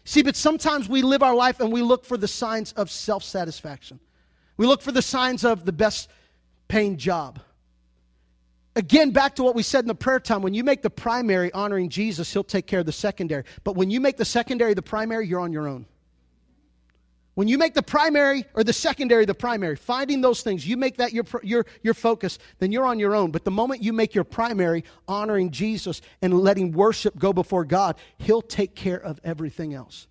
See, 0.06 0.22
but 0.22 0.36
sometimes 0.36 0.88
we 0.88 1.02
live 1.02 1.24
our 1.24 1.34
life 1.34 1.60
and 1.60 1.72
we 1.72 1.82
look 1.82 2.06
for 2.06 2.17
the 2.17 2.28
signs 2.28 2.72
of 2.74 2.91
self 2.91 3.24
satisfaction. 3.24 4.00
We 4.58 4.67
look 4.67 4.82
for 4.82 4.91
the 4.91 5.02
signs 5.02 5.43
of 5.43 5.65
the 5.65 5.72
best 5.72 6.10
paying 6.67 6.98
job. 6.98 7.39
Again, 8.76 9.10
back 9.10 9.36
to 9.38 9.43
what 9.43 9.56
we 9.56 9.63
said 9.63 9.80
in 9.80 9.88
the 9.88 9.95
prayer 9.95 10.19
time 10.19 10.43
when 10.43 10.54
you 10.54 10.63
make 10.63 10.84
the 10.84 10.89
primary 10.89 11.52
honoring 11.52 11.89
Jesus, 11.89 12.32
He'll 12.32 12.43
take 12.43 12.67
care 12.67 12.82
of 12.82 12.86
the 12.86 12.91
secondary. 12.91 13.43
But 13.63 13.76
when 13.76 13.89
you 13.89 14.00
make 14.00 14.17
the 14.17 14.26
secondary 14.26 14.76
the 14.76 14.84
primary, 14.84 15.28
you're 15.28 15.39
on 15.39 15.52
your 15.52 15.67
own. 15.67 15.88
When 17.39 17.47
you 17.47 17.58
make 17.58 17.73
the 17.73 17.82
primary 17.82 18.43
or 18.54 18.65
the 18.65 18.73
secondary 18.73 19.23
the 19.23 19.34
primary, 19.34 19.78
finding 19.78 20.19
those 20.19 20.41
things, 20.41 20.67
you 20.67 20.75
make 20.75 20.97
that 20.97 21.13
your, 21.13 21.23
your, 21.41 21.65
your 21.82 21.93
focus, 21.93 22.38
then 22.58 22.73
you're 22.73 22.86
on 22.86 22.99
your 22.99 23.15
own. 23.15 23.32
But 23.32 23.45
the 23.45 23.49
moment 23.49 23.82
you 23.82 23.93
make 23.93 24.13
your 24.13 24.25
primary 24.25 24.84
honoring 25.08 25.49
Jesus 25.49 26.02
and 26.21 26.38
letting 26.38 26.73
worship 26.73 27.17
go 27.17 27.32
before 27.32 27.63
God, 27.63 27.95
He'll 28.17 28.41
take 28.41 28.75
care 28.75 29.02
of 29.02 29.21
everything 29.23 29.73
else. 29.73 30.08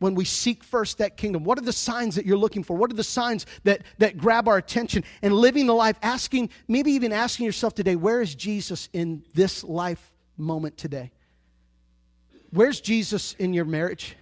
When 0.00 0.16
we 0.16 0.24
seek 0.24 0.64
first 0.64 0.98
that 0.98 1.16
kingdom, 1.16 1.44
what 1.44 1.58
are 1.58 1.64
the 1.64 1.72
signs 1.72 2.16
that 2.16 2.26
you're 2.26 2.36
looking 2.36 2.64
for? 2.64 2.76
What 2.76 2.90
are 2.90 2.96
the 2.96 3.04
signs 3.04 3.46
that, 3.62 3.82
that 3.98 4.18
grab 4.18 4.48
our 4.48 4.56
attention? 4.56 5.04
And 5.22 5.32
living 5.32 5.66
the 5.66 5.74
life, 5.74 5.96
asking, 6.02 6.50
maybe 6.66 6.90
even 6.90 7.12
asking 7.12 7.46
yourself 7.46 7.76
today, 7.76 7.94
where 7.94 8.20
is 8.20 8.34
Jesus 8.34 8.88
in 8.92 9.22
this 9.32 9.62
life 9.62 10.12
moment 10.36 10.76
today? 10.76 11.12
Where's 12.50 12.80
Jesus 12.80 13.34
in 13.34 13.54
your 13.54 13.64
marriage? 13.64 14.16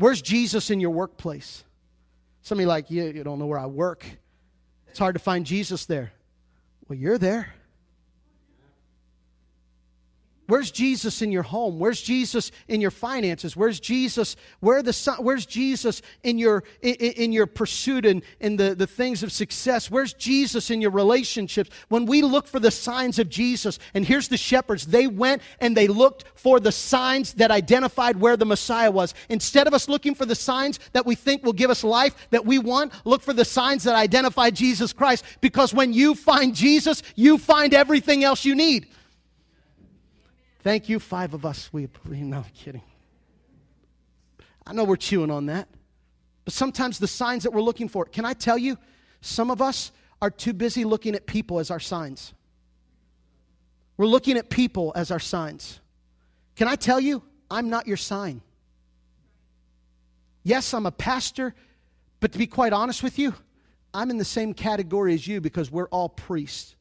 Where's 0.00 0.22
Jesus 0.22 0.70
in 0.70 0.80
your 0.80 0.92
workplace? 0.92 1.62
Some 2.40 2.56
of 2.56 2.62
you 2.62 2.68
like, 2.68 2.90
you, 2.90 3.04
you 3.04 3.22
don't 3.22 3.38
know 3.38 3.46
where 3.46 3.58
I 3.58 3.66
work. 3.66 4.02
It's 4.88 4.98
hard 4.98 5.14
to 5.14 5.18
find 5.18 5.44
Jesus 5.44 5.84
there. 5.84 6.10
Well, 6.88 6.98
you're 6.98 7.18
there. 7.18 7.52
Where's 10.50 10.72
Jesus 10.72 11.22
in 11.22 11.30
your 11.30 11.44
home? 11.44 11.78
Where's 11.78 12.02
Jesus 12.02 12.50
in 12.66 12.80
your 12.80 12.90
finances? 12.90 13.56
Where's 13.56 13.78
Jesus? 13.78 14.34
Where 14.58 14.82
the 14.82 15.16
where's 15.20 15.46
Jesus 15.46 16.02
in 16.24 16.38
your 16.38 16.64
in, 16.82 16.94
in 16.96 17.32
your 17.32 17.46
pursuit 17.46 18.04
and 18.04 18.24
in 18.40 18.56
the, 18.56 18.74
the 18.74 18.88
things 18.88 19.22
of 19.22 19.30
success? 19.30 19.92
Where's 19.92 20.12
Jesus 20.12 20.68
in 20.68 20.80
your 20.80 20.90
relationships? 20.90 21.70
When 21.88 22.04
we 22.04 22.22
look 22.22 22.48
for 22.48 22.58
the 22.58 22.72
signs 22.72 23.20
of 23.20 23.28
Jesus, 23.28 23.78
and 23.94 24.04
here's 24.04 24.26
the 24.26 24.36
shepherds, 24.36 24.86
they 24.86 25.06
went 25.06 25.40
and 25.60 25.76
they 25.76 25.86
looked 25.86 26.24
for 26.34 26.58
the 26.58 26.72
signs 26.72 27.34
that 27.34 27.52
identified 27.52 28.16
where 28.16 28.36
the 28.36 28.44
Messiah 28.44 28.90
was. 28.90 29.14
Instead 29.28 29.68
of 29.68 29.72
us 29.72 29.88
looking 29.88 30.16
for 30.16 30.26
the 30.26 30.34
signs 30.34 30.80
that 30.94 31.06
we 31.06 31.14
think 31.14 31.44
will 31.44 31.52
give 31.52 31.70
us 31.70 31.84
life 31.84 32.16
that 32.30 32.44
we 32.44 32.58
want, 32.58 32.92
look 33.04 33.22
for 33.22 33.32
the 33.32 33.44
signs 33.44 33.84
that 33.84 33.94
identify 33.94 34.50
Jesus 34.50 34.92
Christ. 34.92 35.24
Because 35.40 35.72
when 35.72 35.92
you 35.92 36.16
find 36.16 36.56
Jesus, 36.56 37.04
you 37.14 37.38
find 37.38 37.72
everything 37.72 38.24
else 38.24 38.44
you 38.44 38.56
need. 38.56 38.88
Thank 40.62 40.88
you, 40.88 41.00
five 41.00 41.34
of 41.34 41.46
us. 41.46 41.70
We, 41.72 41.86
believe. 41.86 42.22
no, 42.24 42.38
I'm 42.38 42.44
kidding. 42.54 42.82
I 44.66 44.72
know 44.72 44.84
we're 44.84 44.96
chewing 44.96 45.30
on 45.30 45.46
that. 45.46 45.68
But 46.44 46.54
sometimes 46.54 46.98
the 46.98 47.08
signs 47.08 47.42
that 47.44 47.52
we're 47.52 47.62
looking 47.62 47.88
for, 47.88 48.04
can 48.04 48.24
I 48.24 48.32
tell 48.32 48.58
you, 48.58 48.78
some 49.20 49.50
of 49.50 49.60
us 49.60 49.92
are 50.22 50.30
too 50.30 50.52
busy 50.52 50.84
looking 50.84 51.14
at 51.14 51.26
people 51.26 51.58
as 51.58 51.70
our 51.70 51.80
signs. 51.80 52.32
We're 53.96 54.06
looking 54.06 54.36
at 54.36 54.48
people 54.48 54.92
as 54.96 55.10
our 55.10 55.18
signs. 55.18 55.80
Can 56.56 56.68
I 56.68 56.76
tell 56.76 57.00
you, 57.00 57.22
I'm 57.50 57.68
not 57.68 57.86
your 57.86 57.96
sign. 57.96 58.42
Yes, 60.42 60.72
I'm 60.72 60.86
a 60.86 60.92
pastor, 60.92 61.54
but 62.20 62.32
to 62.32 62.38
be 62.38 62.46
quite 62.46 62.72
honest 62.72 63.02
with 63.02 63.18
you, 63.18 63.34
I'm 63.92 64.10
in 64.10 64.18
the 64.18 64.24
same 64.24 64.54
category 64.54 65.14
as 65.14 65.26
you 65.26 65.40
because 65.40 65.70
we're 65.70 65.88
all 65.88 66.08
priests. 66.08 66.76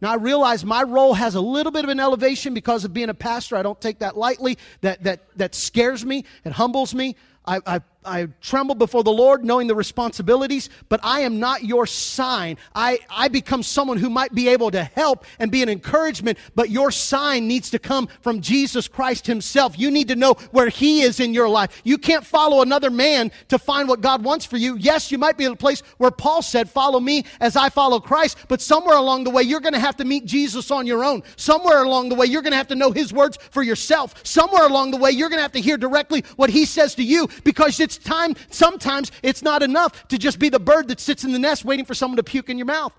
Now, 0.00 0.12
I 0.12 0.16
realize 0.16 0.64
my 0.64 0.82
role 0.82 1.14
has 1.14 1.34
a 1.34 1.40
little 1.40 1.72
bit 1.72 1.84
of 1.84 1.90
an 1.90 1.98
elevation 1.98 2.54
because 2.54 2.84
of 2.84 2.92
being 2.92 3.08
a 3.08 3.14
pastor. 3.14 3.56
I 3.56 3.62
don't 3.62 3.80
take 3.80 3.98
that 3.98 4.16
lightly. 4.16 4.58
That, 4.82 5.02
that, 5.04 5.22
that 5.36 5.54
scares 5.54 6.04
me, 6.04 6.24
it 6.44 6.52
humbles 6.52 6.94
me. 6.94 7.16
I, 7.44 7.60
I, 7.66 7.80
I 8.08 8.28
tremble 8.40 8.74
before 8.74 9.04
the 9.04 9.12
Lord 9.12 9.44
knowing 9.44 9.66
the 9.66 9.74
responsibilities, 9.74 10.70
but 10.88 10.98
I 11.02 11.20
am 11.20 11.38
not 11.38 11.62
your 11.62 11.86
sign. 11.86 12.56
I, 12.74 13.00
I 13.10 13.28
become 13.28 13.62
someone 13.62 13.98
who 13.98 14.08
might 14.08 14.34
be 14.34 14.48
able 14.48 14.70
to 14.70 14.82
help 14.82 15.26
and 15.38 15.52
be 15.52 15.62
an 15.62 15.68
encouragement, 15.68 16.38
but 16.54 16.70
your 16.70 16.90
sign 16.90 17.46
needs 17.46 17.70
to 17.70 17.78
come 17.78 18.08
from 18.22 18.40
Jesus 18.40 18.88
Christ 18.88 19.26
Himself. 19.26 19.78
You 19.78 19.90
need 19.90 20.08
to 20.08 20.16
know 20.16 20.34
where 20.52 20.70
He 20.70 21.02
is 21.02 21.20
in 21.20 21.34
your 21.34 21.48
life. 21.48 21.82
You 21.84 21.98
can't 21.98 22.24
follow 22.24 22.62
another 22.62 22.90
man 22.90 23.30
to 23.48 23.58
find 23.58 23.88
what 23.88 24.00
God 24.00 24.24
wants 24.24 24.46
for 24.46 24.56
you. 24.56 24.76
Yes, 24.76 25.12
you 25.12 25.18
might 25.18 25.36
be 25.36 25.44
in 25.44 25.52
a 25.52 25.56
place 25.56 25.80
where 25.98 26.10
Paul 26.10 26.40
said, 26.40 26.70
Follow 26.70 27.00
me 27.00 27.24
as 27.40 27.56
I 27.56 27.68
follow 27.68 28.00
Christ, 28.00 28.38
but 28.48 28.62
somewhere 28.62 28.96
along 28.96 29.24
the 29.24 29.30
way, 29.30 29.42
you're 29.42 29.60
going 29.60 29.74
to 29.74 29.80
have 29.80 29.96
to 29.98 30.04
meet 30.06 30.24
Jesus 30.24 30.70
on 30.70 30.86
your 30.86 31.04
own. 31.04 31.22
Somewhere 31.36 31.82
along 31.82 32.08
the 32.08 32.14
way, 32.14 32.24
you're 32.24 32.42
going 32.42 32.52
to 32.52 32.56
have 32.56 32.68
to 32.68 32.74
know 32.74 32.90
His 32.90 33.12
words 33.12 33.38
for 33.50 33.62
yourself. 33.62 34.14
Somewhere 34.24 34.66
along 34.66 34.92
the 34.92 34.96
way, 34.96 35.10
you're 35.10 35.28
going 35.28 35.38
to 35.38 35.42
have 35.42 35.52
to 35.52 35.60
hear 35.60 35.76
directly 35.76 36.24
what 36.36 36.48
He 36.48 36.64
says 36.64 36.94
to 36.94 37.02
you 37.02 37.28
because 37.44 37.80
it's 37.80 37.97
time, 37.98 38.34
sometimes 38.50 39.12
it's 39.22 39.42
not 39.42 39.62
enough 39.62 40.08
to 40.08 40.18
just 40.18 40.38
be 40.38 40.48
the 40.48 40.60
bird 40.60 40.88
that 40.88 41.00
sits 41.00 41.24
in 41.24 41.32
the 41.32 41.38
nest 41.38 41.64
waiting 41.64 41.84
for 41.84 41.94
someone 41.94 42.16
to 42.16 42.22
puke 42.22 42.48
in 42.48 42.58
your 42.58 42.66
mouth. 42.66 42.92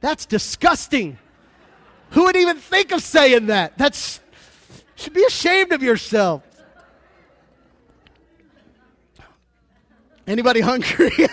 That's 0.00 0.26
disgusting. 0.26 1.18
Who 2.10 2.24
would 2.24 2.36
even 2.36 2.58
think 2.58 2.92
of 2.92 3.02
saying 3.02 3.46
that? 3.46 3.78
That's 3.78 4.20
should 4.96 5.14
be 5.14 5.24
ashamed 5.24 5.72
of 5.72 5.82
yourself. 5.82 6.42
Anybody 10.26 10.60
hungry? 10.60 11.10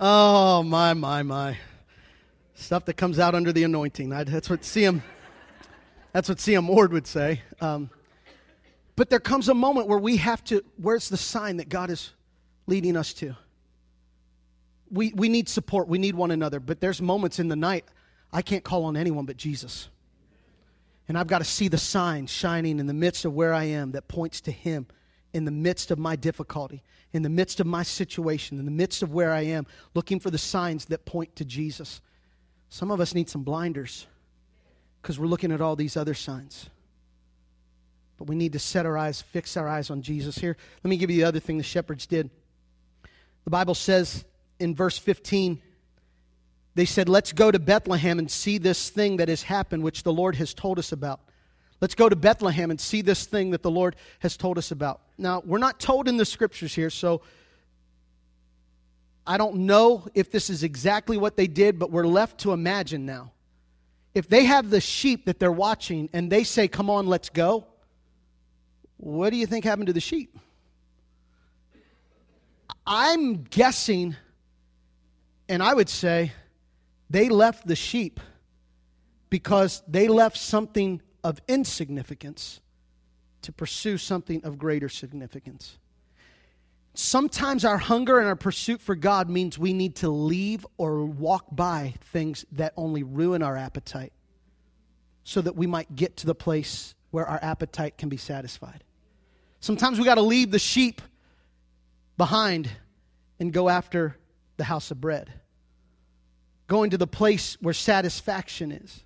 oh 0.00 0.62
my 0.62 0.94
my 0.94 1.22
my. 1.22 1.58
Stuff 2.54 2.86
that 2.86 2.94
comes 2.94 3.18
out 3.18 3.34
under 3.34 3.52
the 3.52 3.64
anointing. 3.64 4.08
That's 4.08 4.48
what 4.48 4.64
see 4.64 4.82
him. 4.82 5.02
That's 6.16 6.30
what 6.30 6.40
C.M. 6.40 6.66
Ward 6.66 6.94
would 6.94 7.06
say. 7.06 7.42
Um, 7.60 7.90
but 8.96 9.10
there 9.10 9.20
comes 9.20 9.50
a 9.50 9.54
moment 9.54 9.86
where 9.86 9.98
we 9.98 10.16
have 10.16 10.42
to, 10.44 10.64
where's 10.78 11.10
the 11.10 11.18
sign 11.18 11.58
that 11.58 11.68
God 11.68 11.90
is 11.90 12.14
leading 12.66 12.96
us 12.96 13.12
to? 13.14 13.36
We, 14.90 15.12
we 15.12 15.28
need 15.28 15.46
support, 15.46 15.88
we 15.88 15.98
need 15.98 16.14
one 16.14 16.30
another, 16.30 16.58
but 16.58 16.80
there's 16.80 17.02
moments 17.02 17.38
in 17.38 17.48
the 17.48 17.54
night 17.54 17.84
I 18.32 18.40
can't 18.40 18.64
call 18.64 18.84
on 18.84 18.96
anyone 18.96 19.26
but 19.26 19.36
Jesus. 19.36 19.90
And 21.06 21.18
I've 21.18 21.26
got 21.26 21.40
to 21.40 21.44
see 21.44 21.68
the 21.68 21.76
sign 21.76 22.26
shining 22.28 22.78
in 22.78 22.86
the 22.86 22.94
midst 22.94 23.26
of 23.26 23.34
where 23.34 23.52
I 23.52 23.64
am 23.64 23.92
that 23.92 24.08
points 24.08 24.40
to 24.40 24.50
Him 24.50 24.86
in 25.34 25.44
the 25.44 25.50
midst 25.50 25.90
of 25.90 25.98
my 25.98 26.16
difficulty, 26.16 26.82
in 27.12 27.24
the 27.24 27.28
midst 27.28 27.60
of 27.60 27.66
my 27.66 27.82
situation, 27.82 28.58
in 28.58 28.64
the 28.64 28.70
midst 28.70 29.02
of 29.02 29.12
where 29.12 29.34
I 29.34 29.42
am, 29.42 29.66
looking 29.92 30.20
for 30.20 30.30
the 30.30 30.38
signs 30.38 30.86
that 30.86 31.04
point 31.04 31.36
to 31.36 31.44
Jesus. 31.44 32.00
Some 32.70 32.90
of 32.90 33.02
us 33.02 33.14
need 33.14 33.28
some 33.28 33.42
blinders 33.42 34.06
because 35.06 35.20
we're 35.20 35.28
looking 35.28 35.52
at 35.52 35.60
all 35.60 35.76
these 35.76 35.96
other 35.96 36.14
signs. 36.14 36.68
But 38.18 38.26
we 38.26 38.34
need 38.34 38.54
to 38.54 38.58
set 38.58 38.86
our 38.86 38.98
eyes, 38.98 39.22
fix 39.22 39.56
our 39.56 39.68
eyes 39.68 39.88
on 39.88 40.02
Jesus. 40.02 40.36
Here, 40.36 40.56
let 40.82 40.88
me 40.88 40.96
give 40.96 41.12
you 41.12 41.18
the 41.18 41.28
other 41.28 41.38
thing 41.38 41.58
the 41.58 41.62
shepherds 41.62 42.08
did. 42.08 42.28
The 43.44 43.50
Bible 43.50 43.76
says 43.76 44.24
in 44.58 44.74
verse 44.74 44.98
15, 44.98 45.62
they 46.74 46.86
said, 46.86 47.08
Let's 47.08 47.32
go 47.32 47.52
to 47.52 47.60
Bethlehem 47.60 48.18
and 48.18 48.28
see 48.28 48.58
this 48.58 48.90
thing 48.90 49.18
that 49.18 49.28
has 49.28 49.44
happened, 49.44 49.84
which 49.84 50.02
the 50.02 50.12
Lord 50.12 50.34
has 50.34 50.52
told 50.52 50.76
us 50.76 50.90
about. 50.90 51.20
Let's 51.80 51.94
go 51.94 52.08
to 52.08 52.16
Bethlehem 52.16 52.72
and 52.72 52.80
see 52.80 53.00
this 53.00 53.26
thing 53.26 53.52
that 53.52 53.62
the 53.62 53.70
Lord 53.70 53.94
has 54.18 54.36
told 54.36 54.58
us 54.58 54.72
about. 54.72 55.02
Now, 55.16 55.40
we're 55.46 55.58
not 55.58 55.78
told 55.78 56.08
in 56.08 56.16
the 56.16 56.24
scriptures 56.24 56.74
here, 56.74 56.90
so 56.90 57.22
I 59.24 59.38
don't 59.38 59.66
know 59.66 60.08
if 60.14 60.32
this 60.32 60.50
is 60.50 60.64
exactly 60.64 61.16
what 61.16 61.36
they 61.36 61.46
did, 61.46 61.78
but 61.78 61.92
we're 61.92 62.08
left 62.08 62.40
to 62.40 62.52
imagine 62.52 63.06
now 63.06 63.30
if 64.16 64.28
they 64.28 64.46
have 64.46 64.70
the 64.70 64.80
sheep 64.80 65.26
that 65.26 65.38
they're 65.38 65.52
watching 65.52 66.08
and 66.14 66.32
they 66.32 66.42
say, 66.42 66.68
Come 66.68 66.88
on, 66.88 67.06
let's 67.06 67.28
go, 67.28 67.66
what 68.96 69.28
do 69.28 69.36
you 69.36 69.44
think 69.44 69.62
happened 69.62 69.88
to 69.88 69.92
the 69.92 70.00
sheep? 70.00 70.38
I'm 72.86 73.42
guessing, 73.42 74.16
and 75.50 75.62
I 75.62 75.74
would 75.74 75.90
say, 75.90 76.32
they 77.10 77.28
left 77.28 77.66
the 77.66 77.76
sheep 77.76 78.18
because 79.28 79.82
they 79.86 80.08
left 80.08 80.38
something 80.38 81.02
of 81.22 81.38
insignificance 81.46 82.62
to 83.42 83.52
pursue 83.52 83.98
something 83.98 84.42
of 84.46 84.56
greater 84.56 84.88
significance. 84.88 85.76
Sometimes 86.98 87.66
our 87.66 87.76
hunger 87.76 88.20
and 88.20 88.26
our 88.26 88.36
pursuit 88.36 88.80
for 88.80 88.94
God 88.94 89.28
means 89.28 89.58
we 89.58 89.74
need 89.74 89.96
to 89.96 90.08
leave 90.08 90.66
or 90.78 91.04
walk 91.04 91.44
by 91.52 91.92
things 92.00 92.46
that 92.52 92.72
only 92.74 93.02
ruin 93.02 93.42
our 93.42 93.54
appetite 93.54 94.14
so 95.22 95.42
that 95.42 95.54
we 95.54 95.66
might 95.66 95.94
get 95.94 96.16
to 96.16 96.26
the 96.26 96.34
place 96.34 96.94
where 97.10 97.26
our 97.26 97.38
appetite 97.42 97.98
can 97.98 98.08
be 98.08 98.16
satisfied. 98.16 98.82
Sometimes 99.60 99.98
we 99.98 100.06
got 100.06 100.14
to 100.14 100.22
leave 100.22 100.50
the 100.50 100.58
sheep 100.58 101.02
behind 102.16 102.70
and 103.38 103.52
go 103.52 103.68
after 103.68 104.16
the 104.56 104.64
house 104.64 104.90
of 104.90 104.98
bread, 104.98 105.30
going 106.66 106.88
to 106.90 106.98
the 106.98 107.06
place 107.06 107.58
where 107.60 107.74
satisfaction 107.74 108.72
is. 108.72 109.04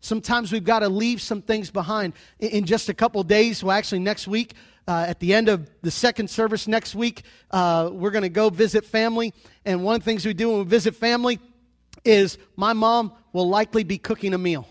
Sometimes 0.00 0.50
we've 0.50 0.64
got 0.64 0.80
to 0.80 0.88
leave 0.88 1.20
some 1.20 1.42
things 1.42 1.70
behind. 1.70 2.14
In 2.40 2.64
just 2.64 2.88
a 2.88 2.94
couple 2.94 3.22
days, 3.22 3.62
well, 3.62 3.76
actually, 3.76 4.00
next 4.00 4.26
week, 4.26 4.54
uh, 4.88 5.04
at 5.06 5.20
the 5.20 5.34
end 5.34 5.50
of 5.50 5.70
the 5.82 5.90
second 5.90 6.28
service 6.30 6.66
next 6.66 6.94
week, 6.94 7.22
uh, 7.50 7.90
we're 7.92 8.10
going 8.10 8.22
to 8.22 8.30
go 8.30 8.48
visit 8.48 8.86
family. 8.86 9.34
And 9.66 9.84
one 9.84 9.94
of 9.94 10.00
the 10.00 10.06
things 10.06 10.24
we 10.24 10.32
do 10.32 10.48
when 10.48 10.58
we 10.60 10.64
visit 10.64 10.96
family 10.96 11.38
is 12.04 12.38
my 12.56 12.72
mom 12.72 13.12
will 13.34 13.48
likely 13.48 13.84
be 13.84 13.98
cooking 13.98 14.32
a 14.32 14.38
meal. 14.38 14.66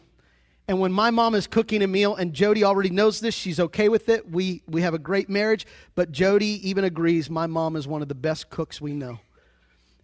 And 0.68 0.80
when 0.80 0.92
my 0.92 1.12
mom 1.12 1.36
is 1.36 1.46
cooking 1.46 1.84
a 1.84 1.88
meal, 1.88 2.16
and 2.16 2.34
Jody 2.34 2.64
already 2.64 2.90
knows 2.90 3.20
this, 3.20 3.36
she's 3.36 3.60
okay 3.60 3.90
with 3.90 4.10
it. 4.10 4.30
We, 4.30 4.64
we 4.68 4.82
have 4.82 4.96
a 4.96 5.00
great 5.00 5.30
marriage, 5.30 5.66
but 5.96 6.12
Jody 6.12 6.68
even 6.68 6.84
agrees 6.84 7.30
my 7.30 7.46
mom 7.46 7.76
is 7.76 7.88
one 7.88 8.02
of 8.02 8.10
the 8.10 8.16
best 8.16 8.50
cooks 8.50 8.82
we 8.82 8.94
know. 8.94 9.20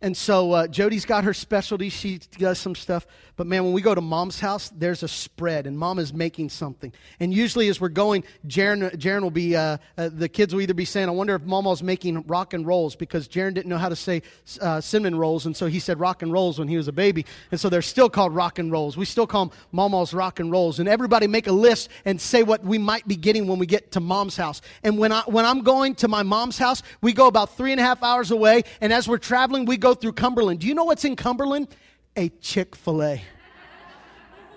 And 0.04 0.18
so 0.18 0.52
uh, 0.52 0.68
Jody's 0.68 1.06
got 1.06 1.24
her 1.24 1.34
specialty. 1.34 1.88
She 1.88 2.20
does 2.38 2.60
some 2.60 2.76
stuff. 2.76 3.08
But 3.36 3.48
man, 3.48 3.64
when 3.64 3.74
we 3.74 3.82
go 3.82 3.96
to 3.96 4.02
mom's 4.02 4.40
house, 4.40 4.70
there's 4.76 5.02
a 5.02 5.08
spread, 5.08 5.66
and 5.66 5.80
mom 5.80 5.98
is 5.98 6.14
making 6.14 6.50
something. 6.50 6.94
And 7.20 7.34
usually, 7.34 7.68
as 7.68 7.82
we're 7.82 7.90
going, 7.90 8.26
Jaron, 8.46 8.96
Jaron 8.96 9.24
will 9.24 9.32
be, 9.32 9.56
uh, 9.56 9.78
uh, 9.98 10.10
the 10.14 10.30
kids 10.30 10.54
will 10.54 10.62
either 10.62 10.76
be 10.76 10.86
saying, 10.86 11.08
I 11.08 11.14
wonder 11.14 11.34
if 11.34 11.42
mama's 11.42 11.82
making 11.82 12.22
rock 12.28 12.54
and 12.54 12.68
rolls, 12.68 12.96
because 12.96 13.28
Jaron 13.28 13.56
didn't 13.56 13.70
know 13.70 13.80
how 13.80 13.90
to 13.90 13.96
say 13.96 14.22
uh, 14.62 14.82
cinnamon 14.82 15.16
rolls. 15.18 15.48
And 15.48 15.58
so 15.58 15.66
he 15.66 15.80
said 15.80 16.00
rock 16.00 16.22
and 16.22 16.32
rolls 16.32 16.60
when 16.60 16.68
he 16.68 16.78
was 16.78 16.88
a 16.88 16.92
baby. 16.92 17.26
And 17.50 17.60
so 17.60 17.70
they're 17.70 17.82
still 17.82 18.10
called 18.10 18.36
rock 18.36 18.60
and 18.60 18.72
rolls. 18.72 18.96
We 18.96 19.06
still 19.06 19.26
call 19.26 19.46
them 19.46 19.58
mama's 19.72 20.14
rock 20.14 20.40
and 20.40 20.52
rolls. 20.52 20.80
And 20.80 20.88
everybody 20.88 21.26
make 21.26 21.48
a 21.48 21.52
list 21.52 21.90
and 22.06 22.22
say 22.22 22.44
what 22.44 22.64
we 22.64 22.78
might 22.78 23.08
be 23.08 23.16
getting 23.16 23.48
when 23.48 23.58
we 23.58 23.66
get 23.66 23.94
to 23.94 24.00
mom's 24.00 24.38
house. 24.38 24.62
And 24.84 25.00
when, 25.00 25.12
I, 25.12 25.22
when 25.22 25.46
I'm 25.46 25.62
going 25.62 25.96
to 25.96 26.08
my 26.08 26.22
mom's 26.22 26.60
house, 26.60 26.84
we 27.02 27.14
go 27.14 27.26
about 27.26 27.58
three 27.58 27.72
and 27.72 27.80
a 27.80 27.84
half 27.84 28.04
hours 28.04 28.30
away. 28.30 28.64
And 28.80 28.94
as 28.94 29.08
we're 29.08 29.18
traveling, 29.18 29.66
we 29.66 29.78
go 29.78 29.93
through 29.94 30.14
Cumberland. 30.14 30.60
Do 30.60 30.68
you 30.68 30.76
know 30.76 30.84
what's 30.84 31.06
in 31.06 31.16
Cumberland? 31.16 31.68
A 32.16 32.30
Chick 32.30 32.76
fil 32.76 33.04
A. 33.04 33.22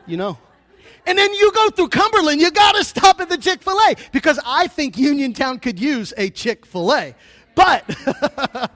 You 0.06 0.16
know. 0.16 0.38
And 1.06 1.16
then 1.16 1.32
you 1.32 1.52
go 1.52 1.70
through 1.70 1.88
Cumberland, 1.88 2.40
you 2.40 2.50
got 2.50 2.74
to 2.74 2.84
stop 2.84 3.20
at 3.20 3.28
the 3.28 3.38
Chick 3.38 3.62
fil 3.62 3.78
A 3.88 3.94
because 4.12 4.40
I 4.44 4.66
think 4.66 4.98
Uniontown 4.98 5.60
could 5.60 5.78
use 5.78 6.12
a 6.16 6.30
Chick 6.30 6.66
fil 6.66 6.92
A. 6.92 7.14
But, 7.54 7.86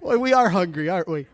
boy, 0.00 0.18
we 0.18 0.32
are 0.32 0.48
hungry, 0.48 0.88
aren't 0.88 1.08
we? 1.08 1.26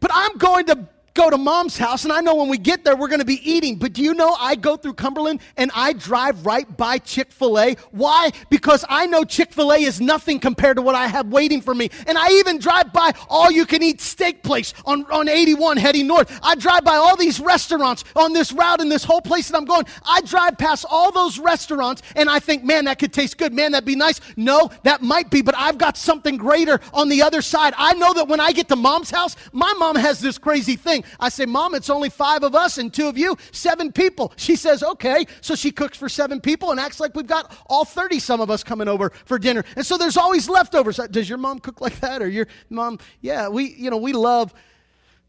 but 0.00 0.10
I'm 0.14 0.36
going 0.36 0.66
to 0.66 0.86
go 1.14 1.30
to 1.30 1.38
mom's 1.38 1.78
house, 1.78 2.02
and 2.04 2.12
I 2.12 2.20
know 2.20 2.34
when 2.34 2.48
we 2.48 2.58
get 2.58 2.84
there, 2.84 2.96
we're 2.96 3.08
going 3.08 3.20
to 3.20 3.24
be 3.24 3.40
eating. 3.48 3.76
But 3.76 3.92
do 3.92 4.02
you 4.02 4.14
know 4.14 4.36
I 4.38 4.56
go 4.56 4.76
through 4.76 4.94
Cumberland 4.94 5.40
and 5.56 5.70
I 5.74 5.92
drive 5.92 6.44
right 6.44 6.76
by 6.76 6.98
Chick 6.98 7.30
fil 7.30 7.58
A? 7.58 7.76
Why? 7.92 8.32
Because 8.50 8.84
I 8.88 9.06
know 9.06 9.22
Chick 9.22 9.52
fil 9.52 9.72
A 9.72 9.76
is 9.76 10.00
nothing 10.00 10.40
compared 10.40 10.76
to 10.76 10.82
what 10.82 10.96
I 10.96 11.06
have 11.06 11.28
waiting 11.28 11.60
for 11.60 11.74
me. 11.74 11.90
And 12.08 12.18
I 12.18 12.30
even 12.32 12.58
drive 12.58 12.92
by 12.92 13.12
all 13.28 13.50
you 13.50 13.64
can 13.64 13.82
eat 13.82 14.00
steak 14.00 14.42
place 14.42 14.74
on, 14.84 15.04
on 15.10 15.28
81 15.28 15.76
heading 15.76 16.08
north. 16.08 16.36
I 16.42 16.56
drive 16.56 16.84
by 16.84 16.96
all 16.96 17.16
these 17.16 17.38
restaurants 17.38 18.04
on 18.16 18.32
this 18.32 18.52
route 18.52 18.80
in 18.80 18.88
this 18.88 19.04
whole 19.04 19.20
place 19.20 19.48
that 19.48 19.56
I'm 19.56 19.64
going. 19.64 19.84
I 20.04 20.20
drive 20.22 20.58
past 20.58 20.84
all 20.90 21.12
those 21.12 21.38
restaurants 21.38 22.02
and 22.16 22.28
I 22.28 22.40
think, 22.40 22.64
man, 22.64 22.86
that 22.86 22.98
could 22.98 23.12
taste 23.12 23.38
good. 23.38 23.52
Man, 23.52 23.72
that'd 23.72 23.86
be 23.86 23.94
nice. 23.94 24.20
No, 24.36 24.70
that 24.82 25.00
might 25.00 25.30
be, 25.30 25.42
but 25.42 25.54
I've 25.56 25.78
got 25.78 25.96
something 25.96 26.36
greater 26.36 26.80
on 26.92 27.08
the 27.08 27.22
other 27.22 27.40
side. 27.40 27.72
I 27.76 27.94
know 27.94 28.12
that 28.14 28.26
when 28.26 28.40
I 28.40 28.50
get 28.50 28.68
to 28.68 28.76
mom's 28.76 29.10
house, 29.10 29.36
my 29.52 29.72
mom 29.74 29.94
has 29.94 30.18
this 30.18 30.38
crazy 30.38 30.74
thing. 30.74 31.03
I 31.20 31.28
say, 31.28 31.46
Mom, 31.46 31.74
it's 31.74 31.90
only 31.90 32.10
five 32.10 32.42
of 32.42 32.54
us 32.54 32.78
and 32.78 32.92
two 32.92 33.08
of 33.08 33.18
you, 33.18 33.36
seven 33.52 33.92
people. 33.92 34.32
She 34.36 34.56
says, 34.56 34.82
Okay. 34.82 35.26
So 35.40 35.54
she 35.54 35.70
cooks 35.70 35.96
for 35.96 36.08
seven 36.08 36.40
people 36.40 36.70
and 36.70 36.80
acts 36.80 37.00
like 37.00 37.14
we've 37.14 37.26
got 37.26 37.54
all 37.66 37.84
30 37.84 38.18
some 38.18 38.40
of 38.40 38.50
us 38.50 38.62
coming 38.62 38.88
over 38.88 39.10
for 39.24 39.38
dinner. 39.38 39.64
And 39.76 39.84
so 39.84 39.96
there's 39.96 40.16
always 40.16 40.48
leftovers. 40.48 40.98
Uh, 40.98 41.06
does 41.06 41.28
your 41.28 41.38
mom 41.38 41.58
cook 41.58 41.80
like 41.80 42.00
that? 42.00 42.22
Or 42.22 42.28
your 42.28 42.46
mom? 42.70 42.98
Yeah, 43.20 43.48
we, 43.48 43.74
you 43.74 43.90
know, 43.90 43.96
we 43.96 44.12
love, 44.12 44.54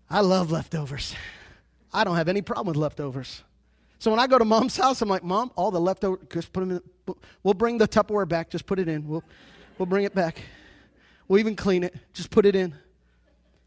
I 0.09 0.21
love 0.21 0.51
leftovers. 0.51 1.15
I 1.93 2.03
don't 2.03 2.17
have 2.17 2.28
any 2.28 2.41
problem 2.41 2.67
with 2.67 2.78
leftovers. 2.78 3.43
So 3.99 4.11
when 4.11 4.19
I 4.19 4.28
go 4.28 4.38
to 4.38 4.45
mom's 4.45 4.78
house, 4.78 5.01
I'm 5.01 5.09
like, 5.09 5.23
Mom, 5.23 5.51
all 5.55 5.71
the 5.71 5.80
leftovers, 5.80 6.19
just 6.32 6.51
put 6.53 6.59
them 6.59 6.71
in. 6.71 7.15
We'll 7.43 7.53
bring 7.53 7.78
the 7.78 7.88
Tupperware 7.88 8.28
back. 8.28 8.49
Just 8.49 8.65
put 8.65 8.80
it 8.80 8.88
in. 8.88 9.07
We'll, 9.07 9.23
we'll 9.78 9.86
bring 9.86 10.03
it 10.03 10.13
back. 10.13 10.41
We'll 11.28 11.39
even 11.39 11.55
clean 11.55 11.84
it. 11.84 11.95
Just 12.13 12.30
put 12.30 12.45
it 12.45 12.55
in. 12.55 12.76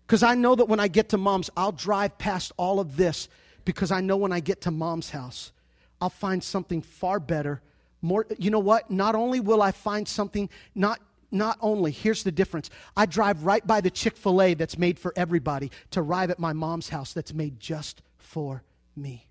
Because 0.08 0.22
I 0.22 0.34
know 0.34 0.54
that 0.54 0.64
when 0.64 0.80
I 0.80 0.88
get 0.88 1.10
to 1.10 1.18
mom's, 1.18 1.50
I'll 1.54 1.70
drive 1.70 2.16
past 2.16 2.50
all 2.56 2.80
of 2.80 2.96
this 2.96 3.28
because 3.66 3.92
I 3.92 4.00
know 4.00 4.16
when 4.16 4.32
I 4.32 4.40
get 4.40 4.62
to 4.62 4.70
mom's 4.70 5.10
house, 5.10 5.52
I'll 6.00 6.08
find 6.08 6.42
something 6.42 6.80
far 6.80 7.20
better. 7.20 7.60
More, 8.00 8.26
you 8.38 8.50
know 8.50 8.58
what? 8.58 8.90
Not 8.90 9.14
only 9.14 9.40
will 9.40 9.60
I 9.60 9.70
find 9.70 10.08
something, 10.08 10.48
not 10.74 10.98
not 11.30 11.58
only, 11.60 11.90
here's 11.90 12.22
the 12.22 12.32
difference. 12.32 12.70
I 12.96 13.04
drive 13.04 13.44
right 13.44 13.66
by 13.66 13.82
the 13.82 13.90
Chick 13.90 14.16
fil 14.16 14.40
A 14.40 14.54
that's 14.54 14.78
made 14.78 14.98
for 14.98 15.12
everybody 15.14 15.70
to 15.90 16.00
arrive 16.00 16.30
at 16.30 16.38
my 16.38 16.54
mom's 16.54 16.88
house 16.88 17.12
that's 17.12 17.34
made 17.34 17.60
just 17.60 18.00
for 18.16 18.62
me 18.96 19.27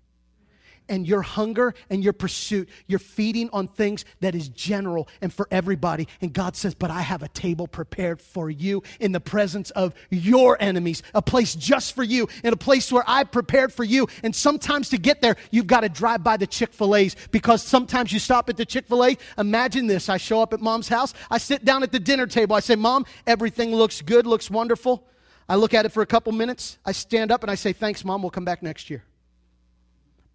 and 0.88 1.06
your 1.06 1.22
hunger 1.22 1.74
and 1.90 2.02
your 2.02 2.12
pursuit, 2.12 2.68
you're 2.86 2.98
feeding 2.98 3.50
on 3.52 3.68
things 3.68 4.04
that 4.20 4.34
is 4.34 4.48
general 4.48 5.08
and 5.20 5.32
for 5.32 5.48
everybody. 5.50 6.08
And 6.20 6.32
God 6.32 6.56
says, 6.56 6.74
But 6.74 6.90
I 6.90 7.02
have 7.02 7.22
a 7.22 7.28
table 7.28 7.66
prepared 7.66 8.20
for 8.20 8.50
you 8.50 8.82
in 9.00 9.12
the 9.12 9.20
presence 9.20 9.70
of 9.72 9.94
your 10.10 10.56
enemies, 10.60 11.02
a 11.14 11.22
place 11.22 11.54
just 11.54 11.94
for 11.94 12.02
you, 12.02 12.28
and 12.42 12.52
a 12.52 12.56
place 12.56 12.90
where 12.90 13.04
I 13.06 13.24
prepared 13.24 13.72
for 13.72 13.84
you. 13.84 14.08
And 14.22 14.34
sometimes 14.34 14.88
to 14.90 14.98
get 14.98 15.22
there, 15.22 15.36
you've 15.50 15.66
got 15.66 15.80
to 15.80 15.88
drive 15.88 16.24
by 16.24 16.36
the 16.36 16.46
Chick 16.46 16.72
fil 16.72 16.96
A's 16.96 17.16
because 17.30 17.62
sometimes 17.62 18.12
you 18.12 18.18
stop 18.18 18.48
at 18.48 18.56
the 18.56 18.66
Chick 18.66 18.86
fil 18.86 19.04
A. 19.04 19.16
Imagine 19.36 19.86
this 19.86 20.08
I 20.08 20.16
show 20.16 20.42
up 20.42 20.52
at 20.52 20.60
mom's 20.60 20.88
house, 20.88 21.14
I 21.30 21.38
sit 21.38 21.64
down 21.64 21.82
at 21.82 21.92
the 21.92 22.00
dinner 22.00 22.26
table, 22.26 22.56
I 22.56 22.60
say, 22.60 22.76
Mom, 22.76 23.06
everything 23.26 23.74
looks 23.74 24.02
good, 24.02 24.26
looks 24.26 24.50
wonderful. 24.50 25.04
I 25.48 25.56
look 25.56 25.72
at 25.72 25.86
it 25.86 25.90
for 25.90 26.02
a 26.02 26.06
couple 26.06 26.32
minutes, 26.32 26.78
I 26.84 26.92
stand 26.92 27.32
up 27.32 27.42
and 27.42 27.50
I 27.50 27.54
say, 27.54 27.72
Thanks, 27.72 28.04
Mom, 28.04 28.22
we'll 28.22 28.30
come 28.30 28.44
back 28.44 28.62
next 28.62 28.90
year. 28.90 29.02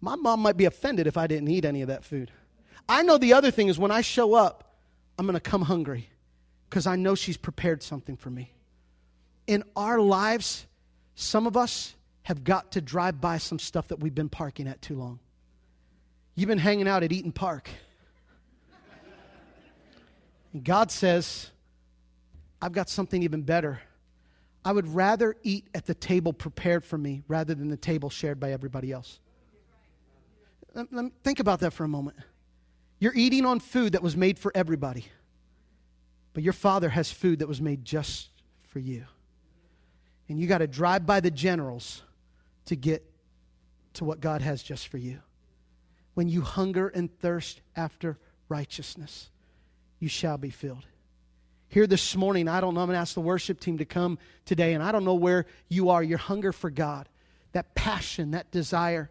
My 0.04 0.16
mom 0.16 0.40
might 0.40 0.58
be 0.58 0.66
offended 0.66 1.06
if 1.06 1.16
I 1.16 1.26
didn't 1.26 1.48
eat 1.48 1.64
any 1.64 1.80
of 1.80 1.88
that 1.88 2.04
food. 2.04 2.30
I 2.86 3.02
know 3.02 3.16
the 3.16 3.32
other 3.32 3.50
thing 3.50 3.68
is 3.68 3.78
when 3.78 3.90
I 3.90 4.02
show 4.02 4.34
up, 4.34 4.74
I'm 5.18 5.24
going 5.24 5.32
to 5.32 5.40
come 5.40 5.62
hungry 5.62 6.10
because 6.68 6.86
I 6.86 6.96
know 6.96 7.14
she's 7.14 7.38
prepared 7.38 7.82
something 7.82 8.14
for 8.14 8.28
me. 8.28 8.52
In 9.46 9.64
our 9.74 9.98
lives, 9.98 10.66
some 11.14 11.46
of 11.46 11.56
us 11.56 11.94
have 12.24 12.44
got 12.44 12.72
to 12.72 12.82
drive 12.82 13.18
by 13.18 13.38
some 13.38 13.58
stuff 13.58 13.88
that 13.88 14.00
we've 14.00 14.14
been 14.14 14.28
parking 14.28 14.68
at 14.68 14.82
too 14.82 14.94
long. 14.94 15.20
You've 16.34 16.48
been 16.48 16.58
hanging 16.58 16.86
out 16.86 17.02
at 17.02 17.10
Eaton 17.10 17.32
Park. 17.32 17.70
And 20.52 20.62
God 20.62 20.90
says, 20.90 21.50
I've 22.60 22.72
got 22.72 22.90
something 22.90 23.22
even 23.22 23.40
better. 23.40 23.80
I 24.66 24.72
would 24.72 24.88
rather 24.88 25.34
eat 25.42 25.66
at 25.74 25.86
the 25.86 25.94
table 25.94 26.34
prepared 26.34 26.84
for 26.84 26.98
me 26.98 27.22
rather 27.26 27.54
than 27.54 27.70
the 27.70 27.78
table 27.78 28.10
shared 28.10 28.38
by 28.38 28.52
everybody 28.52 28.92
else. 28.92 29.18
Think 31.22 31.40
about 31.40 31.60
that 31.60 31.72
for 31.72 31.84
a 31.84 31.88
moment. 31.88 32.16
You're 32.98 33.14
eating 33.14 33.44
on 33.44 33.60
food 33.60 33.92
that 33.92 34.02
was 34.02 34.16
made 34.16 34.38
for 34.38 34.50
everybody, 34.54 35.06
but 36.32 36.42
your 36.42 36.52
father 36.52 36.88
has 36.88 37.12
food 37.12 37.40
that 37.40 37.48
was 37.48 37.60
made 37.60 37.84
just 37.84 38.28
for 38.68 38.78
you. 38.78 39.04
And 40.28 40.38
you 40.38 40.46
got 40.46 40.58
to 40.58 40.66
drive 40.66 41.04
by 41.06 41.20
the 41.20 41.30
generals 41.30 42.02
to 42.66 42.76
get 42.76 43.04
to 43.94 44.04
what 44.04 44.20
God 44.20 44.40
has 44.40 44.62
just 44.62 44.88
for 44.88 44.98
you. 44.98 45.20
When 46.14 46.28
you 46.28 46.40
hunger 46.40 46.88
and 46.88 47.10
thirst 47.20 47.60
after 47.76 48.18
righteousness, 48.48 49.28
you 49.98 50.08
shall 50.08 50.38
be 50.38 50.50
filled. 50.50 50.86
Here 51.68 51.86
this 51.86 52.16
morning, 52.16 52.48
I 52.48 52.60
don't 52.60 52.74
know, 52.74 52.80
I'm 52.80 52.86
going 52.86 52.96
to 52.96 53.00
ask 53.00 53.14
the 53.14 53.20
worship 53.20 53.60
team 53.60 53.78
to 53.78 53.84
come 53.84 54.18
today, 54.44 54.74
and 54.74 54.82
I 54.82 54.92
don't 54.92 55.04
know 55.04 55.14
where 55.14 55.46
you 55.68 55.90
are, 55.90 56.02
your 56.02 56.18
hunger 56.18 56.52
for 56.52 56.70
God, 56.70 57.08
that 57.52 57.74
passion, 57.74 58.30
that 58.30 58.50
desire. 58.50 59.10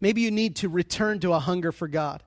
Maybe 0.00 0.20
you 0.20 0.30
need 0.30 0.56
to 0.56 0.68
return 0.68 1.20
to 1.20 1.32
a 1.32 1.38
hunger 1.38 1.72
for 1.72 1.88
God. 1.88 2.22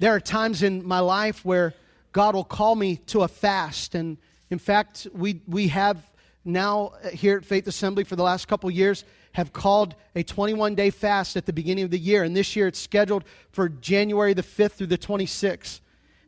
There 0.00 0.14
are 0.14 0.20
times 0.20 0.62
in 0.62 0.86
my 0.86 1.00
life 1.00 1.44
where 1.44 1.74
God 2.12 2.34
will 2.34 2.44
call 2.44 2.74
me 2.74 2.96
to 3.06 3.22
a 3.22 3.28
fast. 3.28 3.94
And 3.94 4.18
in 4.50 4.58
fact, 4.58 5.06
we, 5.12 5.42
we 5.46 5.68
have 5.68 6.02
now 6.44 6.92
here 7.12 7.36
at 7.36 7.44
Faith 7.44 7.66
Assembly 7.66 8.04
for 8.04 8.16
the 8.16 8.22
last 8.22 8.48
couple 8.48 8.70
years 8.70 9.04
have 9.32 9.52
called 9.52 9.94
a 10.16 10.22
21 10.22 10.74
day 10.74 10.90
fast 10.90 11.36
at 11.36 11.46
the 11.46 11.52
beginning 11.52 11.84
of 11.84 11.90
the 11.90 11.98
year. 11.98 12.24
And 12.24 12.34
this 12.34 12.56
year 12.56 12.66
it's 12.66 12.80
scheduled 12.80 13.24
for 13.52 13.68
January 13.68 14.34
the 14.34 14.42
5th 14.42 14.72
through 14.72 14.88
the 14.88 14.98
26th. 14.98 15.80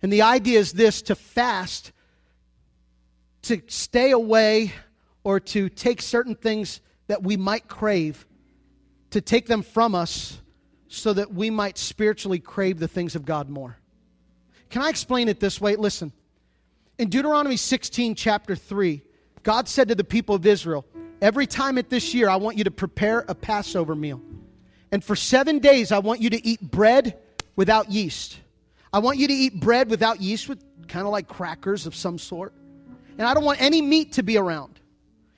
And 0.03 0.13
the 0.13 0.23
idea 0.23 0.59
is 0.59 0.73
this 0.73 1.03
to 1.03 1.15
fast, 1.15 1.93
to 3.43 3.61
stay 3.69 4.11
away, 4.11 4.73
or 5.25 5.41
to 5.41 5.69
take 5.69 6.03
certain 6.03 6.35
things 6.35 6.81
that 7.07 7.23
we 7.23 7.37
might 7.37 7.69
crave 7.69 8.27
to 9.13 9.21
take 9.21 9.47
them 9.47 9.63
from 9.63 9.95
us 9.95 10.41
so 10.89 11.13
that 11.13 11.33
we 11.33 11.49
might 11.51 11.79
spiritually 11.79 12.39
crave 12.39 12.79
the 12.79 12.89
things 12.89 13.15
of 13.15 13.25
God 13.25 13.49
more. 13.49 13.79
Can 14.69 14.83
I 14.83 14.89
explain 14.89 15.29
it 15.29 15.41
this 15.41 15.61
way? 15.61 15.77
Listen. 15.77 16.13
In 16.99 17.09
Deuteronomy 17.09 17.57
16, 17.57 18.15
chapter 18.15 18.55
3, 18.55 19.03
God 19.43 19.69
said 19.69 19.89
to 19.89 19.95
the 19.95 20.05
people 20.05 20.35
of 20.35 20.45
Israel, 20.47 20.85
Every 21.21 21.47
time 21.47 21.79
at 21.79 21.89
this 21.89 22.15
year, 22.15 22.29
I 22.29 22.37
want 22.37 22.59
you 22.59 22.65
to 22.65 22.71
prepare 22.71 23.25
a 23.29 23.35
Passover 23.35 23.95
meal. 23.95 24.21
And 24.91 25.03
for 25.03 25.17
seven 25.17 25.61
days, 25.61 25.93
I 25.93 26.01
want 26.01 26.21
you 26.21 26.31
to 26.31 26.47
eat 26.47 26.61
bread 26.61 27.19
without 27.55 27.91
yeast. 27.91 28.39
I 28.93 28.99
want 28.99 29.19
you 29.19 29.29
to 29.29 29.33
eat 29.33 29.61
bread 29.61 29.89
without 29.89 30.21
yeast, 30.21 30.49
with 30.49 30.63
kind 30.89 31.07
of 31.07 31.13
like 31.13 31.29
crackers 31.29 31.87
of 31.87 31.95
some 31.95 32.19
sort. 32.19 32.53
And 33.19 33.27
I 33.27 33.35
don't 33.35 33.45
want 33.45 33.63
any 33.63 33.81
meat 33.81 34.13
to 34.15 34.23
be 34.23 34.37
around. 34.37 34.81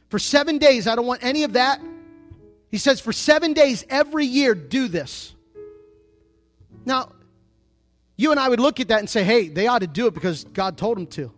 For 0.09 0.19
seven 0.19 0.59
days, 0.59 0.87
I 0.87 0.97
don't 0.97 1.07
want 1.07 1.23
any 1.23 1.45
of 1.45 1.53
that 1.53 1.81
he 2.75 2.79
says, 2.79 3.01
for 3.01 3.13
seven 3.13 3.53
days 3.53 3.85
every 3.89 4.27
year, 4.27 4.53
do 4.53 4.89
this. 4.89 5.33
Now, 6.85 7.13
you 8.17 8.33
and 8.33 8.41
I 8.41 8.49
would 8.49 8.59
look 8.59 8.81
at 8.81 8.89
that 8.89 8.99
and 8.99 9.09
say, 9.09 9.23
hey, 9.23 9.47
they 9.47 9.69
ought 9.69 9.83
to 9.83 9.87
do 9.87 10.09
it 10.09 10.15
because 10.15 10.43
God 10.43 10.77
told 10.77 10.97
them 10.97 11.07
to. 11.07 11.31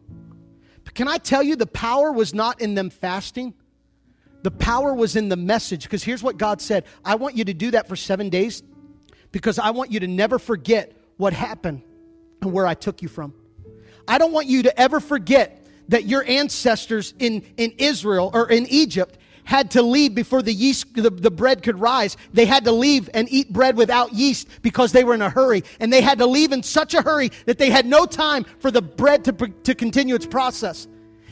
But 0.85 0.95
can 0.95 1.09
I 1.09 1.19
tell 1.19 1.43
you, 1.43 1.55
the 1.55 1.67
power 1.67 2.11
was 2.11 2.33
not 2.33 2.63
in 2.63 2.75
them 2.75 2.89
fasting? 2.89 3.53
The 4.45 4.51
power 4.51 4.95
was 4.95 5.15
in 5.15 5.29
the 5.29 5.37
message. 5.37 5.83
Because 5.83 6.03
here's 6.03 6.23
what 6.23 6.39
God 6.39 6.63
said 6.63 6.87
I 7.05 7.17
want 7.17 7.37
you 7.37 7.45
to 7.45 7.53
do 7.53 7.71
that 7.73 7.87
for 7.87 7.97
seven 7.97 8.31
days 8.31 8.63
because 9.31 9.59
I 9.59 9.73
want 9.73 9.93
you 9.93 10.01
to 10.01 10.07
never 10.07 10.39
forget 10.39 10.97
what 11.19 11.35
happened 11.35 11.83
and 12.41 12.51
where 12.51 12.67
I 12.67 12.73
took 12.73 13.03
you 13.03 13.09
from. 13.09 13.35
I 14.09 14.17
don't 14.17 14.33
want 14.33 14.47
you 14.47 14.63
to 14.63 14.81
ever 14.81 15.01
forget 15.01 15.67
that 15.89 16.07
your 16.07 16.25
ancestors 16.27 17.13
in, 17.19 17.45
in 17.59 17.75
Israel 17.77 18.31
or 18.33 18.51
in 18.51 18.67
Egypt 18.69 19.19
had 19.47 19.71
to 19.71 19.81
leave 19.81 20.15
before 20.15 20.43
the 20.43 20.53
yeast, 20.53 20.93
the, 20.95 21.09
the 21.09 21.31
bread 21.31 21.63
could 21.63 21.81
rise. 21.81 22.17
They 22.33 22.45
had 22.45 22.65
to 22.65 22.73
leave 22.73 23.09
and 23.15 23.29
eat 23.31 23.53
bread 23.53 23.77
without 23.77 24.13
yeast 24.13 24.49
because 24.61 24.91
they 24.91 25.05
were 25.05 25.15
in 25.15 25.23
a 25.23 25.31
hurry. 25.31 25.63
And 25.79 25.93
they 25.93 26.03
had 26.03 26.19
to 26.19 26.27
leave 26.27 26.53
in 26.53 26.65
such 26.65 26.95
a 26.95 27.01
hurry 27.01 27.31
that 27.47 27.57
they 27.57 27.71
had 27.71 27.87
no 27.87 28.07
time 28.07 28.45
for 28.59 28.73
the 28.73 28.83
bread 28.83 29.25
to, 29.25 29.33
to 29.33 29.75
continue 29.75 30.17
its 30.17 30.27
process. 30.27 30.89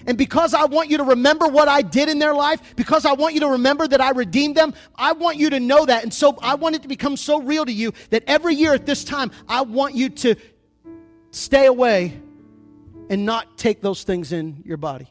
And 0.06 0.16
because 0.16 0.54
I 0.54 0.64
want 0.66 0.90
you 0.90 0.98
to 0.98 1.04
remember 1.04 1.48
what 1.48 1.66
I 1.66 1.82
did 1.82 2.08
in 2.08 2.20
their 2.20 2.34
life, 2.34 2.76
because 2.76 3.04
I 3.04 3.14
want 3.14 3.34
you 3.34 3.40
to 3.40 3.48
remember 3.48 3.88
that 3.88 4.00
I 4.00 4.10
redeemed 4.10 4.54
them, 4.54 4.74
I 4.94 5.12
want 5.12 5.38
you 5.38 5.50
to 5.50 5.58
know 5.58 5.84
that. 5.84 6.04
And 6.04 6.14
so 6.14 6.38
I 6.40 6.54
want 6.54 6.76
it 6.76 6.82
to 6.82 6.88
become 6.88 7.16
so 7.16 7.40
real 7.40 7.64
to 7.64 7.72
you 7.72 7.92
that 8.10 8.22
every 8.28 8.54
year 8.54 8.74
at 8.74 8.86
this 8.86 9.02
time, 9.02 9.32
I 9.48 9.62
want 9.62 9.96
you 9.96 10.08
to 10.10 10.36
stay 11.32 11.66
away 11.66 12.20
and 13.10 13.26
not 13.26 13.58
take 13.58 13.80
those 13.80 14.04
things 14.04 14.32
in 14.32 14.62
your 14.64 14.76
body. 14.76 15.08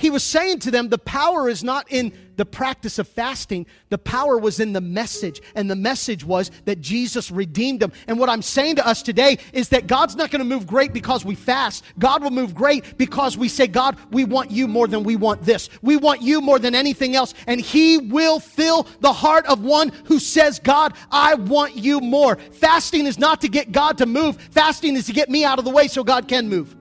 He 0.00 0.08
was 0.10 0.24
saying 0.24 0.60
to 0.60 0.70
them, 0.70 0.88
the 0.88 0.98
power 0.98 1.48
is 1.48 1.62
not 1.62 1.92
in 1.92 2.12
the 2.36 2.46
practice 2.46 2.98
of 2.98 3.06
fasting. 3.06 3.66
The 3.90 3.98
power 3.98 4.38
was 4.38 4.60
in 4.60 4.72
the 4.72 4.80
message. 4.80 5.42
And 5.54 5.70
the 5.70 5.76
message 5.76 6.24
was 6.24 6.50
that 6.64 6.80
Jesus 6.80 7.30
redeemed 7.30 7.80
them. 7.80 7.92
And 8.06 8.18
what 8.18 8.30
I'm 8.30 8.40
saying 8.40 8.76
to 8.76 8.86
us 8.86 9.02
today 9.02 9.36
is 9.52 9.68
that 9.68 9.86
God's 9.86 10.16
not 10.16 10.30
going 10.30 10.38
to 10.38 10.46
move 10.46 10.66
great 10.66 10.94
because 10.94 11.22
we 11.22 11.34
fast. 11.34 11.84
God 11.98 12.22
will 12.22 12.30
move 12.30 12.54
great 12.54 12.96
because 12.96 13.36
we 13.36 13.46
say, 13.48 13.66
God, 13.66 13.98
we 14.10 14.24
want 14.24 14.50
you 14.50 14.66
more 14.66 14.88
than 14.88 15.02
we 15.02 15.16
want 15.16 15.42
this. 15.42 15.68
We 15.82 15.98
want 15.98 16.22
you 16.22 16.40
more 16.40 16.58
than 16.58 16.74
anything 16.74 17.14
else. 17.14 17.34
And 17.46 17.60
He 17.60 17.98
will 17.98 18.40
fill 18.40 18.86
the 19.00 19.12
heart 19.12 19.44
of 19.44 19.62
one 19.62 19.90
who 20.06 20.18
says, 20.18 20.58
God, 20.58 20.94
I 21.10 21.34
want 21.34 21.76
you 21.76 22.00
more. 22.00 22.36
Fasting 22.36 23.06
is 23.06 23.18
not 23.18 23.42
to 23.42 23.48
get 23.48 23.70
God 23.70 23.98
to 23.98 24.06
move, 24.06 24.40
fasting 24.50 24.96
is 24.96 25.04
to 25.06 25.12
get 25.12 25.28
me 25.28 25.44
out 25.44 25.58
of 25.58 25.66
the 25.66 25.70
way 25.70 25.88
so 25.88 26.02
God 26.02 26.26
can 26.26 26.48
move. 26.48 26.74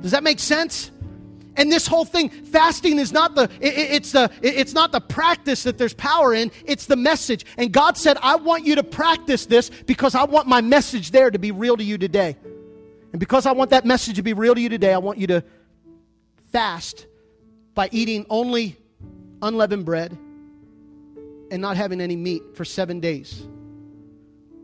Does 0.00 0.10
that 0.10 0.24
make 0.24 0.40
sense? 0.40 0.90
And 1.56 1.70
this 1.70 1.86
whole 1.86 2.04
thing, 2.04 2.30
fasting 2.30 2.98
is 2.98 3.12
not 3.12 3.34
the 3.34 3.44
it, 3.60 3.74
it's 3.74 4.12
the 4.12 4.30
it's 4.42 4.72
not 4.72 4.92
the 4.92 5.00
practice 5.00 5.64
that 5.64 5.78
there's 5.78 5.94
power 5.94 6.32
in, 6.32 6.50
it's 6.64 6.86
the 6.86 6.96
message. 6.96 7.44
And 7.58 7.72
God 7.72 7.96
said, 7.98 8.16
"I 8.22 8.36
want 8.36 8.64
you 8.64 8.74
to 8.76 8.82
practice 8.82 9.46
this 9.46 9.70
because 9.86 10.14
I 10.14 10.24
want 10.24 10.48
my 10.48 10.60
message 10.60 11.10
there 11.10 11.30
to 11.30 11.38
be 11.38 11.50
real 11.50 11.76
to 11.76 11.84
you 11.84 11.98
today." 11.98 12.36
And 13.12 13.20
because 13.20 13.44
I 13.44 13.52
want 13.52 13.70
that 13.70 13.84
message 13.84 14.16
to 14.16 14.22
be 14.22 14.32
real 14.32 14.54
to 14.54 14.60
you 14.60 14.70
today, 14.70 14.94
I 14.94 14.98
want 14.98 15.18
you 15.18 15.26
to 15.26 15.44
fast 16.50 17.06
by 17.74 17.88
eating 17.92 18.24
only 18.30 18.76
unleavened 19.42 19.84
bread 19.84 20.16
and 21.50 21.60
not 21.60 21.76
having 21.76 22.00
any 22.00 22.16
meat 22.16 22.42
for 22.54 22.64
7 22.64 23.00
days. 23.00 23.46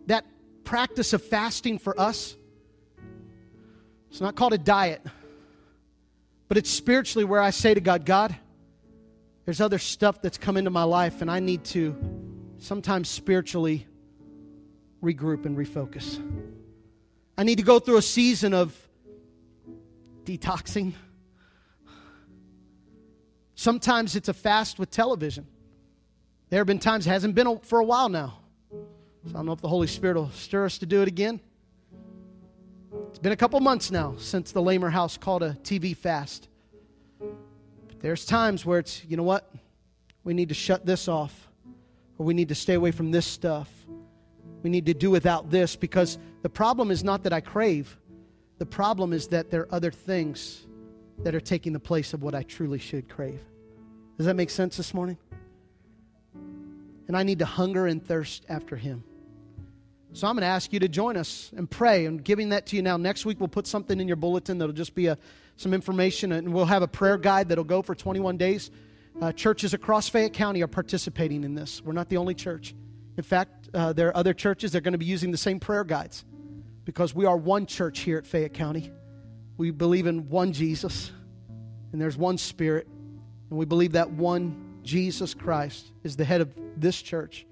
That 0.06 0.24
practice 0.64 1.12
of 1.12 1.22
fasting 1.22 1.78
for 1.78 1.98
us 2.00 2.36
it's 4.10 4.20
not 4.20 4.36
called 4.36 4.52
a 4.52 4.58
diet. 4.58 5.02
But 6.48 6.56
it's 6.56 6.70
spiritually 6.70 7.24
where 7.24 7.40
I 7.40 7.50
say 7.50 7.74
to 7.74 7.80
God, 7.80 8.04
God, 8.06 8.34
there's 9.44 9.60
other 9.60 9.78
stuff 9.78 10.20
that's 10.20 10.38
come 10.38 10.56
into 10.56 10.70
my 10.70 10.82
life, 10.82 11.22
and 11.22 11.30
I 11.30 11.40
need 11.40 11.64
to 11.66 11.96
sometimes 12.58 13.08
spiritually 13.08 13.86
regroup 15.02 15.46
and 15.46 15.56
refocus. 15.56 16.20
I 17.36 17.44
need 17.44 17.56
to 17.56 17.62
go 17.62 17.78
through 17.78 17.98
a 17.98 18.02
season 18.02 18.52
of 18.52 18.76
detoxing. 20.24 20.94
Sometimes 23.54 24.16
it's 24.16 24.28
a 24.28 24.34
fast 24.34 24.78
with 24.78 24.90
television. 24.90 25.46
There 26.50 26.60
have 26.60 26.66
been 26.66 26.78
times, 26.78 27.06
it 27.06 27.10
hasn't 27.10 27.34
been 27.34 27.58
for 27.60 27.78
a 27.78 27.84
while 27.84 28.08
now. 28.08 28.38
So 28.70 29.30
I 29.30 29.32
don't 29.32 29.46
know 29.46 29.52
if 29.52 29.60
the 29.60 29.68
Holy 29.68 29.86
Spirit 29.86 30.16
will 30.16 30.30
stir 30.30 30.64
us 30.64 30.78
to 30.78 30.86
do 30.86 31.02
it 31.02 31.08
again. 31.08 31.40
It's 33.08 33.18
been 33.18 33.32
a 33.32 33.36
couple 33.36 33.58
months 33.60 33.90
now 33.90 34.14
since 34.18 34.52
the 34.52 34.62
Lamer 34.62 34.90
House 34.90 35.16
called 35.16 35.42
a 35.42 35.52
TV 35.62 35.96
fast. 35.96 36.48
But 37.18 38.00
there's 38.00 38.24
times 38.24 38.64
where 38.64 38.78
it's, 38.78 39.04
you 39.04 39.16
know 39.16 39.22
what? 39.22 39.52
We 40.24 40.34
need 40.34 40.48
to 40.48 40.54
shut 40.54 40.86
this 40.86 41.08
off, 41.08 41.48
or 42.18 42.26
we 42.26 42.34
need 42.34 42.48
to 42.48 42.54
stay 42.54 42.74
away 42.74 42.90
from 42.90 43.10
this 43.10 43.26
stuff. 43.26 43.70
We 44.62 44.70
need 44.70 44.86
to 44.86 44.94
do 44.94 45.10
without 45.10 45.50
this 45.50 45.76
because 45.76 46.18
the 46.42 46.48
problem 46.48 46.90
is 46.90 47.04
not 47.04 47.22
that 47.24 47.32
I 47.32 47.40
crave, 47.40 47.98
the 48.58 48.66
problem 48.66 49.12
is 49.12 49.28
that 49.28 49.50
there 49.50 49.62
are 49.62 49.74
other 49.74 49.90
things 49.90 50.66
that 51.22 51.34
are 51.34 51.40
taking 51.40 51.72
the 51.72 51.80
place 51.80 52.12
of 52.12 52.22
what 52.22 52.34
I 52.34 52.42
truly 52.42 52.78
should 52.78 53.08
crave. 53.08 53.40
Does 54.16 54.26
that 54.26 54.34
make 54.34 54.50
sense 54.50 54.76
this 54.76 54.94
morning? 54.94 55.16
And 57.06 57.16
I 57.16 57.22
need 57.22 57.38
to 57.38 57.44
hunger 57.44 57.86
and 57.86 58.04
thirst 58.04 58.44
after 58.48 58.76
Him. 58.76 59.02
So 60.14 60.26
I'm 60.26 60.34
going 60.34 60.42
to 60.42 60.46
ask 60.46 60.72
you 60.72 60.80
to 60.80 60.88
join 60.88 61.16
us 61.16 61.50
and 61.56 61.70
pray. 61.70 62.06
I'm 62.06 62.18
giving 62.18 62.48
that 62.48 62.66
to 62.66 62.76
you 62.76 62.82
now. 62.82 62.96
Next 62.96 63.26
week, 63.26 63.40
we'll 63.40 63.48
put 63.48 63.66
something 63.66 64.00
in 64.00 64.08
your 64.08 64.16
bulletin 64.16 64.58
that'll 64.58 64.74
just 64.74 64.94
be 64.94 65.06
a, 65.06 65.18
some 65.56 65.74
information, 65.74 66.32
and 66.32 66.52
we'll 66.52 66.64
have 66.64 66.82
a 66.82 66.88
prayer 66.88 67.18
guide 67.18 67.48
that'll 67.50 67.64
go 67.64 67.82
for 67.82 67.94
21 67.94 68.36
days. 68.36 68.70
Uh, 69.20 69.32
churches 69.32 69.74
across 69.74 70.08
Fayette 70.08 70.32
County 70.32 70.62
are 70.62 70.68
participating 70.68 71.44
in 71.44 71.54
this. 71.54 71.82
We're 71.82 71.92
not 71.92 72.08
the 72.08 72.16
only 72.16 72.34
church. 72.34 72.74
In 73.16 73.22
fact, 73.22 73.68
uh, 73.74 73.92
there 73.92 74.08
are 74.08 74.16
other 74.16 74.32
churches 74.32 74.72
that 74.72 74.78
are 74.78 74.80
going 74.82 74.92
to 74.92 74.98
be 74.98 75.06
using 75.06 75.30
the 75.30 75.38
same 75.38 75.60
prayer 75.60 75.84
guides 75.84 76.24
because 76.84 77.14
we 77.14 77.26
are 77.26 77.36
one 77.36 77.66
church 77.66 78.00
here 78.00 78.16
at 78.16 78.26
Fayette 78.26 78.54
County. 78.54 78.90
We 79.56 79.72
believe 79.72 80.06
in 80.06 80.28
one 80.28 80.52
Jesus, 80.52 81.10
and 81.92 82.00
there's 82.00 82.16
one 82.16 82.38
Spirit, 82.38 82.86
and 83.50 83.58
we 83.58 83.66
believe 83.66 83.92
that 83.92 84.10
one 84.10 84.78
Jesus 84.84 85.34
Christ 85.34 85.92
is 86.02 86.16
the 86.16 86.24
head 86.24 86.40
of 86.40 86.52
this 86.76 87.02
church 87.02 87.44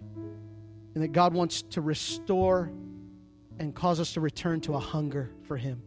and 0.97 1.05
that 1.05 1.13
God 1.13 1.35
wants 1.35 1.61
to 1.61 1.83
restore 1.83 2.71
and 3.59 3.75
cause 3.75 4.01
us 4.01 4.15
to 4.15 4.21
return 4.23 4.63
to 4.63 4.77
a 4.77 4.79
hunger 4.79 5.31
for 5.43 5.59
Him. 5.59 5.83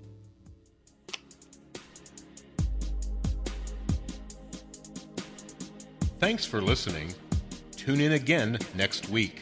Thanks 6.20 6.46
for 6.46 6.62
listening. 6.62 7.12
Tune 7.72 8.02
in 8.02 8.12
again 8.12 8.60
next 8.76 9.10
week. 9.10 9.42